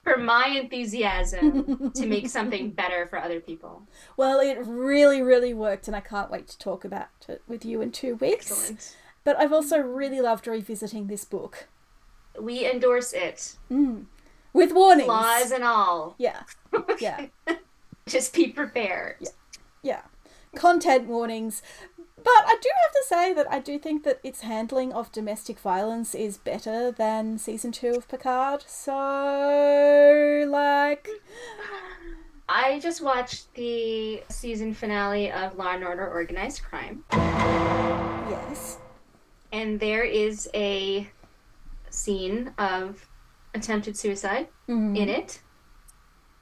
For 0.02 0.16
my 0.16 0.46
enthusiasm 0.48 1.92
to 1.94 2.06
make 2.06 2.28
something 2.38 2.70
better 2.70 3.06
for 3.06 3.18
other 3.20 3.38
people. 3.40 3.82
Well, 4.16 4.40
it 4.40 4.58
really, 4.66 5.22
really 5.22 5.54
worked, 5.54 5.86
and 5.86 5.96
I 5.96 6.00
can't 6.00 6.30
wait 6.30 6.48
to 6.48 6.58
talk 6.58 6.84
about 6.84 7.08
it 7.28 7.42
with 7.46 7.64
you 7.64 7.80
in 7.80 7.92
two 7.92 8.16
weeks. 8.16 8.50
Excellent. 8.50 8.96
But 9.24 9.38
I've 9.38 9.52
also 9.52 9.78
really 9.78 10.20
loved 10.20 10.48
revisiting 10.48 11.06
this 11.06 11.24
book. 11.24 11.68
We 12.40 12.68
endorse 12.68 13.12
it. 13.12 13.56
Mm. 13.70 14.06
With 14.52 14.72
warnings. 14.72 15.06
Flaws 15.06 15.52
and 15.52 15.62
all. 15.62 16.16
Yeah, 16.18 16.42
yeah, 16.98 17.26
Just 18.06 18.34
be 18.34 18.48
prepared. 18.48 19.16
yeah. 19.82 20.02
Content 20.54 21.06
warnings. 21.06 21.62
But 22.24 22.44
I 22.46 22.56
do 22.60 22.68
have 22.84 22.92
to 22.92 23.04
say 23.08 23.32
that 23.34 23.50
I 23.50 23.58
do 23.58 23.78
think 23.78 24.04
that 24.04 24.20
its 24.22 24.42
handling 24.42 24.92
of 24.92 25.10
domestic 25.12 25.58
violence 25.58 26.14
is 26.14 26.36
better 26.38 26.90
than 26.92 27.38
season 27.38 27.72
two 27.72 27.94
of 27.94 28.06
Picard. 28.08 28.64
So, 28.68 30.44
like, 30.48 31.08
I 32.48 32.78
just 32.80 33.02
watched 33.02 33.52
the 33.54 34.22
season 34.28 34.74
finale 34.74 35.32
of 35.32 35.56
Law 35.56 35.72
and 35.74 35.84
Order 35.84 36.08
Organized 36.08 36.62
Crime, 36.62 37.04
yes. 37.10 38.78
and 39.52 39.80
there 39.80 40.04
is 40.04 40.48
a 40.54 41.08
scene 41.90 42.52
of 42.58 43.08
attempted 43.54 43.96
suicide 43.96 44.48
Mhm. 44.68 44.96
in 44.96 45.08
it. 45.08 45.40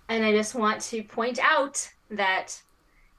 And 0.09 0.25
I 0.25 0.33
just 0.33 0.55
want 0.55 0.81
to 0.83 1.03
point 1.05 1.39
out 1.41 1.91
that 2.11 2.63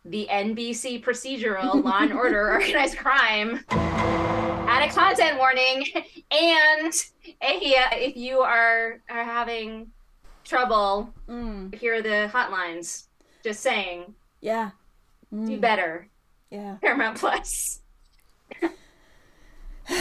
the 0.06 0.28
NBC 0.32 1.04
procedural 1.04 1.84
Law 1.84 2.00
and 2.00 2.14
Order 2.14 2.52
Organized 2.54 2.98
Crime 2.98 3.64
had 3.70 4.90
a 4.90 4.92
content 4.94 5.38
warning, 5.38 5.86
and 6.32 6.94
if 7.42 8.16
you 8.18 8.40
are, 8.40 9.02
are 9.10 9.24
having 9.24 9.92
trouble, 10.44 11.14
Mm. 11.30 11.74
here 11.76 11.96
are 11.96 12.02
the 12.02 12.30
hotlines. 12.34 13.06
Just 13.44 13.62
saying, 13.62 14.14
Yeah. 14.42 14.72
do 15.32 15.38
Mm. 15.58 15.62
better. 15.62 16.08
Yeah. 16.50 16.76
Paramount 16.82 17.18
Plus. 17.18 17.80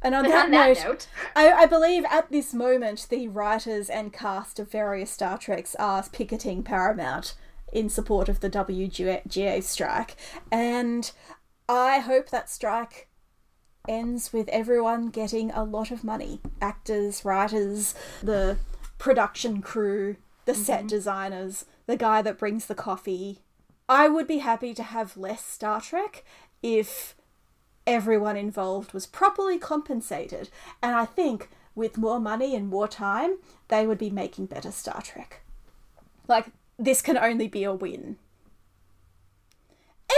And 0.00 0.14
on 0.14 0.22
that, 0.28 0.44
on 0.44 0.50
that 0.52 0.68
note, 0.76 0.84
note, 0.84 1.06
I, 1.34 1.50
I 1.50 1.66
believe 1.66 2.04
at 2.08 2.30
this 2.30 2.54
moment 2.54 3.08
the 3.10 3.26
writers 3.26 3.90
and 3.90 4.12
cast 4.12 4.60
of 4.60 4.70
various 4.70 5.10
Star 5.10 5.36
Treks 5.38 5.74
are 5.74 6.04
picketing 6.12 6.62
Paramount 6.62 7.34
in 7.72 7.88
support 7.88 8.28
of 8.28 8.40
the 8.40 8.50
WGA 8.50 9.62
strike, 9.62 10.16
and 10.50 11.10
I 11.68 11.98
hope 11.98 12.30
that 12.30 12.50
strike 12.50 13.08
ends 13.88 14.32
with 14.32 14.48
everyone 14.48 15.08
getting 15.08 15.50
a 15.50 15.64
lot 15.64 15.90
of 15.90 16.04
money 16.04 16.40
actors, 16.60 17.24
writers, 17.24 17.94
the 18.22 18.58
production 18.98 19.62
crew, 19.62 20.16
the 20.44 20.54
set 20.54 20.80
mm-hmm. 20.80 20.88
designers, 20.88 21.64
the 21.86 21.96
guy 21.96 22.22
that 22.22 22.38
brings 22.38 22.66
the 22.66 22.74
coffee. 22.74 23.40
I 23.88 24.08
would 24.08 24.26
be 24.26 24.38
happy 24.38 24.74
to 24.74 24.82
have 24.82 25.16
less 25.16 25.44
Star 25.44 25.80
Trek 25.80 26.24
if 26.62 27.16
everyone 27.86 28.36
involved 28.36 28.92
was 28.92 29.06
properly 29.06 29.58
compensated. 29.58 30.50
And 30.82 30.94
I 30.94 31.06
think 31.06 31.48
with 31.74 31.96
more 31.96 32.20
money 32.20 32.54
and 32.54 32.68
more 32.68 32.88
time, 32.88 33.38
they 33.68 33.86
would 33.86 33.98
be 33.98 34.10
making 34.10 34.46
better 34.46 34.70
Star 34.70 35.00
Trek. 35.00 35.42
Like, 36.26 36.46
this 36.78 37.02
can 37.02 37.18
only 37.18 37.48
be 37.48 37.64
a 37.64 37.72
win. 37.72 38.16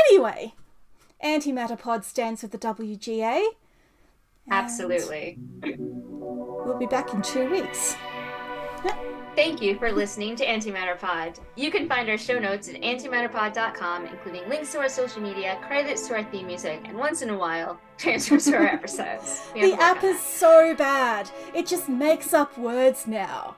Anyway, 0.09 0.55
Antimatter 1.25 1.79
Pod 1.79 2.05
stands 2.05 2.43
with 2.43 2.53
the 2.53 2.59
WGA. 2.59 3.45
absolutely. 4.51 5.39
We'll 5.63 6.79
be 6.79 6.87
back 6.87 7.13
in 7.15 7.23
two 7.23 7.51
weeks. 7.51 7.97
Thank 9.37 9.63
you 9.63 9.79
for 9.79 9.93
listening 9.93 10.35
to 10.37 10.45
Antimatter 10.45 10.99
Pod. 10.99 11.39
You 11.57 11.71
can 11.71 11.89
find 11.89 12.09
our 12.11 12.19
show 12.19 12.39
notes 12.39 12.69
at 12.69 12.75
antimatterpod.com, 12.83 14.07
including 14.07 14.49
links 14.49 14.73
to 14.73 14.79
our 14.81 14.89
social 14.89 15.23
media, 15.23 15.59
credits 15.67 16.09
to 16.09 16.15
our 16.17 16.25
theme 16.25 16.49
music, 16.49 16.83
and 16.85 16.99
once 16.99 17.23
in 17.23 17.31
a 17.31 17.39
while, 17.39 17.81
transcripts 17.97 18.47
to 18.47 18.57
our 18.57 18.67
episodes. 18.67 19.41
the 19.55 19.75
app 19.81 20.03
is 20.03 20.21
so 20.21 20.75
bad. 20.75 21.31
It 21.55 21.67
just 21.67 21.89
makes 21.89 22.35
up 22.35 22.59
words 22.59 23.07
now. 23.07 23.57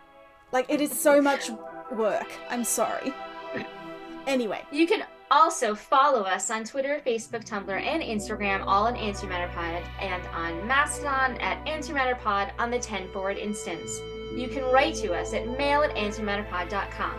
Like, 0.53 0.67
it 0.69 0.81
is 0.83 0.93
so 0.99 1.23
much 1.23 1.51
work. 1.93 2.31
I'm 2.51 2.65
sorry. 2.65 3.13
Anyway. 4.27 4.63
You 4.71 4.87
can 4.87 5.05
also 5.31 5.75
follow 5.75 6.23
us 6.23 6.51
on 6.51 6.65
Twitter, 6.65 7.01
Facebook, 7.07 7.45
Tumblr, 7.45 7.81
and 7.81 8.03
Instagram, 8.03 8.63
all 8.67 8.87
on 8.87 8.95
AntimatterPod, 8.95 9.83
and 10.01 10.27
on 10.29 10.67
Mastodon 10.67 11.37
at 11.41 11.65
AntimatterPod 11.67 12.53
on 12.59 12.71
the 12.71 12.79
10 12.79 13.11
forward 13.13 13.39
instance. 13.39 13.99
You 14.37 14.49
can 14.49 14.65
write 14.65 14.95
to 14.97 15.15
us 15.15 15.33
at 15.35 15.47
mail 15.59 15.83
at 15.83 15.95
antimatterpod.com. 15.97 17.15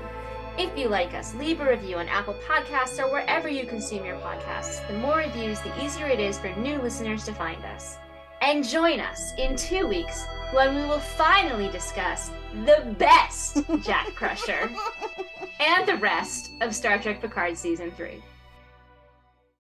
If 0.58 0.78
you 0.78 0.88
like 0.88 1.16
us, 1.16 1.34
leave 1.36 1.62
a 1.62 1.70
review 1.70 1.98
on 1.98 2.08
Apple 2.08 2.36
Podcasts 2.48 3.00
or 3.04 3.12
wherever 3.12 3.50
you 3.50 3.66
consume 3.66 4.06
your 4.06 4.18
podcasts. 4.18 4.88
The 4.88 5.00
more 5.00 5.18
reviews, 5.18 5.60
the 5.62 5.84
easier 5.84 6.06
it 6.06 6.20
is 6.20 6.38
for 6.38 6.50
new 6.56 6.80
listeners 6.80 7.26
to 7.26 7.34
find 7.34 7.64
us. 7.66 7.98
And 8.44 8.62
join 8.62 9.00
us 9.00 9.34
in 9.38 9.56
two 9.56 9.88
weeks 9.88 10.26
when 10.52 10.76
we 10.76 10.82
will 10.82 11.00
finally 11.00 11.70
discuss 11.70 12.30
the 12.66 12.94
best 13.00 13.64
Jack 13.84 14.08
Crusher 14.16 14.70
and 15.62 15.88
the 15.88 15.96
rest 15.96 16.52
of 16.60 16.76
Star 16.76 17.00
Trek 17.00 17.22
Picard 17.22 17.58
Season 17.58 17.90
3. 17.92 18.22